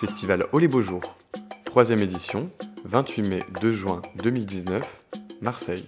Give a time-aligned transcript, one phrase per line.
[0.00, 1.14] Festival les beaux jours,
[1.66, 2.50] troisième édition,
[2.86, 4.82] 28 mai 2 juin 2019,
[5.42, 5.84] Marseille.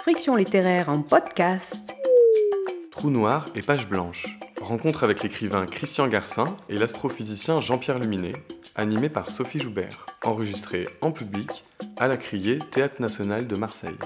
[0.00, 1.94] Friction littéraire en podcast.
[2.90, 4.38] Trou noir et page blanche.
[4.62, 8.32] Rencontre avec l'écrivain Christian Garcin et l'astrophysicien Jean-Pierre Luminet,
[8.76, 10.06] animé par Sophie Joubert.
[10.24, 11.66] Enregistré en public
[11.98, 13.98] à la Criée, Théâtre National de Marseille.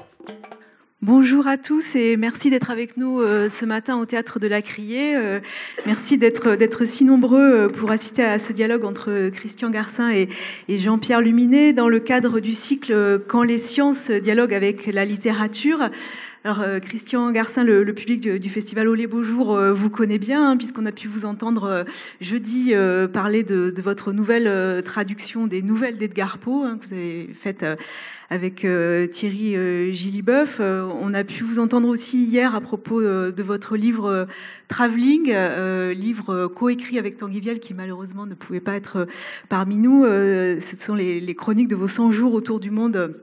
[1.06, 4.62] Bonjour à tous et merci d'être avec nous euh, ce matin au théâtre de la
[4.62, 5.14] Criée.
[5.14, 5.38] Euh,
[5.84, 10.30] merci d'être si nombreux euh, pour assister à ce dialogue entre Christian Garcin et,
[10.66, 15.90] et Jean-Pierre Luminet dans le cadre du cycle Quand les sciences dialoguent avec la littérature.
[16.46, 20.18] Alors, euh, Christian Garcin, le, public du, festival Au les Beaux Jours euh, vous connaît
[20.18, 21.84] bien, hein, puisqu'on a pu vous entendre euh,
[22.20, 22.74] jeudi
[23.14, 27.64] parler de, votre nouvelle traduction des nouvelles d'Edgar Poe, hein, que vous avez faite
[28.28, 28.66] avec
[29.10, 30.60] Thierry Gilliboeuf.
[30.60, 34.26] on a pu vous entendre aussi hier à propos de votre livre
[34.68, 35.32] Travelling,
[35.92, 39.06] livre coécrit avec Tanguy Vial, qui malheureusement ne pouvait pas être
[39.48, 40.04] parmi nous.
[40.04, 43.14] ce sont les, les chroniques de vos 100 jours autour du monde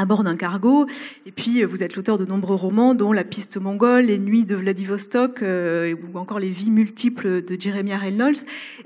[0.00, 0.86] à bord d'un cargo.
[1.26, 4.56] Et puis, vous êtes l'auteur de nombreux romans, dont La piste mongole, Les nuits de
[4.56, 8.40] Vladivostok, euh, ou encore Les vies multiples de Jeremiah Reynolds.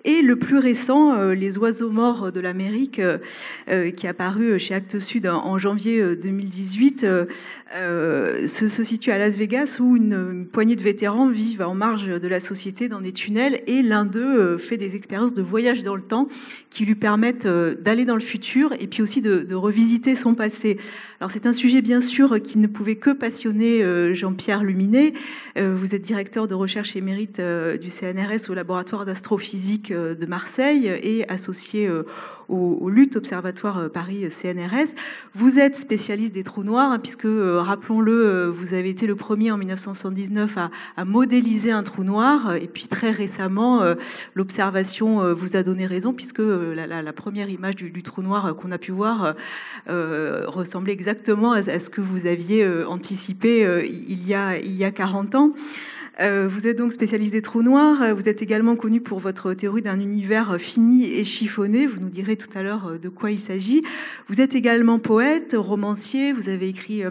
[0.04, 4.74] Et le plus récent, euh, Les oiseaux morts de l'Amérique, euh, qui est apparu chez
[4.74, 7.06] Actes Sud en, janvier 2018,
[8.46, 12.40] se, situe à Las Vegas, où une, poignée de vétérans vivent en marge de la
[12.40, 13.62] société dans des tunnels.
[13.68, 16.28] Et l'un d'eux fait des expériences de voyage dans le temps
[16.70, 20.78] qui lui permettent d'aller dans le futur et puis aussi de revisiter son passé.
[21.20, 25.14] Alors c'est un sujet bien sûr qui ne pouvait que passionner euh, Jean-Pierre Luminet.
[25.56, 30.86] Euh, vous êtes directeur de recherche émérite euh, du CNRS au laboratoire d'astrophysique de Marseille
[30.86, 31.88] et associé
[32.48, 34.94] au, Lutte Observatoire Paris CNRS.
[35.34, 39.56] Vous êtes spécialiste des trous noirs hein, puisque, rappelons-le, vous avez été le premier en
[39.56, 40.58] 1979
[40.96, 43.82] à, modéliser un trou noir et puis très récemment,
[44.34, 48.92] l'observation vous a donné raison puisque la, première image du, trou noir qu'on a pu
[48.92, 49.34] voir
[49.86, 55.52] ressemblait exactement à ce que vous aviez euh, anticipé euh, il y a 40 ans.
[56.20, 58.14] Euh, vous êtes donc spécialiste des trous noirs.
[58.14, 61.86] Vous êtes également connu pour votre théorie d'un univers fini et chiffonné.
[61.86, 63.82] Vous nous direz tout à l'heure de quoi il s'agit.
[64.28, 66.32] Vous êtes également poète, romancier.
[66.32, 67.02] Vous avez écrit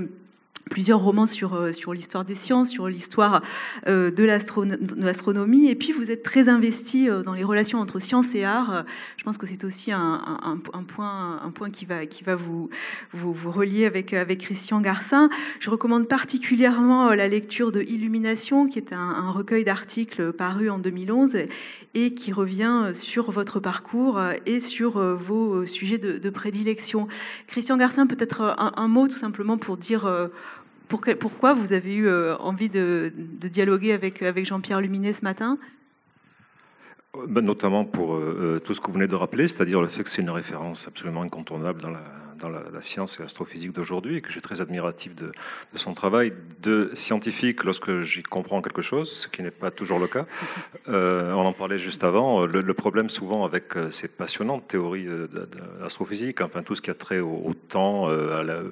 [0.69, 3.43] plusieurs romans sur, euh, sur l'histoire des sciences, sur l'histoire
[3.87, 5.69] euh, de l'astronomie.
[5.69, 8.85] Et puis, vous êtes très investi euh, dans les relations entre science et art.
[9.17, 12.69] Je pense que c'est aussi un, point, un point qui va, qui va vous,
[13.11, 15.29] vous, vous relier avec, avec Christian Garcin.
[15.59, 21.37] Je recommande particulièrement la lecture de Illumination, qui est un, recueil d'articles paru en 2011
[21.95, 27.07] et qui revient sur votre parcours et sur vos sujets de, prédilection.
[27.47, 30.09] Christian Garcin, peut-être un, mot tout simplement pour dire
[30.87, 35.57] pourquoi vous avez eu euh, envie de, de, dialoguer avec, avec Jean-Pierre Luminet ce matin?
[37.27, 40.09] Ben, Notamment pour euh, tout ce que vous venez de rappeler, c'est-à-dire le fait que
[40.09, 42.01] c'est une référence absolument incontournable dans la,
[42.39, 45.77] dans la, la science et l'astrophysique d'aujourd'hui et que je suis très admiratif de, de,
[45.77, 50.07] son travail de scientifique lorsque j'y comprends quelque chose, ce qui n'est pas toujours le
[50.07, 50.25] cas.
[50.89, 52.45] Euh, on en parlait juste avant.
[52.45, 55.07] Le, le problème souvent avec euh, ces passionnantes théories
[55.79, 58.63] d'astrophysique, enfin tout ce qui a trait au, au temps, à la,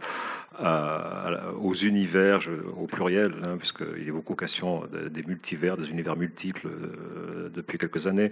[0.59, 2.39] aux univers,
[2.77, 8.07] au pluriel, hein, puisqu'il est beaucoup question des multivers, des univers multiples euh, depuis quelques
[8.07, 8.31] années,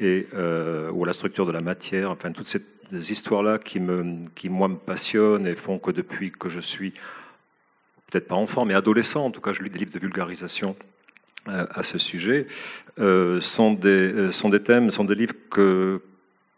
[0.00, 4.76] euh, ou à la structure de la matière, enfin toutes ces histoires-là qui, moi, me
[4.76, 6.92] passionnent et font que depuis que je suis,
[8.10, 10.76] peut-être pas enfant, mais adolescent, en tout cas, je lis des livres de vulgarisation
[11.48, 12.46] euh, à ce sujet,
[12.96, 16.02] sont des thèmes, sont des livres que,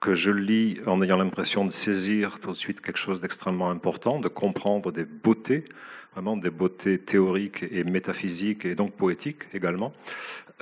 [0.06, 4.21] que je lis en ayant l'impression de saisir tout de suite quelque chose d'extrêmement important,
[4.21, 5.65] de comprendre des beautés,
[6.12, 9.93] vraiment des beautés théoriques et métaphysiques et donc poétiques également.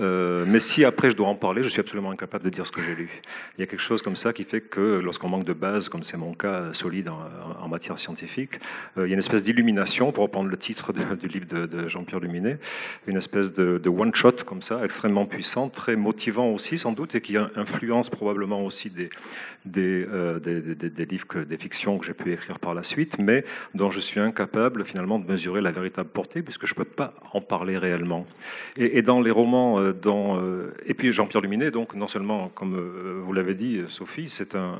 [0.00, 2.72] Euh, mais si après je dois en parler, je suis absolument incapable de dire ce
[2.72, 3.22] que j'ai lu.
[3.56, 6.02] Il y a quelque chose comme ça qui fait que lorsqu'on manque de base, comme
[6.02, 8.60] c'est mon cas solide en, matière scientifique,
[8.98, 12.20] euh, il y a une espèce d'illumination, pour reprendre le titre du livre de, Jean-Pierre
[12.20, 12.58] Luminet,
[13.06, 17.36] une espèce de, one-shot comme ça, extrêmement puissant, très motivant aussi sans doute, et qui
[17.36, 18.92] influence probablement aussi
[19.76, 23.44] euh, des, livres, que, des fictions que j'ai pu écrire par la suite, mais
[23.74, 27.14] dont je suis incapable finalement de mesurer la véritable portée, puisque je ne peux pas
[27.32, 28.26] en parler réellement.
[28.76, 33.20] Et dans les romans euh, euh, et puis Jean-Pierre Luminet, donc non seulement, comme euh,
[33.24, 34.76] vous l'avez dit, Sophie, c'est un,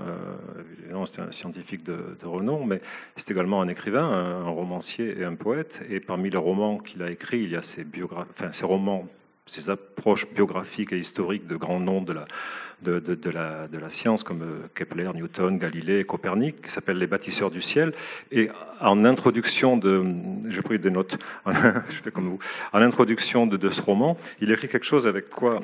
[1.30, 2.80] scientifique de, renom, mais
[3.16, 5.80] c'est également un écrivain, un, romancier et un poète.
[5.90, 9.08] Et parmi les romans qu'il a écrits, il y a ses, biogra enfin, ses romans
[9.46, 14.43] ces approches biographiques et historiques de grands noms de la, science comme
[14.75, 17.93] Kepler, Newton, Galilée, Copernic, qui s'appelle Les bâtisseurs du ciel.
[18.32, 18.49] Et
[18.81, 20.02] en introduction de,
[20.49, 22.38] j'ai pris des notes, je fais comme vous,
[22.73, 25.62] en introduction de, ce roman, il écrit quelque chose avec quoi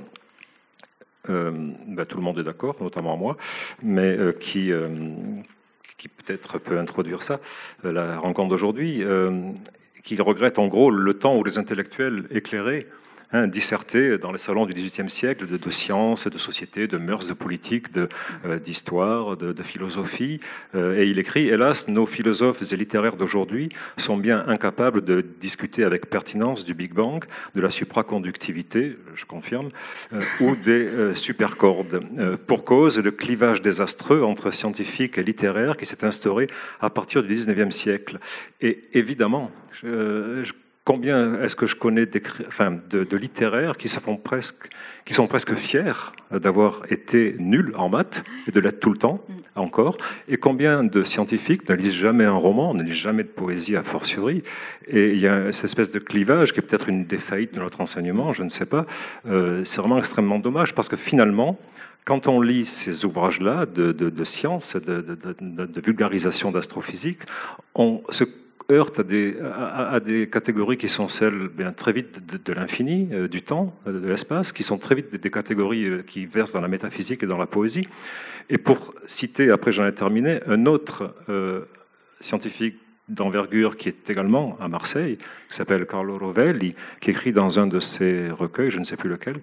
[1.29, 3.37] ben, tout le monde est d'accord, notamment moi,
[3.83, 4.73] mais qui,
[5.97, 7.41] qui peut-être peut introduire ça,
[7.85, 9.05] la rencontre d'aujourd'hui,
[10.03, 12.87] qui regrette en gros le temps où les intellectuels éclairés
[13.33, 17.33] hein, disserté dans les salons du XVIIIe siècle de, sciences, de société, de mœurs, de
[17.33, 20.41] politique, euh, d'histoire, de, philosophie.
[20.75, 23.69] Euh, et il écrit, hélas, nos philosophes et littéraires d'aujourd'hui
[23.99, 27.25] sont bien incapables de discuter avec pertinence du Big Bang,
[27.55, 29.71] de la supraconductivité, je confirme,
[30.13, 32.01] euh, ou des supercordes.
[32.47, 36.49] pour cause, le clivage désastreux entre scientifiques et littéraires qui s'est instauré
[36.81, 38.19] à partir du XIXe siècle.
[38.61, 39.51] Et évidemment,
[39.83, 40.53] je
[40.91, 42.09] combien est-ce que je connais
[42.49, 44.69] enfin, de, littéraires qui, se font presque,
[45.05, 46.01] qui sont presque fiers
[46.33, 49.33] d'avoir été nuls en maths et de l'être tout le temps mm.
[49.55, 53.77] encore, et combien de scientifiques ne lisent jamais un roman, ne lisent jamais de poésie
[53.77, 54.43] a fortiori,
[54.89, 57.81] et il y a cette espèce de clivage qui est peut-être une défaillite de notre
[57.81, 58.85] enseignement, je ne sais pas,
[59.29, 61.57] euh, c'est vraiment extrêmement dommage parce que finalement,
[62.05, 65.03] quand on lit ces ouvrages-là de, de, de science, de,
[65.41, 67.21] de vulgarisation d'astrophysique,
[67.77, 68.25] on se
[68.71, 69.37] heurte à des,
[70.05, 74.09] des, catégories qui sont celles bien, très vite de, l'infini, euh, du temps, euh, de
[74.09, 77.39] l'espace, qui sont très vite des, catégories euh, qui versent dans la métaphysique et dans
[77.39, 77.89] la poésie.
[78.49, 81.15] Et pour citer, après j'en ai terminé, un autre
[82.19, 82.77] scientifique
[83.09, 85.19] d'envergure qui est également à Marseille,
[85.49, 89.09] qui s'appelle Carlo Rovelli, qui écrit dans un de ses recueils, je ne sais plus
[89.09, 89.37] lequel,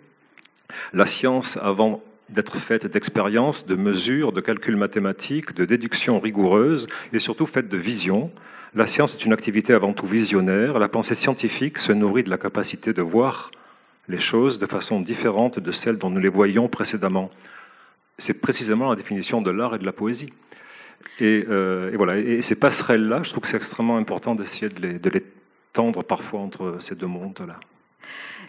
[0.92, 7.20] La science avant d'être faite d'expériences, de mesures, de calculs mathématiques, de déductions rigoureuses et
[7.20, 8.32] surtout faite de visions,
[8.76, 10.80] la science est une activité avant tout visionnaire.
[10.80, 13.52] La pensée scientifique se nourrit de la capacité de voir
[14.08, 17.30] les choses de façon différente de celle dont nous les voyions précédemment.
[18.18, 20.34] C'est précisément la définition de l'art et de la poésie.
[21.20, 22.18] Et, euh, voilà.
[22.18, 25.24] Et ces passerelles-là, je trouve que c'est extrêmement important d'essayer de de les
[25.74, 27.60] tendre parfois entre ces deux mondes-là.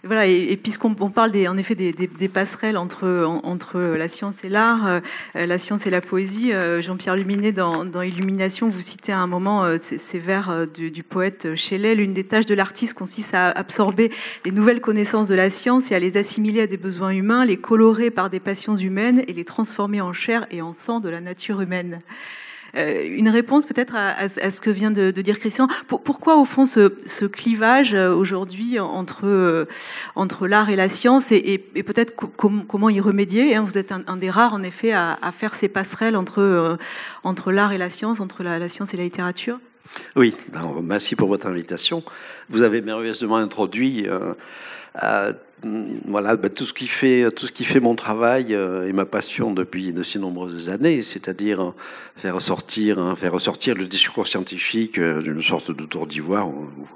[0.05, 4.87] Voilà, et, puisqu'on parle des, en effet des, passerelles entre, entre la science et l'art,
[4.87, 4.99] euh,
[5.33, 9.65] la science et la poésie, euh, Jean-Pierre Luminet, dans, Illumination, vous citez à un moment
[9.65, 11.95] euh, ces, vers du, poète Shelley.
[11.95, 14.11] L'une des tâches de l'artiste consiste à absorber
[14.45, 17.57] les nouvelles connaissances de la science et à les assimiler à des besoins humains, les
[17.57, 21.19] colorer par des passions humaines et les transformer en chair et en sang de la
[21.19, 22.01] nature humaine.
[22.75, 25.67] Euh, une réponse peut-être à, ce que vient de, dire Christian.
[25.87, 29.65] pourquoi au fond ce, clivage euh, aujourd'hui entre, euh,
[30.15, 33.63] entre l'art et la science et, peut-être comment y remédier hein?
[33.63, 36.77] Vous êtes un, des rares en effet à, faire ces passerelles entre,
[37.23, 39.59] entre l'art et la science, entre la, science et la littérature.
[40.15, 40.35] Oui,
[40.83, 42.03] merci pour votre invitation.
[42.49, 44.07] Vous avez merveilleusement introduit
[46.05, 49.05] voilà, bah, tout ce qui fait tout ce qui fait mon travail euh, et ma
[49.05, 51.73] passion depuis de si nombreuses années, c'est-à-dire euh,
[52.15, 56.49] faire ressortir hein, faire ressortir le discours scientifique euh, d'une sorte de tour d'ivoire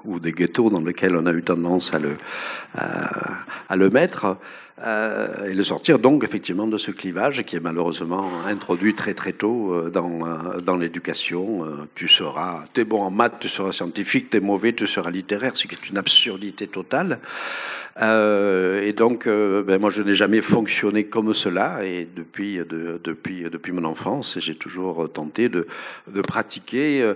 [0.06, 2.16] ou, des ghettos dans lesquels on a eu tendance à le
[2.75, 4.38] à le mettre.
[4.81, 9.31] Euh, et le sortir donc effectivement de ce clivage qui est malheureusement introduit très très
[9.31, 11.68] tôt euh, dans, euh, dans l'éducation.
[11.94, 15.68] tu seras, t'es bon en maths, tu seras scientifique, t'es mauvais, tu seras littéraire, ce
[15.68, 17.20] qui est une absurdité totale.
[18.00, 23.72] et donc, ben, moi je n'ai jamais fonctionné comme cela et depuis, de, depuis, depuis
[23.72, 25.68] mon enfance, j'ai toujours tenté de,
[26.08, 27.14] de pratiquer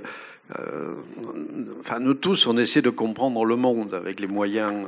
[1.79, 4.85] enfin, nous tous, on essaie de comprendre le monde avec les moyens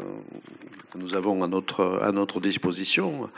[0.91, 3.29] que nous avons à notre, à notre disposition.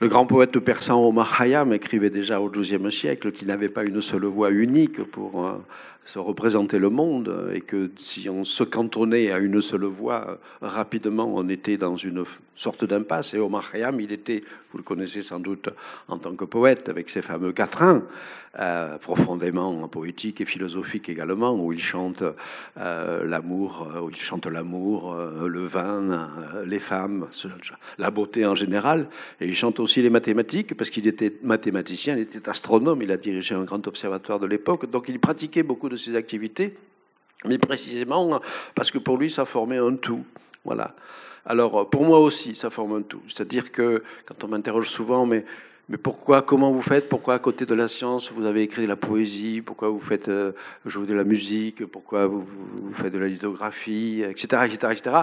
[0.00, 4.02] Le grand poète persan Omar Khayyam écrivait déjà au XIIe siècle qu'il n'avait pas une
[4.02, 5.52] seule voix unique pour euh,
[6.06, 11.32] se représenter le monde et que si on se cantonnait à une seule voix, rapidement
[11.32, 12.24] on était dans une
[12.56, 13.34] sorte d'impasse.
[13.34, 15.68] Et Omar Khayyam, il était, vous le connaissez sans doute
[16.08, 18.02] en tant que poète, avec ses fameux quatrains,
[18.58, 22.22] euh, profondément poétique et philosophique également, où il chante
[22.78, 26.30] euh, l'amour, où il chante l'amour, euh, le vin,
[26.64, 27.28] les femmes,
[27.98, 29.08] la beauté en général.
[29.40, 33.18] Et il chante aussi les mathématiques, parce qu'il était mathématicien, il était astronome, il a
[33.18, 36.76] dirigé un grand observatoire de l'époque, donc il pratiquait beaucoup de ses activités,
[37.44, 38.40] mais précisément
[38.74, 40.24] parce que pour lui, ça formait un tout.
[40.64, 40.94] Voilà.
[41.44, 43.22] Alors, pour moi aussi, ça forme un tout.
[43.28, 45.44] C'est-à-dire que quand on m'interroge souvent, mais,
[45.88, 47.08] mais pourquoi, comment vous faites?
[47.08, 49.60] Pourquoi à côté de la science, vous avez écrit de la poésie?
[49.60, 50.52] Pourquoi vous faites euh,
[50.86, 51.84] jouer de la musique?
[51.86, 52.46] Pourquoi vous,
[52.94, 54.22] faites de la lithographie?
[54.22, 54.46] Etc.
[54.66, 55.16] etc., etc.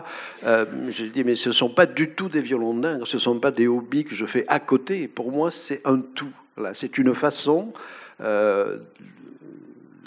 [0.44, 3.22] Euh, je dis, mais ce ne sont pas du tout des violons dingues, ce ne
[3.22, 5.08] sont pas des hobbies que je fais à côté.
[5.08, 6.34] Pour moi, c'est un tout.
[6.58, 6.74] Voilà.
[6.74, 7.72] C'est une façon
[8.20, 8.78] euh,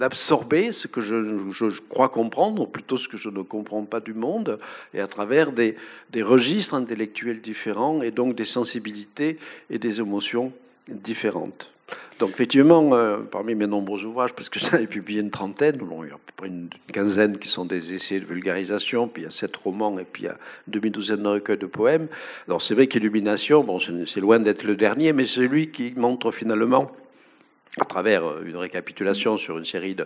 [0.02, 4.14] d'absorber ce que je, crois comprendre, ou plutôt ce que je ne comprends pas du
[4.14, 4.58] monde,
[4.94, 5.76] et à travers des,
[6.20, 9.38] registres intellectuels différents, et donc des sensibilités
[9.70, 10.52] et des émotions
[10.88, 11.70] différentes.
[12.18, 16.02] Donc effectivement, euh, parmi mes nombreux ouvrages, parce que j'en ai publié une trentaine, bon,
[16.02, 19.22] il y a à peu près une quinzaine qui sont des essais de vulgarisation, puis
[19.22, 21.66] il y a sept romans, et puis il y a une demi-douzaine de recueils de
[21.66, 22.08] poèmes.
[22.48, 26.32] Alors c'est vrai qu'Illumination, bon, c'est loin d'être le dernier, mais c'est celui qui montre
[26.32, 26.90] finalement
[27.80, 29.96] à travers euh, une récapitulation sur une série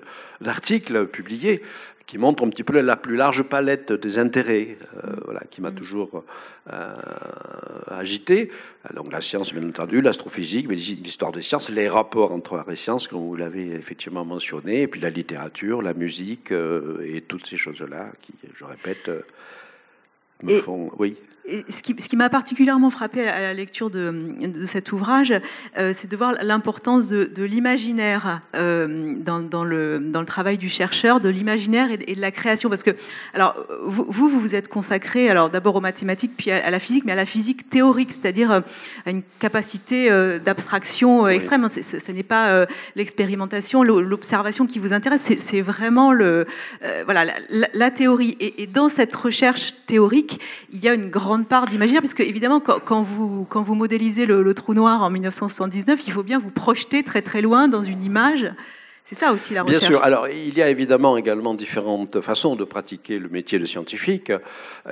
[0.41, 1.63] d'articles publiés,
[2.07, 5.73] qui montre un petit peu la plus large palette des intérêts, euh, voilà, qui m'a
[5.73, 5.75] mm.
[5.75, 6.25] toujours
[6.73, 6.95] euh,
[7.89, 8.53] agité.
[8.95, 12.77] Donc la science, bien entendu, l'astrophysique, mais l'histoire des sciences, les rapports entre art et
[12.77, 17.57] sciences, comme vous l'avez effectivement mentionné, et puis la littérature, la musique, et toutes ces
[17.57, 19.11] choses-là, qui, je répète,
[20.45, 20.93] me font...
[20.99, 21.17] Oui
[21.69, 24.37] ce qui, m'a particulièrement frappé à la lecture de,
[24.67, 25.33] cet ouvrage,
[25.79, 31.21] euh, c'est de voir l'importance de, l'imaginaire euh, dans, le, dans, le, travail du chercheur,
[31.21, 32.69] de l'imaginaire et, de la création.
[32.69, 32.91] Parce que,
[33.35, 37.13] alors, vous, vous vous êtes consacré, alors d'abord aux mathématiques, puis à, la physique, mais
[37.13, 38.61] à la physique théorique, c'est-à-dire euh,
[39.05, 40.11] à une capacité
[40.45, 41.69] d'abstraction extrême.
[41.69, 46.47] Ce n'est pas l'expérimentation, l'observation qui vous intéresse, c'est vraiment le,
[47.05, 48.37] voilà, la, la théorie.
[48.41, 50.41] Et, et dans cette recherche théorique,
[50.73, 54.55] il y a une grande part d'imaginaire, puisque évidemment, quand, vous, quand vous modélisez le,
[54.55, 58.51] trou noir en 1979, il faut bien vous projeter très très loin dans une image.
[59.05, 59.81] C'est ça aussi la recherche.
[59.81, 60.03] Bien sûr.
[60.03, 64.33] Alors, il y a évidemment également différentes façons de pratiquer le métier de scientifique.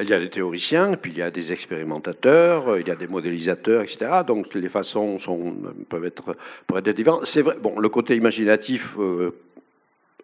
[0.00, 3.08] Il y a des théoriciens, puis il y a des expérimentateurs, il y a des
[3.08, 4.22] modélisateurs, etc.
[4.24, 5.56] Donc, les façons sont,
[5.88, 6.36] peuvent, être,
[6.68, 7.26] peuvent être différentes.
[7.26, 8.94] C'est vrai, bon, le côté imaginatif.
[9.00, 9.32] Euh,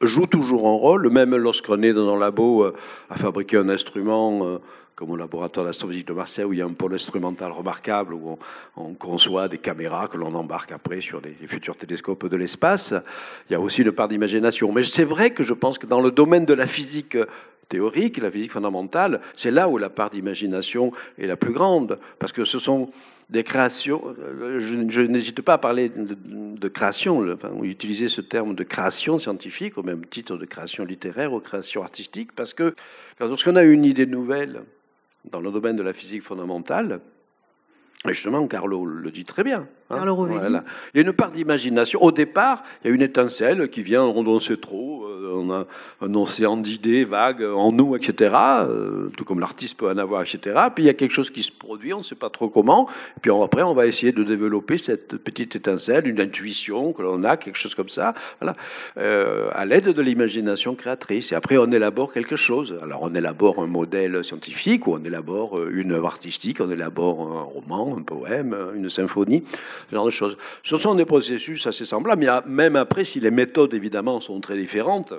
[0.00, 2.74] joue toujours un rôle, même lorsqu'on est dans un labo euh,
[3.10, 4.58] à fabriquer un instrument, euh,
[5.00, 8.38] comme au laboratoire d'astrophysique de Marseille, où il y a un pôle instrumental remarquable, où
[8.76, 12.92] on, conçoit des caméras que l'on embarque après sur les, futurs télescopes de l'espace.
[13.48, 14.70] Il y a aussi une part d'imagination.
[14.72, 17.16] Mais c'est vrai que je pense que dans le domaine de la physique
[17.70, 22.32] théorique, la physique fondamentale, c'est là où la part d'imagination est la plus grande, parce
[22.32, 22.90] que ce sont
[23.30, 24.02] des créations.
[24.58, 29.82] Je, n'hésite pas à parler de, création, enfin, utiliser ce terme de création scientifique au
[29.82, 32.74] même titre de création littéraire ou création artistique, parce que
[33.18, 34.60] lorsqu'on a une idée nouvelle,
[35.24, 37.00] dans le domaine de la physique fondamentale,
[38.08, 39.66] et justement, Carlo le dit très bien.
[39.90, 39.96] Hein.
[40.94, 42.02] Il y a une part d'imagination.
[42.02, 45.06] Au départ, il y a une étincelle qui vient, on sait trop,
[45.40, 45.66] on a
[46.00, 48.34] un océan d'idées vagues en nous, etc.
[48.34, 50.58] Euh, tout comme l'artiste peut en avoir, etc.
[50.74, 52.88] Puis il y a quelque chose qui se produit, on ne sait pas trop comment.
[53.16, 57.24] Et puis après, on va essayer de développer cette petite étincelle, une intuition que l'on
[57.24, 58.56] a, quelque chose comme ça, voilà,
[58.98, 61.32] euh, à l'aide de l'imagination créatrice.
[61.32, 62.78] Et après, on élabore quelque chose.
[62.82, 67.42] Alors, on élabore un modèle scientifique, ou on élabore une œuvre artistique, on élabore un
[67.42, 69.42] roman, un poème, une symphonie,
[69.90, 70.36] ce genre de choses.
[70.62, 74.56] Ce sont des processus assez semblables, mais même après, si les méthodes évidemment sont très
[74.56, 75.14] différentes,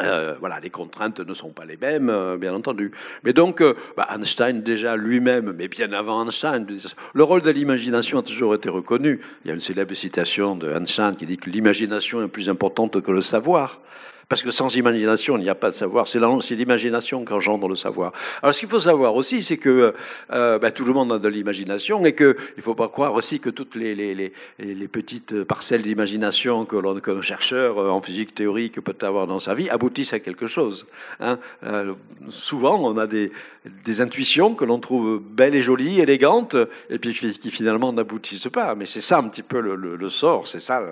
[0.00, 2.90] euh, voilà, les contraintes ne sont pas les mêmes, euh, bien entendu.
[3.22, 6.66] Mais donc, euh, bah, Einstein déjà lui-même, mais bien avant Einstein,
[7.12, 9.20] le rôle de l'imagination a toujours été reconnu.
[9.44, 13.00] Il y a une célèbre citation de Einstein qui dit que l'imagination est plus importante
[13.00, 13.80] que le savoir.
[14.28, 16.08] Parce que sans imagination, il n'y a pas de savoir.
[16.08, 18.12] C'est l'imagination qui engendre le savoir.
[18.42, 19.94] Alors, ce qu'il faut savoir aussi, c'est que
[20.32, 23.40] euh, ben, tout le monde a de l'imagination et qu'il ne faut pas croire aussi
[23.40, 24.32] que toutes les
[24.92, 29.68] petites parcelles d'imagination que qu'un chercheur euh, en physique théorique peut avoir dans sa vie
[29.70, 30.86] aboutissent à quelque chose.
[31.20, 31.38] Hein.
[31.64, 31.94] Euh,
[32.30, 33.32] souvent, on a des,
[33.84, 36.56] des intuitions que l'on trouve belles et jolies, élégantes,
[36.90, 38.74] et puis qui finalement n'aboutissent pas.
[38.74, 40.82] Mais c'est ça un petit peu le, sort, c'est ça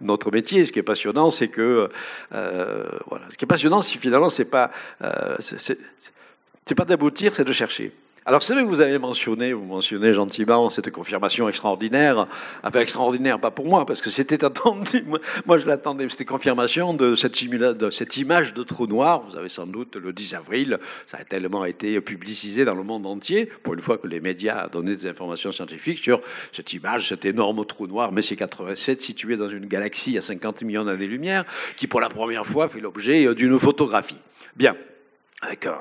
[0.00, 0.64] notre métier.
[0.64, 1.90] Ce qui est passionnant, c'est que
[2.32, 3.24] euh, voilà.
[3.30, 4.70] Ce qui est passionnant, c'est finalement, c'est pas,
[5.02, 7.92] euh, c'est pas d'aboutir, c'est de chercher.
[8.26, 12.26] Alors c'est vrai que vous avez mentionné, vous mentionnez gentiment cette confirmation extraordinaire,
[12.62, 15.04] enfin extraordinaire pas pour moi parce que c'était attendu,
[15.44, 19.96] moi, je l'attendais, c'était confirmation de cette, image de trou noir, vous avez sans doute
[19.96, 23.98] le 10 avril, ça a tellement été publicisé dans le monde entier, pour une fois
[23.98, 28.10] que les médias ont donné des informations scientifiques sur cette image, cet énorme trou noir,
[28.10, 31.44] Messier 87 situé dans une galaxie à 50 millions d'années-lumière,
[31.76, 34.16] qui pour la première fois fait l'objet d'une photographie.
[34.56, 34.74] Bien
[35.46, 35.76] avec un,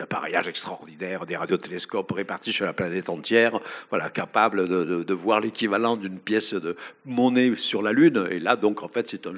[0.00, 3.60] appareillage extraordinaire, des radiotélescopes répartis sur la planète entière,
[3.90, 8.26] voilà, capable de, voir l'équivalent d'une pièce de monnaie sur la Lune.
[8.30, 9.34] Et là, donc, en fait, c'est un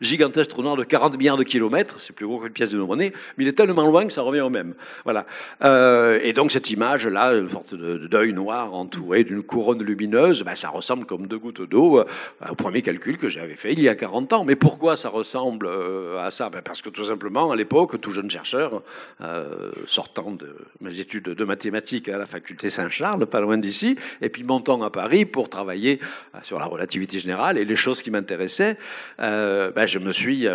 [0.00, 3.44] gigantesque noir de 40 milliards de kilomètres, c'est plus gros qu'une pièce de monnaie, mais
[3.44, 4.74] il est tellement loin que ça revient au même.
[5.04, 5.26] Voilà.
[5.62, 10.68] Euh, et donc, cette image-là, une sorte d'œil noir entouré d'une couronne lumineuse, ben, ça
[10.68, 12.04] ressemble comme deux gouttes d'eau euh,
[12.48, 14.44] au premier calcul que j'avais fait il y a 40 ans.
[14.44, 16.50] Mais pourquoi ça ressemble euh, à ça?
[16.50, 18.82] Ben, Parce que tout simplement, à l'époque, tout jeune chercheur,
[19.20, 24.28] euh, sortant de mes études de mathématiques à la faculté Saint-Charles, pas loin d'ici, et
[24.28, 26.00] puis montant à Paris pour travailler
[26.34, 28.76] euh, sur la relativité générale et les choses qui m'intéressaient,
[29.20, 30.46] euh, ben, je me suis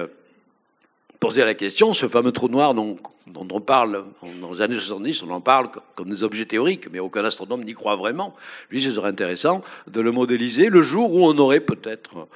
[1.20, 4.06] poser la question, ce fameux trou noir dont, dont on parle
[4.42, 7.74] dans les années 70, on en parle comme des objets théoriques, mais aucun astronome n'y
[7.74, 8.36] croit vraiment.
[8.70, 12.28] Lui, ce serait intéressant de le modéliser le jour où on aurait peut-être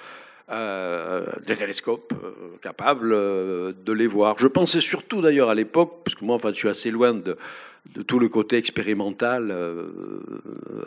[0.49, 4.37] euh, des télescopes euh, capables euh, de les voir.
[4.39, 7.37] Je pensais surtout d'ailleurs à l'époque, parce que moi, enfin, je suis assez loin de,
[7.91, 9.87] de tout le côté expérimental euh,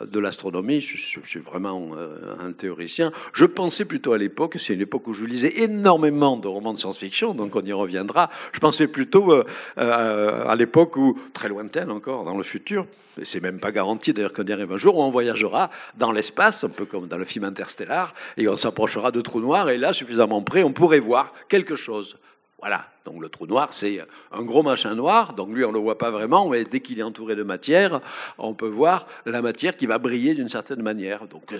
[0.09, 0.81] de l'astronomie.
[0.81, 3.11] Je, suis vraiment euh, un théoricien.
[3.33, 6.79] Je pensais plutôt à l'époque, c'est une époque où je lisais énormément de romans de
[6.79, 8.29] science-fiction, donc on y reviendra.
[8.51, 9.43] Je pensais plutôt euh,
[9.77, 12.85] à l'époque où, très lointaine encore, dans le futur,
[13.19, 16.11] et c'est même pas garanti d'ailleurs qu'on y arrive un jour, où on voyagera dans
[16.11, 19.77] l'espace, un peu comme dans le film Interstellar, et on s'approchera de trous noirs, et
[19.77, 22.17] là, suffisamment près, on pourrait voir quelque chose.
[22.59, 23.99] Voilà, donc le trou noir, c'est
[24.31, 26.97] un gros machin noir, donc lui on ne le voit pas vraiment, mais dès qu'il
[26.99, 28.01] est entouré de matière,
[28.39, 31.27] on peut voir la matière qui va briller d'une certaine manière.
[31.27, 31.53] Donc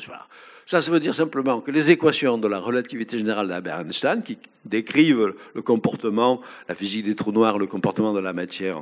[0.66, 4.39] ça, ça veut dire simplement que les équations de la relativité générale d'Albert Einstein, qui
[4.66, 8.82] décrivent le comportement, la physique des trous noirs, le comportement de la matière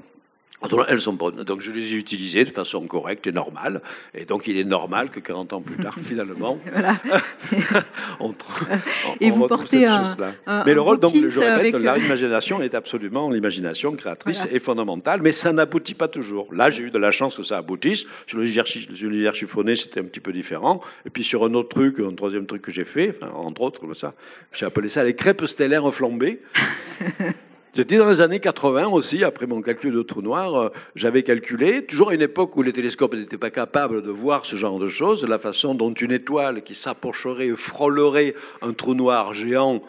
[0.88, 1.44] elles sont bonnes.
[1.44, 3.82] Donc je les ai utilisées de façon correcte et normale.
[4.14, 6.58] Et donc il est normal que 40 ans plus tard, finalement,
[8.20, 8.34] on,
[9.20, 10.16] et vous portez un,
[10.66, 15.32] Mais le rôle, donc, je répète, euh, l'imagination est absolument l'imagination créatrice est fondamentale, mais
[15.32, 16.54] ça n'aboutit pas toujours.
[16.54, 18.06] Là, j'ai eu de la chance que ça aboutisse.
[18.28, 20.82] Sur l'univers chiffonné, c'était un petit peu différent.
[21.06, 24.14] Et puis sur un autre truc, un troisième truc que j'ai fait, entre autres, ça,
[24.52, 26.42] j'ai appelé ça les crêpes stellaires flambées.
[27.76, 31.86] C'était dans les années 80 aussi, après mon calcul de trou noir, euh, j'avais calculé,
[31.86, 34.88] toujours à une époque où les télescopes n'étaient pas capables de voir ce genre de
[34.88, 39.82] choses, la façon dont une étoile qui s'approcherait, frôlerait un trou noir géant,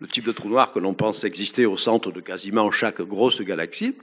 [0.00, 3.42] le type de trou noir que l'on pense exister au centre de quasiment chaque grosse
[3.42, 3.96] galaxie,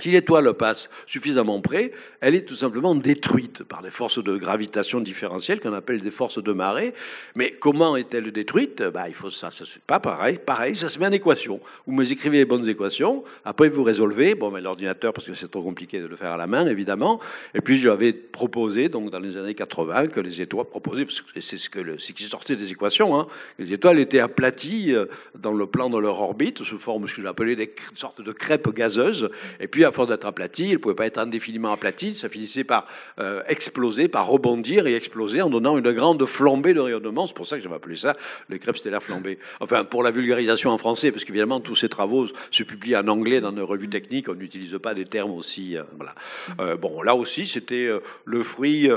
[0.00, 5.00] si l'étoile passe suffisamment près, elle est tout simplement détruite par des forces de gravitation
[5.00, 6.94] différentielles qu'on appelle des forces de marée.
[7.34, 8.82] Mais comment est-elle détruite?
[8.82, 10.38] Bah, il faut ça, ça pas pareil.
[10.44, 11.60] Pareil, ça se met en équation.
[11.86, 14.34] Vous me écrivez les bonnes équations, après vous résolvez.
[14.34, 17.20] Bon, mais l'ordinateur parce que c'est trop compliqué de le faire à la main, évidemment.
[17.54, 21.40] Et puis j'avais proposé, donc dans les années 80, que les étoiles proposées, parce que
[21.40, 23.26] c'est ce que le, qui sortait des équations, hein,
[23.58, 25.06] les étoiles étaient aplaties euh,
[25.38, 28.72] dans le plan de leur orbite sous forme ce que j'appelais des sortes de crêpes
[28.74, 29.30] gazeuses.
[29.60, 32.64] Et puis à force d'être aplati, il ne pouvait pas être indéfiniment aplati, ça finissait
[32.64, 32.86] par
[33.18, 37.26] euh, exploser, par rebondir et exploser en donnant une grande flambée de rayonnement.
[37.26, 38.16] C'est pour ça que j'avais appelé ça
[38.48, 39.38] les crêpes stellaires flambées.
[39.60, 43.40] Enfin, pour la vulgarisation en français, parce qu'évidemment, tous ces travaux se publient en anglais
[43.40, 45.76] dans nos revues techniques, on n'utilise pas des termes aussi.
[45.76, 46.14] Euh, voilà.
[46.60, 47.88] Euh, bon, là aussi, c'était
[48.24, 48.88] le fruit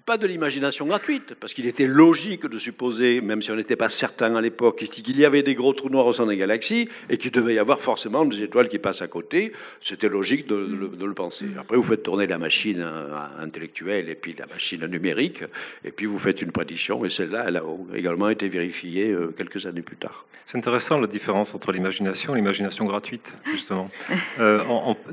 [0.00, 3.88] pas de l'imagination gratuite, parce qu'il était logique de supposer, même si on n'était pas
[3.88, 7.16] certain à l'époque, qu'il y avait des gros trous noirs au sein des galaxies et
[7.16, 9.52] qu'il devait y avoir forcément des étoiles qui passent à côté.
[9.82, 11.46] C'était logique de, le penser.
[11.58, 15.42] Après, vous faites tourner la machine euh, intellectuelle et puis la machine numérique,
[15.84, 17.62] et puis vous faites une prédiction, et celle-là, elle a
[17.94, 20.26] également été vérifiée euh, quelques années plus tard.
[20.46, 23.90] C'est intéressant la différence entre l'imagination et l'imagination gratuite, justement.
[24.40, 24.62] Euh,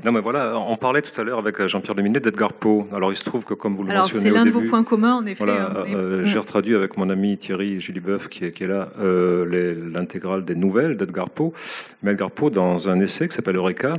[0.04, 2.86] non, mais voilà, on parlait tout à l'heure avec Jean-Pierre Luminet d'Edgar Poe.
[2.92, 5.44] Alors, il se trouve que, comme vous le mentionnez au début, commun, en effet.
[5.44, 8.88] Voilà, hein, euh, J'ai retraduit avec mon ami Thierry Juliboeuf, qui est, qui est là,
[8.98, 11.52] euh, l'intégrale des nouvelles d'Edgar Poe.
[12.02, 13.94] Mais Edgar Poe, dans un essai qui s'appelle Eureka,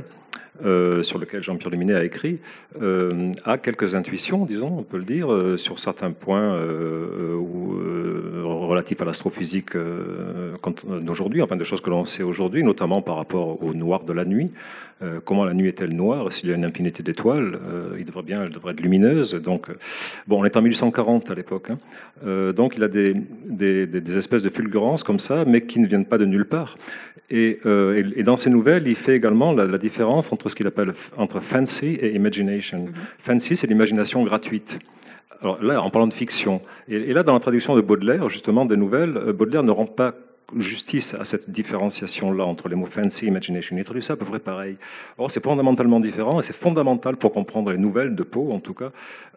[0.64, 2.38] euh, sur lequel Jean-Pierre Luminet a écrit,
[2.80, 6.56] euh, a quelques intuitions, disons, on peut le dire, euh, sur certains points
[8.74, 9.72] relatifs à l'astrophysique
[11.06, 14.24] d'aujourd'hui, enfin des choses que l'on sait aujourd'hui, notamment par rapport au noir de la
[14.24, 14.52] nuit.
[15.24, 16.32] comment la nuit est-elle noire?
[16.32, 17.58] S'il y a une infinité d'étoiles,
[17.98, 19.34] il devrait bien, elle devrait être lumineuse.
[19.34, 19.68] Donc,
[20.26, 21.78] bon, on est en 1840 à l'époque, hein.
[22.52, 26.06] donc il a des, des, des, espèces de fulgurances comme ça, mais qui ne viennent
[26.06, 26.76] pas de nulle part.
[27.30, 27.60] Et,
[28.16, 31.40] et, dans ces nouvelles, il fait également la, la différence entre ce qu'il appelle entre
[31.40, 32.84] fancy et imagination.
[32.84, 32.92] Mhm.
[33.18, 34.78] Fancy, c'est l'imagination gratuite.
[35.42, 38.76] Alors là, en parlant de fiction, et, là, dans la traduction de Baudelaire, justement, des
[38.76, 40.14] nouvelles, euh, Baudelaire ne rend pas
[40.56, 43.76] justice à cette différenciation-là entre les mots fancy imagination.
[43.76, 44.76] Il traduit ça à peu près pareil.
[45.18, 48.74] Or, c'est fondamentalement différent, et c'est fondamental pour comprendre les nouvelles de Poe, en tout
[48.74, 48.92] cas,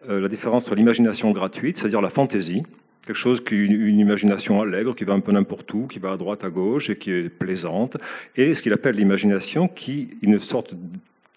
[0.08, 2.62] euh, la différence entre l'imagination gratuite, c'est-à-dire la fantaisie,
[3.06, 6.12] quelque chose qui une, une imagination allègre, qui va un peu n'importe où, qui va
[6.12, 7.96] à droite, à gauche et qui est plaisante,
[8.36, 10.74] et ce qu'il appelle l'imagination qui une sorte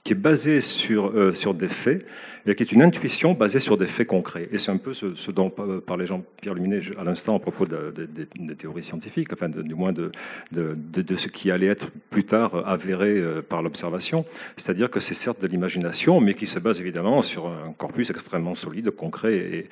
[0.03, 2.05] qui est basée sur, euh, sur des faits
[2.45, 4.49] et qui est une intuition basée sur des faits concrets.
[4.51, 8.83] Et c'est un peu ce, dont parlait Jean-Pierre Luminet à l'instant à propos des théories
[8.83, 10.11] scientifiques, enfin du moins de,
[10.51, 14.25] de, ce qui allait être plus tard avéré euh, par l'observation.
[14.57, 18.55] C'est-à-dire que c'est certes de l'imagination, mais qui se base évidemment sur un corpus extrêmement
[18.55, 19.67] solide, concret.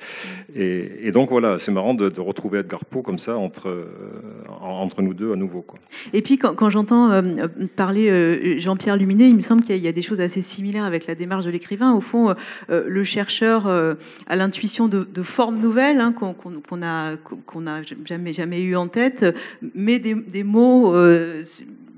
[0.54, 3.86] Et, et, donc voilà, c'est marrant de, retrouver Edgar Poe comme ça entre, euh,
[4.60, 5.62] entre nous deux à nouveau.
[5.62, 5.78] Quoi.
[6.12, 10.02] Et puis quand, j'entends euh, parler Jean-Pierre Luminet, il me semble qu'il y, a des
[10.02, 11.92] choses assez similaires avec la démarche de l'écrivain.
[11.92, 12.34] Au fond,
[12.70, 13.94] euh, le chercheur euh,
[14.26, 19.24] a l'intuition de, formes nouvelles hein, qu'on n'a jamais, jamais eu en tête,
[19.74, 21.44] mais des, mots euh,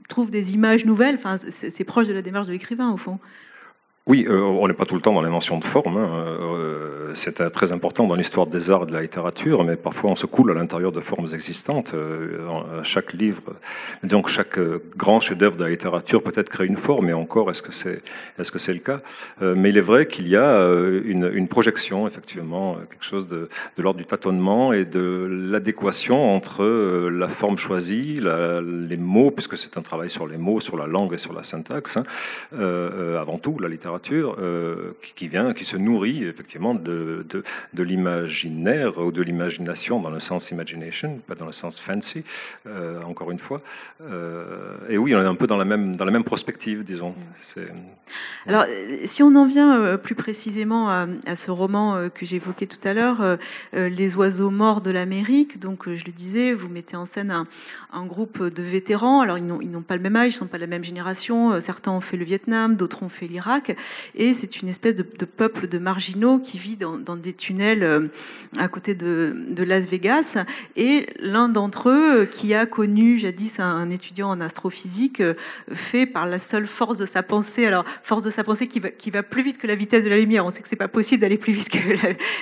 [0.08, 1.16] trouve des images nouvelles.
[1.16, 3.18] Enfin, c'est proche de la démarche de l'écrivain, au fond.
[4.08, 5.96] Oui, euh, on n'est pas tout le temps dans l'invention de forme.
[5.96, 6.10] Hein.
[6.12, 10.16] Euh, c'est très important dans l'histoire des arts et de la littérature, mais parfois on
[10.16, 11.92] se coule à l'intérieur de formes existantes.
[11.94, 13.54] Euh, chaque livre,
[14.02, 14.58] donc chaque
[14.96, 18.80] grand chef-d'œuvre de la littérature peut-être crée une forme, et encore, est-ce que c'est le
[18.80, 19.02] cas?
[19.40, 20.66] Mais il est vrai qu'il y a
[21.04, 26.64] une, projection, effectivement, quelque chose de, l'ordre du tâtonnement et de l'adéquation entre
[27.08, 30.86] la forme choisie, la, les mots, puisque c'est un travail sur les mots, sur la
[30.86, 32.04] langue et sur la syntaxe, hein,
[33.20, 37.26] avant tout, la littérature euh, qui, vient, qui se nourrit effectivement de,
[37.72, 42.24] de, l'imaginaire ou de l'imagination dans le sens imagination, pas dans le sens fancy,
[42.66, 43.61] euh, encore une fois.
[44.02, 47.14] Euh, et oui, on est un peu dans la même, dans la même prospective, disons.
[48.46, 48.64] Alors,
[49.05, 53.38] si on en vient plus précisément à, ce roman que j'évoquais tout à l'heure,
[53.72, 57.46] Les oiseaux morts de l'Amérique, donc je le disais, vous mettez en scène un,
[57.92, 59.20] un groupe de vétérans.
[59.20, 61.61] Alors, ils n'ont pas le même âge, ils ne sont pas de la même génération.
[61.61, 63.76] Certains ont fait le Vietnam, d'autres ont fait l'Irak.
[64.14, 68.08] Et c'est une espèce de, peuple de marginaux qui vit dans, des tunnels euh,
[68.58, 70.36] à côté de, Las Vegas.
[70.76, 75.34] Et l'un d'entre eux, qui a connu jadis un, étudiant en astrophysique, euh,
[75.72, 79.22] fait par la seule force de sa pensée, alors force de sa pensée qui va,
[79.22, 81.38] plus vite que la vitesse de la lumière, on sait que c'est pas possible d'aller
[81.38, 81.78] plus vite que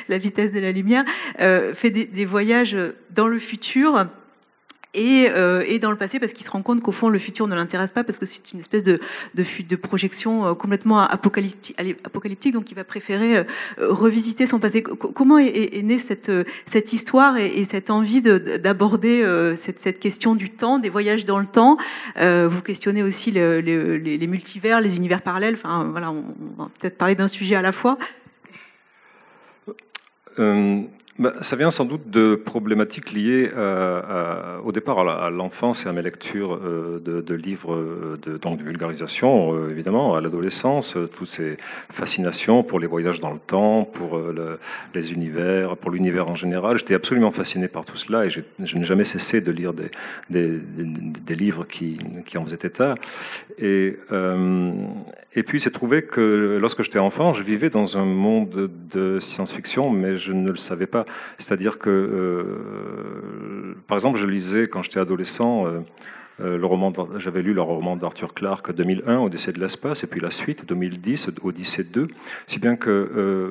[0.09, 1.05] la, vitesse de la lumière,
[1.41, 2.77] euh, fait des voyages
[3.11, 4.07] dans le futur
[4.95, 7.47] et, euh, et, dans le passé parce qu'il se rend compte qu'au fond le futur
[7.47, 9.01] ne l'intéresse pas parce que c'est une espèce de,
[9.35, 13.45] de, de projection euh, complètement apocalyptique, donc il va préférer euh,
[13.79, 14.83] revisiter son passé.
[14.83, 16.33] Comment est, est, née cette,
[16.67, 19.25] cette histoire et, et cette envie d'aborder
[19.57, 21.77] cette, cette, question du temps, des voyages dans le temps?
[22.17, 25.55] Vous questionnez aussi le, les, les, multivers, les univers parallèles.
[25.55, 26.25] Enfin voilà, on,
[26.59, 27.99] va peut-être parler d'un sujet à la fois.
[29.67, 29.75] Bah,
[31.43, 36.03] ça vient sans doute de problématiques liées euh, au départ à l'enfance et à mes
[36.03, 41.59] lectures euh, de, livres euh, de, donc de vulgarisation, évidemment, à l'adolescence, toutes ces
[41.93, 44.21] fascinations pour les voyages dans le temps, pour
[44.95, 46.79] les univers, pour l'univers en général.
[46.79, 50.61] J'étais absolument fasciné par tout cela et je, n'ai jamais cessé de lire des,
[51.29, 51.99] livres qui,
[52.37, 52.95] en faisaient état.
[53.59, 53.97] Et,
[55.35, 59.91] et puis, c'est trouvé que lorsque j'étais enfant, je vivais dans un monde de science-fiction,
[59.91, 61.05] mais je ne le savais pas.
[61.39, 65.81] C'est-à-dire que, euh, par exemple, je lisais quand j'étais adolescent euh,
[66.41, 70.31] le roman, j'avais lu le roman d'Arthur Clarke 2001, Odyssée de l'espace, et puis la
[70.31, 72.09] suite 2010, Odyssée 2,
[72.47, 73.51] si bien que euh,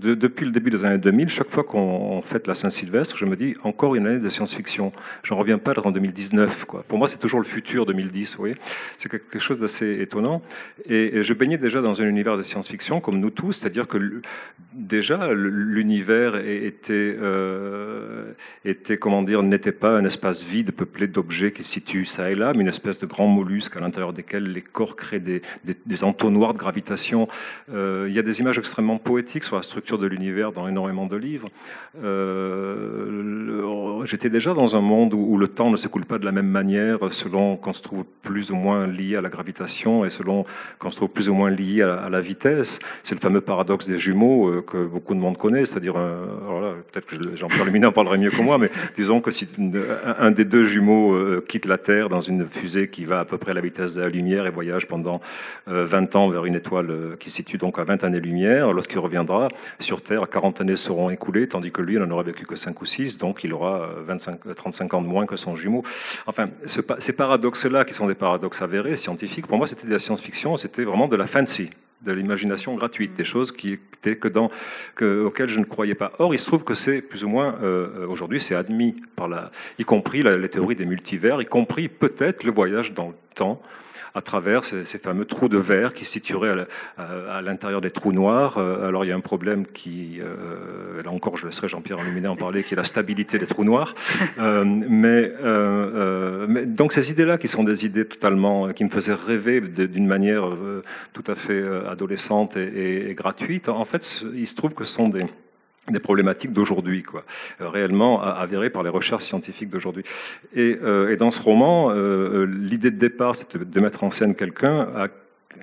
[0.00, 3.54] depuis le début des années 2000, chaque fois qu'on fête la Saint-Sylvestre, je me dis
[3.62, 4.92] encore une année de science-fiction.
[5.22, 6.64] J'en reviens pas en 2019.
[6.64, 6.84] Quoi.
[6.86, 8.36] Pour moi, c'est toujours le futur 2010.
[8.36, 8.48] Vous
[8.96, 10.42] c'est quelque chose d'assez étonnant.
[10.88, 13.98] Et, je baignais déjà dans un univers de science-fiction, comme nous tous, c'est-à-dire que
[14.72, 18.32] déjà l'univers euh,
[18.64, 22.34] était, comment dire, n'était pas un espace vide peuplé d'objets qui se situent ça et
[22.34, 26.04] là, mais une espèce de grand mollusque à l'intérieur desquels les corps créent des, des,
[26.04, 27.28] entonnoirs de gravitation.
[27.72, 31.06] Euh, il y a des images extrêmement poétiques sur la structure de l'univers dans énormément
[31.06, 31.48] de livres.
[32.02, 36.48] Euh, j'étais déjà dans un monde où, le temps ne s'écoule pas de la même
[36.48, 40.44] manière selon qu'on se trouve plus ou moins lié à la gravitation et selon
[40.78, 42.80] qu'on se trouve plus ou moins lié à, la vitesse.
[43.02, 47.36] C'est le fameux paradoxe des jumeaux euh, que beaucoup de monde connaît, c'est-à-dire, peut-être que
[47.36, 49.48] Jean-Pierre Luminet en parlerait mieux que moi, mais disons que si
[50.18, 53.52] un, des deux jumeaux quitte la Terre dans une fusée qui va à peu près
[53.52, 55.20] à la vitesse de la lumière et voyage pendant
[55.66, 58.72] 20 euh, ans vers une étoile euh, qui se situe donc à 20 années-lumière.
[58.72, 59.48] Lorsqu'il reviendra
[59.78, 62.80] sur Terre, 40 années seront écoulées, tandis que lui, il n'en aura vécu que 5
[62.80, 65.82] ou 6, donc il aura 25, euh, 35 ans de moins que son jumeau.
[66.26, 70.56] Enfin, ces paradoxes-là, qui sont des paradoxes avérés, scientifiques, pour moi, c'était de la science-fiction,
[70.56, 71.70] c'était vraiment de la fancy
[72.02, 74.50] de l'imagination gratuite, des choses qui étaient que dans,
[74.94, 76.12] que, auxquelles je ne croyais pas.
[76.18, 79.50] Or, il se trouve que c'est plus ou moins, euh, aujourd'hui, c'est admis par la,
[79.78, 83.60] y compris la, les théories des multivers, y compris peut-être le voyage dans le temps,
[84.14, 86.66] à travers ces, fameux trous de verre qui se situeraient
[86.96, 88.58] à l'intérieur des trous noirs.
[88.58, 92.28] Euh, alors il y a un problème qui, euh, là encore je laisserai Jean-Pierre Illuminé
[92.28, 93.94] en parler, qui est la stabilité des trous noirs.
[94.38, 95.32] Euh, mais,
[96.48, 100.44] mais, donc ces idées-là qui sont des idées totalement, qui me faisaient rêver d'une manière
[101.12, 105.08] tout à fait adolescente et, et, gratuite, en fait il se trouve que ce sont
[105.08, 105.24] des
[105.92, 107.24] des problématiques d'aujourd'hui, quoi,
[107.60, 110.04] euh, réellement avérées par les recherches scientifiques d'aujourd'hui.
[110.54, 114.88] Et, euh, dans ce roman, euh, l'idée de départ, c'était de mettre en scène quelqu'un,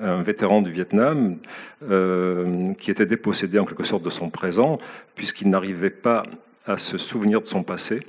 [0.02, 1.38] un vétéran du Vietnam,
[2.78, 4.80] qui était dépossédé en quelque sorte de son présent,
[5.16, 6.24] puisqu'il n'arrivait pas
[6.66, 8.02] à se souvenir de son passé.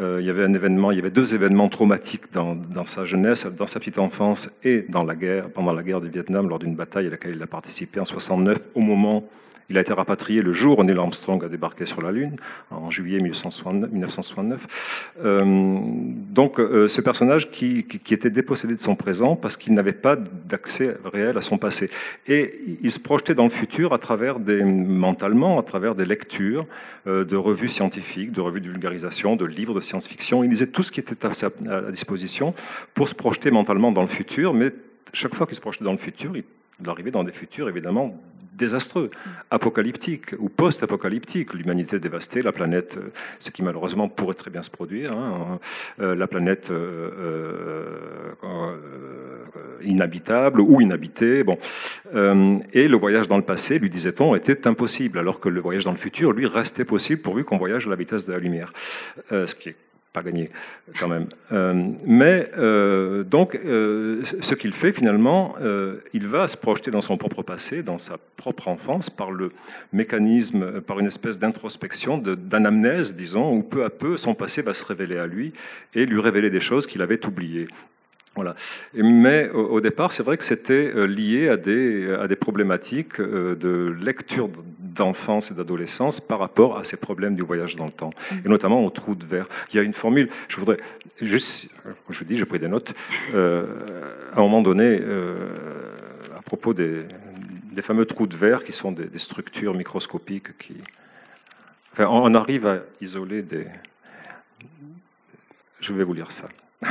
[0.00, 3.46] il y avait un événement, il y avait deux événements traumatiques dans, dans, sa jeunesse,
[3.46, 6.74] dans sa petite enfance et dans la guerre, pendant la guerre du Vietnam, lors d'une
[6.74, 9.28] bataille à laquelle il a participé en 69, au moment
[9.70, 12.36] Il a été rapatrié le jour où Neil Armstrong a débarqué sur la Lune,
[12.70, 15.12] en juillet 1969.
[15.24, 20.16] Euh, donc, euh, ce personnage qui, était dépossédé de son présent parce qu'il n'avait pas
[20.16, 21.90] d'accès réel à son passé.
[22.26, 26.66] Et il se projetait dans le futur à travers des, mentalement, à travers des lectures
[27.06, 30.44] euh, de revues scientifiques, de revues de vulgarisation, de livres de science-fiction.
[30.44, 31.50] Il lisait tout ce qui était à sa
[31.90, 32.54] disposition
[32.94, 34.72] pour se projeter mentalement dans le futur, mais
[35.12, 36.44] chaque fois qu'il se projetait dans le futur, il
[36.88, 38.20] arrivait dans des futurs évidemment
[38.54, 39.10] désastreux,
[39.50, 41.54] apocalyptiques ou post-apocalyptiques.
[41.54, 45.58] L'humanité dévastée, la planète, euh, ce qui malheureusement pourrait très bien se produire, hein,
[46.00, 48.30] euh, la planète euh,
[49.82, 51.42] inhabitable ou inhabitée.
[51.44, 51.58] Bon.
[52.72, 55.90] et le voyage dans le passé, lui disait-on, était impossible, alors que le voyage dans
[55.90, 58.72] le futur, lui, restait possible pourvu qu'on voyage à la vitesse de la lumière.
[59.30, 59.76] ce qui est
[60.14, 60.48] pas gagné
[60.98, 61.26] quand même.
[61.52, 65.56] Euh, mais euh, donc, euh, ce qu'il fait finalement,
[66.14, 69.50] il va se projeter dans son propre passé, dans sa propre enfance, par le
[69.92, 74.84] mécanisme, par une espèce d'introspection, d'anamnèse, disons, où peu à peu son passé va se
[74.84, 75.52] révéler à lui
[75.94, 77.66] et lui révéler des choses qu'il avait oubliées.
[78.36, 78.54] Voilà.
[78.94, 84.48] Mais au, départ, c'est vrai que c'était lié à des, à des problématiques de lecture
[84.94, 88.12] d'enfance et d'adolescence par rapport à ces problèmes du voyage dans le temps,
[88.44, 89.48] et notamment au trou de verre.
[89.70, 90.78] Il y a une formule, je voudrais
[91.20, 91.68] juste,
[92.10, 92.94] je vous dis, j'ai pris des notes,
[93.34, 93.66] euh,
[94.34, 95.00] à un moment donné,
[96.36, 97.02] à propos des,
[97.72, 100.76] des, fameux trous de verre qui sont des, des structures microscopiques qui...
[101.92, 103.66] Enfin, on arrive à isoler des...
[105.80, 106.48] Je vais vous lire ça.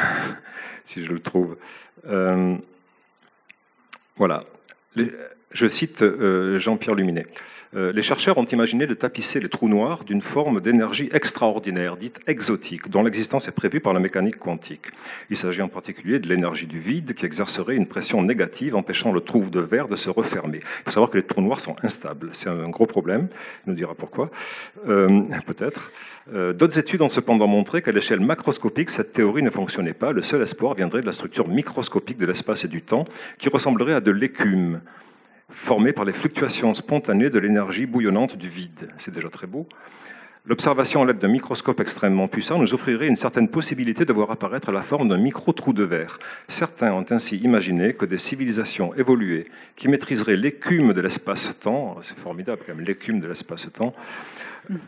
[0.85, 1.57] si je le trouve.
[2.05, 2.55] Euh,
[4.15, 4.43] voilà.
[5.53, 7.27] Je cite euh, Jean-Pierre Luminet.
[7.75, 12.19] Euh, les chercheurs ont imaginé de tapisser les trous noirs d'une forme d'énergie extraordinaire, dite
[12.25, 14.87] exotique, dont l'existence est prévue par la mécanique quantique.
[15.29, 19.21] Il s'agit en particulier de l'énergie du vide qui exercerait une pression négative empêchant le
[19.21, 20.59] trou de verre de se refermer.
[20.61, 22.29] Il faut savoir que les trous noirs sont instables.
[22.33, 23.27] C'est un gros problème.
[23.65, 24.29] Il nous dira pourquoi.
[24.85, 25.91] Peut-être.
[26.31, 30.11] D'autres études ont cependant montré qu'à l'échelle macroscopique, cette théorie ne fonctionnait pas.
[30.11, 33.05] Le seul espoir viendrait de la structure microscopique de l'espace et du temps,
[33.37, 34.79] qui ressemblerait à de l'écume
[35.53, 38.89] formée par les fluctuations spontanées de l'énergie bouillonnante du vide.
[38.97, 39.67] C'est déjà très beau.
[40.45, 44.73] L'observation à l'aide d'un microscope extrêmement puissant nous offrirait une certaine possibilité de voir apparaître
[44.73, 46.19] la forme d'un micro-trou de verre.
[46.49, 49.45] Certains ont ainsi imaginé que des civilisations évoluées
[49.77, 53.93] qui maîtriseraient l'écume de l'espace-temps, c'est formidable quand même, l'écume de l'espace-temps,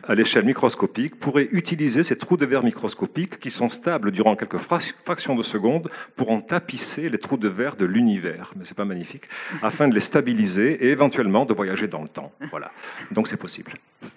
[0.04, 4.58] à l'échelle microscopique pourraient utiliser ces trous de verre microscopiques qui sont stables durant quelques
[4.58, 8.52] fractions de secondes pour en tapisser les trous de verre de l'univers.
[8.56, 9.28] Mais c'est pas magnifique
[9.62, 12.32] Afin de les stabiliser et éventuellement de voyager dans le temps.
[12.50, 12.72] Voilà.
[13.10, 13.72] Donc c'est possible.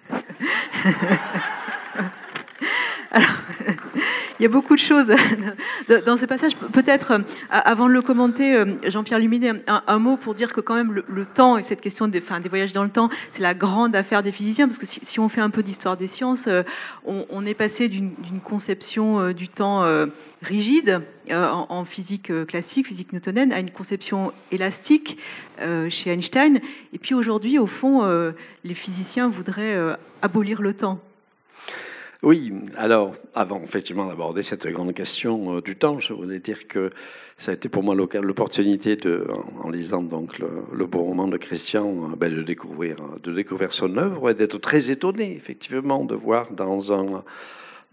[3.11, 3.29] Alors,
[4.39, 5.11] il y a beaucoup de choses
[6.05, 6.55] dans ce passage.
[6.55, 10.75] Peut-être, euh, avant de le commenter, euh, Jean-Pierre Luminet, un, mot pour dire que quand
[10.75, 14.23] même le, temps et cette question des, voyages dans le temps, c'est la grande affaire
[14.23, 16.63] des physiciens, parce que si, on fait un peu d'histoire des sciences, euh,
[17.05, 19.83] on, est passé d'une conception du temps
[20.41, 25.17] rigide en, physique classique, physique newtonienne, à une conception élastique
[25.89, 26.59] chez Einstein.
[26.93, 28.03] Et puis aujourd'hui, au fond,
[28.63, 29.77] les physiciens voudraient
[30.21, 30.99] abolir le temps.
[32.21, 36.91] Oui, alors avant effectivement d'aborder cette grande question euh, du temps, je voulais dire que
[37.37, 39.25] ça a été pour moi l'opportunité de,
[39.63, 43.95] en, lisant donc le, beau roman de Christian, euh, ben, de découvrir, de découvrir son
[43.95, 47.23] œuvre et d'être très étonné effectivement de voir dans un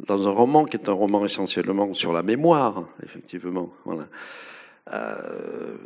[0.06, 3.72] dans un roman qui est un roman essentiellement sur la mémoire, effectivement.
[4.92, 5.76] Euh,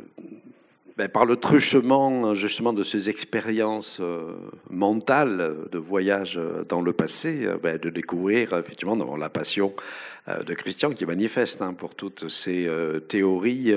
[1.01, 4.35] ben, par le truchement justement de ces expériences euh,
[4.69, 10.53] mentales de voyage dans le passé, euh, ben, de découvrir effectivement la passion euh, de
[10.53, 12.69] Christian qui manifeste hein, pour toutes ces
[13.07, 13.73] théories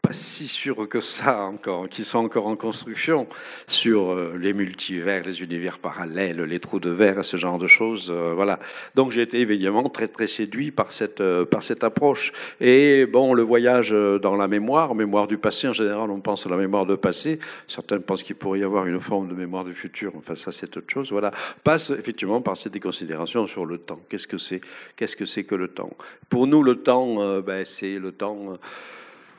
[0.00, 3.28] pas si sûres que ça encore, qui sont encore en construction
[3.68, 8.10] sur les multivers, les univers parallèles, les trous de verre, ce genre de choses.
[8.10, 8.58] voilà.
[8.96, 12.32] Donc j'ai été évidemment très très séduit par cette par cette approche.
[12.60, 16.50] Et bon, le voyage dans la mémoire, mémoire du passé en général, on pense à
[16.50, 19.74] la mémoire de passé, certains pensent qu'il pourrait y avoir une forme de mémoire du
[19.74, 21.32] futur, enfin ça c'est autre chose, voilà,
[21.64, 24.00] passe effectivement par ces considérations sur le temps.
[24.08, 24.60] Qu'est-ce que c'est?
[24.96, 25.81] Qu'est-ce que c'est que le temps?
[26.28, 28.56] Pour nous, le temps, euh, ben, c'est le temps euh,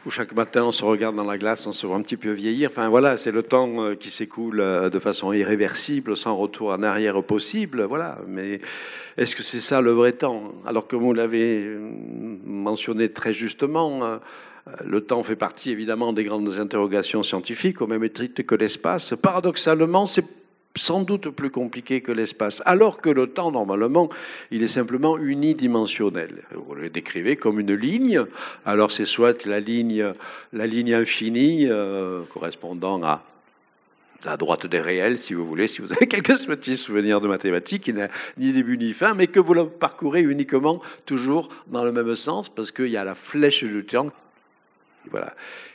[0.06, 2.32] où chaque matin on se regarde dans la glace, on se voit un petit peu
[2.32, 2.70] vieillir.
[2.72, 7.22] Enfin voilà, c'est le temps euh, qui s'écoule de façon irréversible, sans retour en arrière
[7.24, 7.84] possible.
[7.84, 8.20] Voilà.
[8.28, 8.62] Mais
[9.18, 10.54] est-ce que c'est ça le vrai temps?
[10.66, 11.78] Alors que vous l'avez
[12.46, 14.20] mentionné très justement,
[14.84, 19.14] le temps fait partie évidemment des grandes interrogations scientifiques, au même titre que l'espace.
[19.22, 20.43] Paradoxalement, c'est
[20.76, 24.10] sans doute plus compliqué que l'espace, alors que le temps, normalement,
[24.52, 26.44] il est simplement unidimensionnel.
[26.56, 28.24] Vous le décrivez comme une ligne,
[28.66, 30.14] alors c'est soit la ligne,
[30.52, 33.24] la ligne infinie euh, correspondant à
[34.26, 37.84] la droite des réels, si vous voulez, si vous avez quelques petits souvenirs de mathématiques,
[37.84, 38.08] qui n'a
[38.38, 42.50] ni début ni fin, mais que vous le parcourez uniquement toujours dans le même sens,
[42.50, 44.08] parce qu'il y a la flèche du temps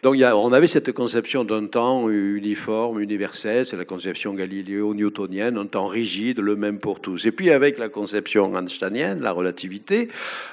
[0.03, 5.87] Donc on avait cette conception d'un temps uniforme, universel, c'est la conception galiléo-newtonienne, un temps
[5.87, 7.27] rigide, le même pour tous.
[7.27, 10.09] Et puis avec la conception einsteinienne, la relativité,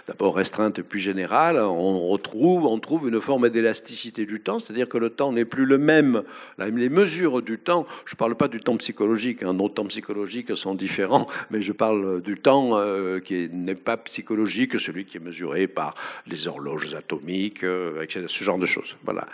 [0.07, 4.97] d'abord restreinte puis générale, on retrouve, on trouve une forme d'élasticité du temps, c'est-à-dire que
[4.97, 6.23] le temps n'est plus le même.
[6.57, 10.55] Les mesures du temps, je ne parle pas du temps psychologique, hein, nos temps psychologiques
[10.57, 15.19] sont différents, mais je parle du temps euh, qui n'est pas psychologique, celui qui est
[15.21, 15.95] mesuré par
[16.27, 18.25] les horloges atomiques, euh, etc.
[18.27, 18.64] Ce genre de
[19.03, 19.27] Voilà.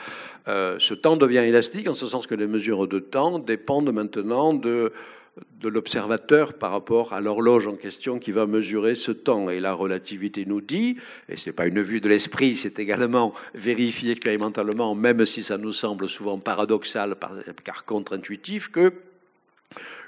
[0.47, 4.53] Euh, ce temps devient élastique en ce sens que les mesures de temps dépendent maintenant
[4.53, 4.91] de,
[5.59, 9.49] de l'observateur par rapport à l'horloge en question qui va mesurer ce temps.
[9.49, 10.97] Et la relativité nous dit,
[11.29, 15.57] et ce n'est pas une vue de l'esprit, c'est également vérifié expérimentalement, même si ça
[15.57, 17.15] nous semble souvent paradoxal
[17.63, 18.93] car contre-intuitif, que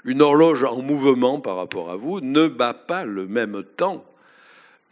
[0.04, 4.04] une horloge en mouvement par rapport à vous ne bat pas le même temps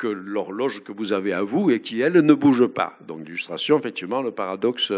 [0.09, 2.97] l'horloge que vous avez à vous et qui, elle, ne bouge pas.
[3.07, 4.93] Donc, l'illustration, effectivement, le paradoxe,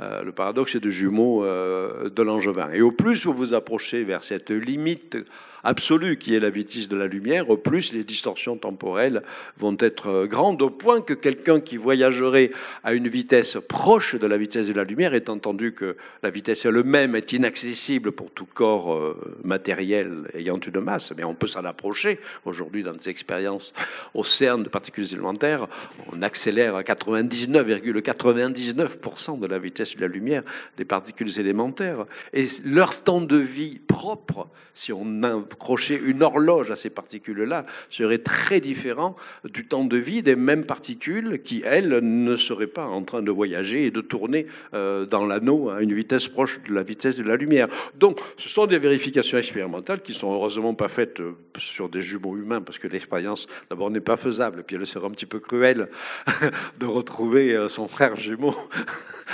[0.00, 2.70] euh, le paradoxe de jumeau euh, de Langevin.
[2.72, 5.16] Et au plus vous vous approchez vers cette limite
[5.64, 9.22] absolue qui est la vitesse de la lumière, au plus les distorsions temporelles
[9.58, 12.50] vont être grandes, au point que quelqu'un qui voyagerait
[12.84, 16.64] à une vitesse proche de la vitesse de la lumière, étant entendu que la vitesse
[16.64, 21.64] elle-même est inaccessible pour tout corps euh, matériel ayant une masse, mais on peut s'en
[21.64, 22.18] approcher.
[22.44, 23.72] Aujourd'hui, dans des expériences
[24.14, 25.68] au CERN de particules élémentaires,
[26.12, 30.42] on accélère à 99,99% de la vitesse de la lumière
[30.76, 32.04] des particules élémentaires.
[32.32, 38.18] Et leur temps de vie propre, si on accrocher une horloge à ces particules-là serait
[38.18, 43.02] très différent du temps de vie des mêmes particules qui, elles, ne seraient pas en
[43.02, 46.82] train de voyager et de tourner euh, dans l'anneau à une vitesse proche de la
[46.82, 47.68] vitesse de la lumière.
[47.96, 52.36] Donc, ce sont des vérifications expérimentales qui sont heureusement pas faites euh, sur des jumeaux
[52.36, 54.62] humains parce que l'expérience, d'abord, n'est pas faisable.
[54.66, 55.88] Puis, elle serait un petit peu cruelle
[56.78, 58.54] de retrouver euh, son frère jumeau,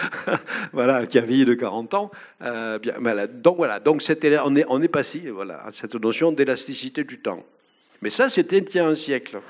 [0.72, 2.11] voilà, qui a vieilli de 40 ans.
[2.40, 3.79] Donc, voilà.
[3.79, 4.03] Donc,
[4.44, 7.44] on n'est on est passé voilà, à cette notion d'élasticité du temps.
[8.02, 9.40] Mais ça, c'était il y a un siècle.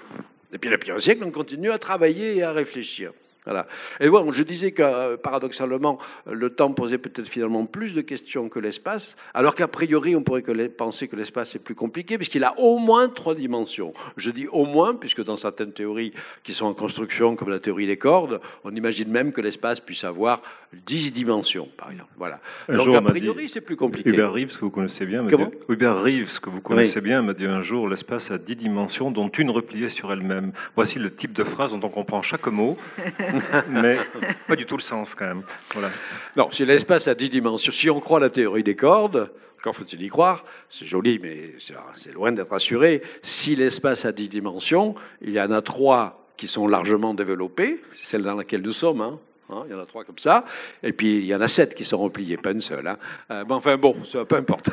[0.52, 3.12] Et puis, depuis un siècle, on continue à travailler et à réfléchir.
[3.44, 3.66] Voilà.
[4.00, 5.98] Et bon, je disais que euh, paradoxalement,
[6.30, 10.42] le temps posait peut-être finalement plus de questions que l'espace, alors qu'a priori, on pourrait
[10.68, 13.92] penser que l'espace est plus compliqué, puisqu'il a au moins trois dimensions.
[14.16, 17.86] Je dis au moins, puisque dans certaines théories qui sont en construction, comme la théorie
[17.86, 20.40] des cordes, on imagine même que l'espace puisse avoir
[20.86, 22.10] dix dimensions, par exemple.
[22.16, 22.40] Voilà.
[22.68, 24.10] Donc, a priori, c'est plus compliqué.
[24.10, 25.50] Hubert Reeves, que vous connaissez bien, Comment?
[25.68, 29.28] Hubert Reeves, que vous connaissez bien, m'a dit un jour l'espace a dix dimensions, dont
[29.28, 30.52] une repliée sur elle-même.
[30.76, 32.76] Voici le type de phrase dont on comprend chaque mot.
[33.68, 33.98] mais
[34.46, 35.42] pas du tout le sens quand même.
[35.72, 35.90] Voilà.
[36.36, 40.02] Non, si l'espace a dix dimensions, si on croit la théorie des cordes, encore faut-il
[40.02, 41.54] y croire, c'est joli, mais
[41.94, 43.02] c'est loin d'être assuré.
[43.22, 48.06] Si l'espace a dix dimensions, il y en a trois qui sont largement développées, c'est
[48.06, 49.18] celle dans laquelle nous sommes, hein.
[49.48, 49.62] hein.
[49.66, 50.44] il y en a trois comme ça.
[50.82, 52.86] Et puis, il y en a sept qui sont repliées, pas une seule.
[52.86, 52.98] Hein.
[53.30, 54.68] Euh, enfin, bon, ça, peu importe.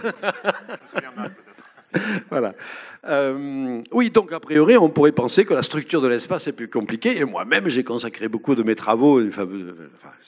[2.30, 2.54] voilà.
[3.08, 6.68] Euh, oui, donc a priori, on pourrait penser que la structure de l'espace est plus
[6.68, 7.18] compliquée.
[7.18, 9.74] Et moi-même, j'ai consacré beaucoup de mes travaux, enfin, ils ne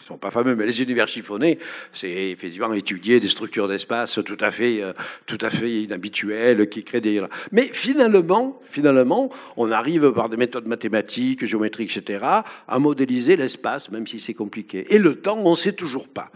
[0.06, 1.60] sont pas fameux, mais les univers chiffonnés,
[1.92, 4.94] c'est effectivement étudier des structures d'espace tout à fait, euh,
[5.28, 7.24] tout à fait inhabituelles qui créent des.
[7.52, 12.26] Mais finalement, finalement, on arrive par des méthodes mathématiques, géométriques, etc.,
[12.68, 14.88] à modéliser l'espace, même si c'est compliqué.
[14.90, 16.32] Et le temps, on ne sait toujours pas.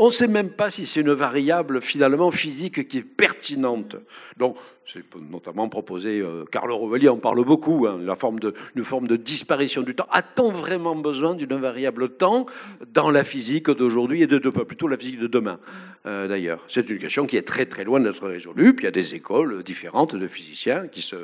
[0.00, 3.96] On ne sait même pas si c'est une variable finalement physique qui est pertinente.
[4.36, 4.56] Donc,
[4.86, 9.08] c'est notamment proposé, euh, Carlo Rovelli en parle beaucoup, hein, la forme de, une forme
[9.08, 10.06] de disparition du temps.
[10.12, 12.46] A-t-on vraiment besoin d'une variable temps
[12.94, 15.58] dans la physique d'aujourd'hui et de demain, plutôt la physique de demain
[16.06, 16.60] euh, d'ailleurs?
[16.68, 18.74] C'est une question qui est très très loin d'être résolue.
[18.74, 21.16] Puis il y a des écoles différentes de physiciens qui se,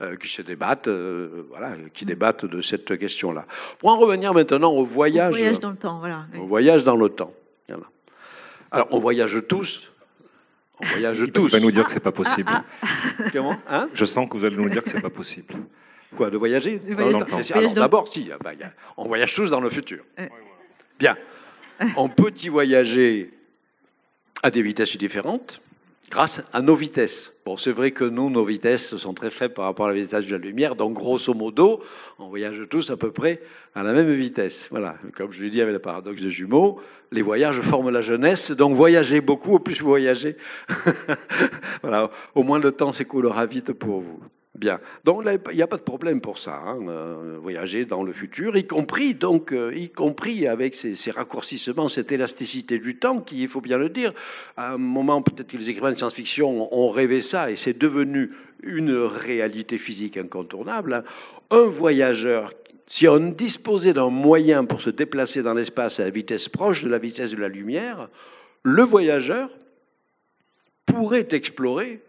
[0.00, 3.44] euh, qui se débattent, voilà, qui débattent de cette question-là.
[3.78, 6.24] Pour en revenir maintenant au voyage, voyage dans le temps, voilà.
[6.40, 7.34] Au voyage dans le temps.
[8.72, 9.82] Alors, on voyage tous.
[10.80, 11.48] On voyage tous.
[11.48, 12.48] Vous allez nous dire que c'est pas possible.
[12.50, 12.86] Ah, ah.
[13.32, 13.88] Comment hein?
[13.92, 15.54] Je sens que vous allez nous dire que c'est pas possible.
[16.16, 16.80] Quoi, de voyager?
[16.96, 17.24] Alors,
[17.74, 18.52] d'abord, si, ah bah,
[18.96, 20.02] on voyage tous dans le futur.
[20.98, 21.16] Bien.
[21.96, 23.30] On peut y voyager
[24.42, 25.60] à des vitesses différentes
[26.12, 27.32] grâce à nos vitesses.
[27.46, 30.26] Bon, c'est vrai que nous, nos vitesses sont très faibles par rapport à la vitesse
[30.26, 31.82] de la lumière, donc grosso modo,
[32.18, 33.40] on voyage tous à peu près
[33.74, 34.68] à la même vitesse.
[34.70, 36.80] Voilà, comme je l'ai dit avec le paradoxe des jumeaux,
[37.12, 40.36] les voyages forment la jeunesse, donc voyagez beaucoup, au plus vous voyagez,
[41.82, 44.20] voilà, au moins le temps s'écoulera vite pour vous.
[44.54, 44.80] Bien.
[45.04, 48.54] Donc il n'y a pas de problème pour ça, hein, euh, voyager dans le futur,
[48.54, 53.48] y compris donc, euh, y compris avec ces, raccourcissements, cette élasticité du temps, qui, il
[53.48, 54.12] faut bien le dire,
[54.58, 58.32] à un moment peut-être que les écrivains de science-fiction ont rêvé ça et c'est devenu
[58.62, 60.92] une réalité physique incontournable.
[60.92, 61.04] Hein.
[61.50, 62.52] Un voyageur,
[62.86, 66.90] si on disposait d'un moyen pour se déplacer dans l'espace à la vitesse proche de
[66.90, 68.10] la vitesse de la lumière,
[68.64, 69.48] le voyageur
[70.84, 72.02] pourrait explorer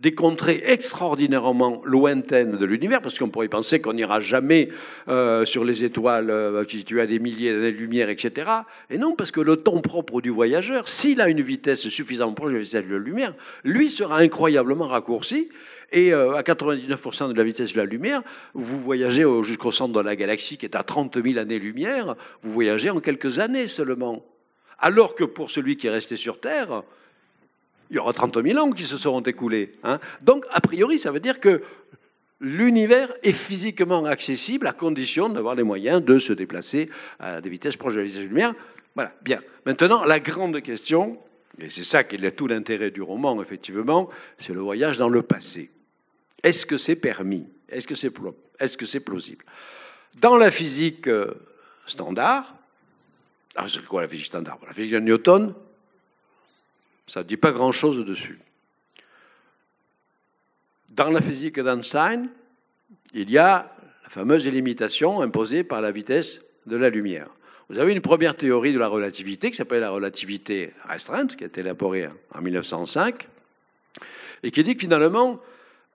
[0.00, 4.70] des contrées extraordinairement lointaines de l'univers, parce qu'on pourrait penser qu'on n'ira jamais
[5.08, 8.50] euh, sur les étoiles euh, qui situent à des milliers d'années-lumière, etc.
[8.88, 12.52] Et non, parce que le temps propre du voyageur, s'il a une vitesse suffisamment proche
[12.52, 15.50] de la vitesse de la lumière, lui sera incroyablement raccourci.
[15.92, 18.22] Et euh, à 99% de la vitesse de la lumière,
[18.54, 22.90] vous voyagez jusqu'au centre de la galaxie qui est à 30 000 années-lumière, vous voyagez
[22.90, 24.24] en quelques années seulement.
[24.78, 26.84] Alors que pour celui qui est resté sur Terre,
[27.90, 29.72] il y aura 30 000 ans qui se seront écoulés.
[29.82, 29.98] Hein.
[30.22, 31.62] Donc, a priori, ça veut dire que
[32.40, 36.88] l'univers est physiquement accessible à condition d'avoir les moyens de se déplacer
[37.18, 38.54] à des vitesses proches de la vitesse de lumière.
[38.94, 39.40] Voilà, bien.
[39.66, 41.18] Maintenant, la grande question,
[41.60, 45.22] et c'est ça qui est tout l'intérêt du roman, effectivement, c'est le voyage dans le
[45.22, 45.70] passé.
[46.42, 47.46] Est-ce que c'est permis?
[47.68, 48.12] Est-ce que c'est
[48.60, 49.44] est -ce c'est plausible?
[50.20, 51.34] Dans la physique euh,
[51.86, 52.54] standard,
[53.54, 54.58] alors c'est quoi la physique standard?
[54.66, 55.54] La physique de Newton,
[57.10, 58.38] ça ne dit pas grand-chose dessus.
[60.90, 62.28] Dans la physique d'Einstein,
[63.14, 67.28] il y a la fameuse limitation imposée par la vitesse de la lumière.
[67.68, 71.48] Vous avez une première théorie de la relativité qui s'appelle la relativité restreinte, qui a
[71.48, 73.28] été élaborée en 1905,
[74.44, 75.40] et qui dit que finalement,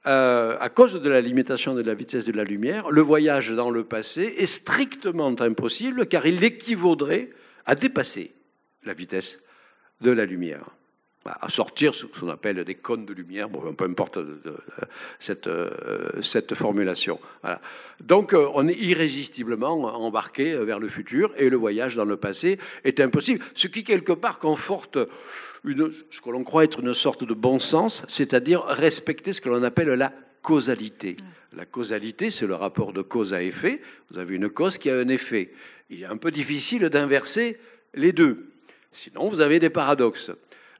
[0.07, 3.69] euh, à cause de la limitation de la vitesse de la lumière, le voyage dans
[3.69, 7.29] le passé est strictement impossible car il équivaudrait
[7.65, 8.33] à dépasser
[8.83, 9.41] la vitesse
[10.01, 10.65] de la lumière
[11.25, 14.19] à sortir ce qu'on appelle des cônes de lumière, bon, peu importe
[15.19, 17.19] cette, euh, cette formulation.
[17.99, 22.59] Donc euh, on est irrésistiblement embarqué vers le futur et le voyage dans le passé
[22.83, 24.99] est impossible, ce qui quelque part conforte
[25.63, 29.49] une, ce que l'on croit être une sorte de bon sens, c'est-à-dire respecter ce que
[29.49, 30.13] l'on appelle la
[30.43, 31.15] causalité.
[31.55, 33.81] La causalité, c'est le rapport de cause à effet.
[34.11, 35.51] Vous avez une cause qui a un effet.
[35.89, 37.57] Il est un peu difficile d'inverser
[37.95, 38.51] les deux.
[38.91, 40.31] Sinon, vous avez des paradoxes.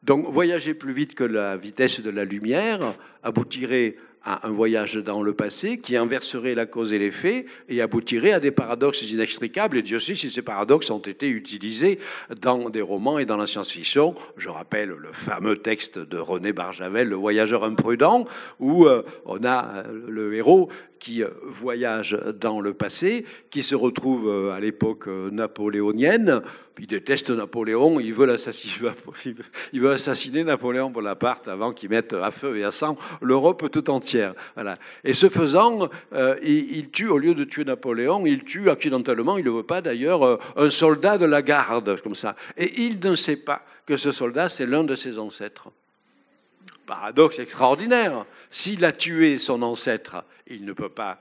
[0.06, 2.93] Donc voyager plus vite que la vitesse de la lumière
[3.24, 3.95] aboutirait
[4.26, 8.39] à un voyage dans le passé qui inverserait la cause et l'effet et aboutirait à
[8.39, 9.78] des paradoxes inextricables.
[9.78, 11.99] Et Dieu sait si ces paradoxes ont été utilisés
[12.41, 14.15] dans des romans et dans la science-fiction.
[14.38, 18.26] Je rappelle le fameux texte de René Barjavel, Le voyageur imprudent,
[18.59, 20.69] où euh, on a euh, le héros
[20.99, 26.41] qui euh, voyage dans le passé, qui se retrouve à l'époque napoléonienne.
[26.78, 28.36] Il déteste Napoléon, il veut,
[29.73, 33.89] il veut assassiner Napoléon Bonaparte avant qu'il mette à feu et à sang l'Europe tout
[33.89, 34.14] entière.
[35.03, 39.45] Et ce faisant, euh, il, tue, au lieu de tuer Napoléon, il tue accidentellement, il
[39.45, 42.36] ne veut pas d'ailleurs, euh, un soldat de la garde, comme ça.
[42.57, 45.70] Et il ne sait pas que ce soldat, c'est l'un de ses ancêtres.
[46.86, 48.26] Paradoxe extraordinaire.
[48.51, 51.20] S'il a tué son ancêtre, il ne peut pas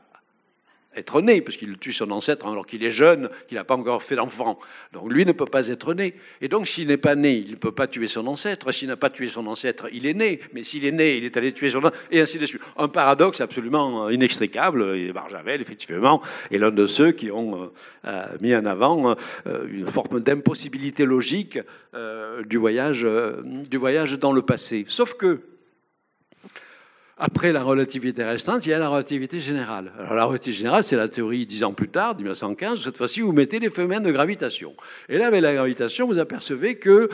[0.97, 4.03] être né, parce qu'il tue son ancêtre alors qu'il est jeune, qu'il n'a pas encore
[4.03, 4.59] fait d'enfant.
[4.92, 6.14] Donc lui ne peut pas être né.
[6.40, 8.72] Et donc s'il n'est pas né, il ne peut pas tuer son ancêtre.
[8.72, 10.40] S'il n'a pas tué son ancêtre, il est né.
[10.53, 12.62] Mais s'il est né, il est allé tuer son ancêtre, et ainsi de suite.
[12.76, 14.97] Un paradoxe absolument inextricable.
[14.97, 17.70] Et Barjavel, effectivement, est l'un de ceux qui ont
[18.07, 19.16] euh, mis en avant
[19.47, 21.59] euh, une forme d'impossibilité logique
[21.95, 23.07] euh, du, voyage,
[23.45, 24.84] du voyage dans le passé.
[24.88, 25.40] Sauf que
[27.16, 29.92] après la relativité restante, il y a la relativité générale.
[29.98, 32.82] Alors, la relativité générale, c'est la théorie dix ans plus tard, 1915.
[32.82, 34.74] Cette fois-ci, vous mettez les phénomènes de gravitation.
[35.08, 37.08] Et là, avec la gravitation, vous apercevez que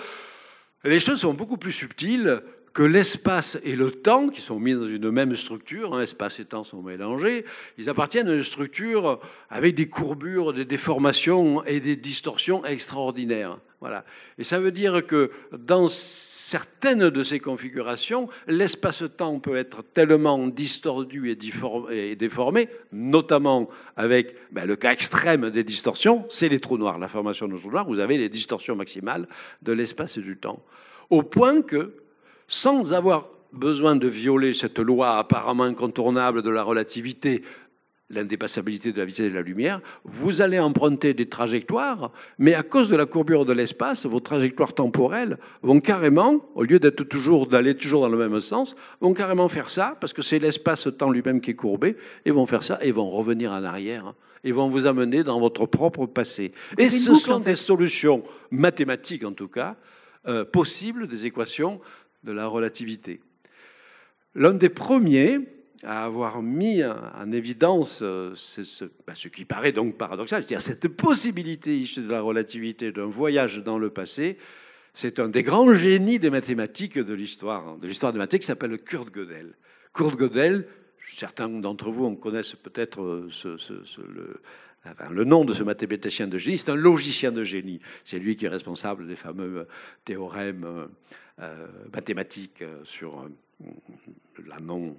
[0.84, 2.40] les choses sont beaucoup plus subtiles
[2.72, 6.44] que l'espace et le temps, qui sont mis dans une même structure, hein, espace et
[6.44, 7.44] temps sont mélangés,
[7.78, 13.58] ils appartiennent à une structure avec des courbures, des déformations et des distorsions extraordinaires.
[13.80, 14.04] Voilà.
[14.38, 21.30] Et ça veut dire que dans certaines de ces configurations, l'espace-temps peut être tellement distordu
[21.30, 26.98] et, déformé, notamment avec ben, le cas extrême des distorsions, c'est les trous noirs.
[26.98, 29.26] La formation de trous noirs, vous avez les distorsions maximales
[29.62, 30.62] de l'espace et du temps.
[31.08, 31.94] Au point que
[32.50, 37.42] sans avoir besoin de violer cette loi apparemment incontournable de la relativité,
[38.10, 42.88] l'indépassabilité de la vitesse de la lumière, vous allez emprunter des trajectoires, mais à cause
[42.88, 47.76] de la courbure de l'espace, vos trajectoires temporelles vont carrément, au lieu d'être toujours d'aller
[47.76, 51.52] toujours dans le même sens, vont carrément faire ça, parce que c'est l'espace-temps lui-même qui
[51.52, 55.22] est courbé, et vont faire ça, et vont revenir en arrière, et vont vous amener
[55.22, 56.52] dans votre propre passé.
[56.78, 59.76] et ce sont des solutions mathématiques, en tout cas,
[60.28, 61.80] euh, possibles des équations
[62.24, 63.20] de la relativité.
[64.34, 65.40] L'un des premiers
[65.82, 70.88] à avoir mis en évidence euh, ce, bah, ce, qui paraît donc paradoxal, c'est-à-dire cette
[70.88, 74.36] possibilité issue de la relativité d'un voyage dans le passé.
[74.92, 78.78] C'est un des grands génies des mathématiques de l'histoire, de l'histoire des mathématiques, qui s'appelle
[78.78, 79.54] Kurt Gödel.
[79.94, 80.66] Kurt Gödel,
[81.06, 84.40] certains d'entre vous en connaissent peut-être euh,
[85.10, 87.80] Le nom de ce mathématicien de génie, c'est un logicien de génie.
[88.04, 89.66] C'est lui qui est responsable des fameux
[90.04, 90.88] théorèmes
[91.38, 93.28] euh, mathématiques sur
[94.46, 94.96] la non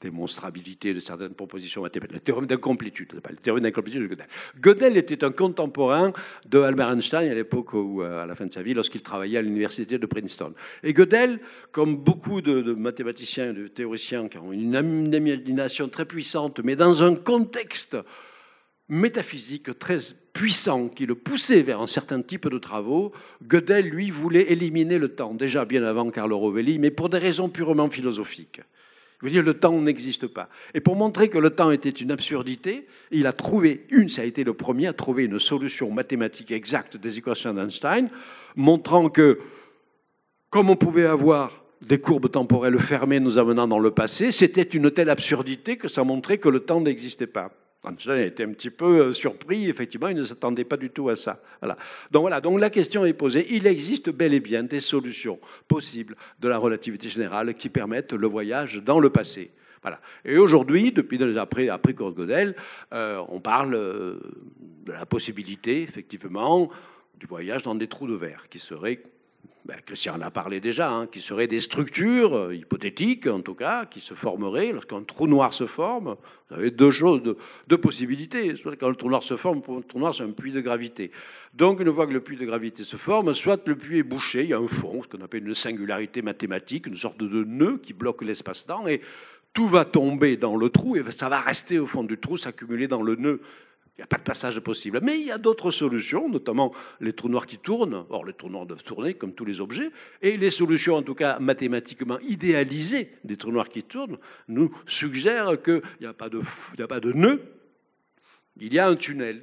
[0.00, 2.14] démonstrabilité de certaines propositions mathématiques.
[2.14, 4.26] Le théorème d'incomplétude, le théorème d'incomplétude de Gödel.
[4.60, 6.12] Gödel était un contemporain
[6.46, 9.38] de Albert Einstein à l'époque où, euh, à la fin de sa vie, lorsqu'il travaillait
[9.38, 10.54] à l'université de Princeton.
[10.82, 14.74] Et Gödel, comme beaucoup de, mathématiciens et de théoriciens qui ont une
[15.12, 17.96] imagination très puissante, mais dans un contexte
[18.90, 19.98] métaphysique très
[20.32, 23.12] puissant qui le poussait vers un certain type de travaux,
[23.46, 27.48] Gödel, lui, voulait éliminer le temps, déjà bien avant Carlo Rovelli, mais pour des raisons
[27.48, 28.60] purement philosophiques.
[29.20, 30.48] Je veux dire, le temps n'existe pas.
[30.74, 34.24] Et pour montrer que le temps était une absurdité, il a trouvé une, ça a
[34.24, 38.08] été le premier à trouver une solution mathématique exacte des équations d'Einstein,
[38.56, 39.38] montrant que,
[40.48, 44.90] comme on pouvait avoir des courbes temporelles fermées nous amenant dans le passé, c'était une
[44.90, 47.52] telle absurdité que ça montrait que le temps n'existait pas.
[47.82, 51.16] Einstein était un petit peu euh, surpris, effectivement, il ne s'attendait pas du tout à
[51.16, 51.40] ça.
[52.10, 53.46] Donc voilà, donc la question est posée.
[53.50, 58.26] Il existe bel et bien des solutions possibles de la relativité générale qui permettent le
[58.26, 59.50] voyage dans le passé.
[60.24, 62.54] Et aujourd'hui, depuis après, après Gödel,
[62.92, 64.20] euh, on parle euh,
[64.84, 66.70] de la possibilité, effectivement,
[67.18, 69.02] du voyage dans des trous de verre, qui seraient
[69.70, 73.54] ben, Christian en a parlé déjà, hein, qui seraient des structures euh, hypothétiques, en tout
[73.54, 76.16] cas, qui se formeraient lorsqu'un trou noir se forme.
[76.48, 77.22] Vous avez deux choses,
[77.68, 78.56] deux, possibilités.
[78.56, 81.12] Soit quand le trou noir se forme, le trou noir, c'est un puits de gravité.
[81.54, 84.42] Donc, une fois que le puits de gravité se forme, soit le puits est bouché,
[84.42, 87.78] il y a un fond, ce qu'on appelle une singularité mathématique, une sorte de nœud
[87.80, 89.00] qui bloque l'espace-temps, et
[89.52, 92.88] tout va tomber dans le trou, et ça va rester au fond du trou, s'accumuler
[92.88, 93.40] dans le nœud
[94.00, 94.98] il n'y a pas de passage possible.
[95.02, 96.72] Mais il y a d'autres solutions, notamment
[97.02, 98.06] les trous noirs qui tournent.
[98.08, 99.90] Or, les trous noirs doivent tourner comme tous les objets.
[100.22, 104.16] Et les solutions, en tout cas mathématiquement idéalisées des trous noirs qui tournent,
[104.48, 106.40] nous suggèrent qu'il n'y a, pas de,
[106.78, 107.42] a pas de nœud,
[108.58, 109.42] il y a un tunnel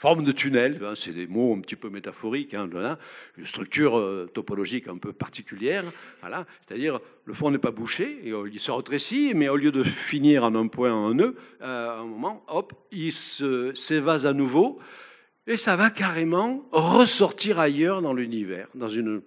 [0.00, 2.70] forme de tunnel, hein, c'est des mots un petit peu métaphoriques, hein,
[3.36, 5.84] une structure euh, topologique un peu particulière,
[6.22, 9.82] voilà, c'est-à-dire le fond n'est pas bouché, euh, il se rétrécit, mais au lieu de
[9.82, 14.32] finir en un point, en un nœud, euh, à un moment, hop, il s'évase à
[14.32, 14.78] nouveau,
[15.46, 19.20] et ça va carrément ressortir ailleurs dans l'univers, dans une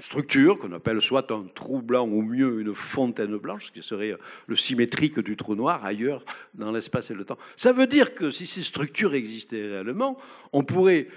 [0.00, 4.14] structure qu'on appelle soit un trou blanc ou mieux une fontaine blanche, qui serait
[4.46, 6.24] le symétrique du trou noir ailleurs
[6.54, 7.38] dans l'espace et le temps.
[7.56, 10.16] Ça veut dire que si ces structures existaient réellement,
[10.52, 11.08] on pourrait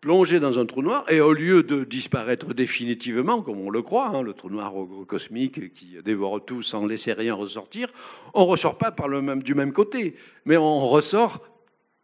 [0.00, 4.08] plonger dans un trou noir et au lieu de disparaître définitivement, comme on le croit,
[4.08, 4.72] hein, le trou noir
[5.06, 7.92] cosmique qui dévore tout sans laisser rien ressortir,
[8.34, 11.40] on ne ressort pas par le même, du même côté, mais on ressort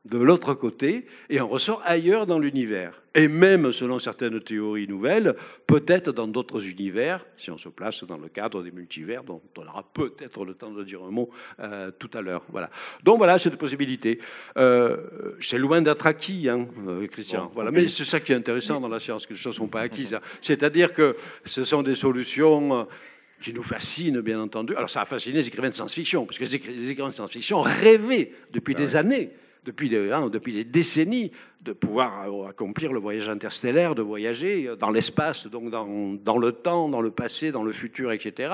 [0.05, 3.03] de l'autre côté et on ressort ailleurs dans l'univers.
[3.19, 5.35] Et même, selon certaines théories nouvelles,
[5.67, 9.67] peut-être dans d'autres univers, si on se place dans le cadre des multivers, dont on
[9.67, 12.45] aura peut-être le temps de dire un mot euh, tout à l'heure.
[12.51, 12.71] Voilà.
[13.03, 14.21] Donc voilà, cette possibilité.
[14.57, 14.99] Euh,
[15.41, 17.51] c'est loin d'être acquis, hein, euh, Christian.
[17.53, 17.73] voilà.
[17.73, 19.81] Mais c'est ça qui est intéressant dans la science, que les choses ne sont pas
[19.81, 20.15] acquises.
[20.15, 20.21] Hein.
[20.41, 22.87] C'est-à-dire que ce sont des solutions
[23.43, 24.77] qui nous fascinent, bien entendu.
[24.77, 28.31] Alors ça a fasciné les écrivains de science-fiction, parce que les écrivains de science-fiction rêvaient
[28.53, 29.33] depuis ah des années
[29.69, 31.31] depuis des, hein, depuis des décennies
[31.61, 35.87] de pouvoir euh, accomplir le voyage interstellaire, de voyager dans l'espace, donc dans,
[36.23, 38.53] dans, le temps, dans le passé, dans le futur, etc.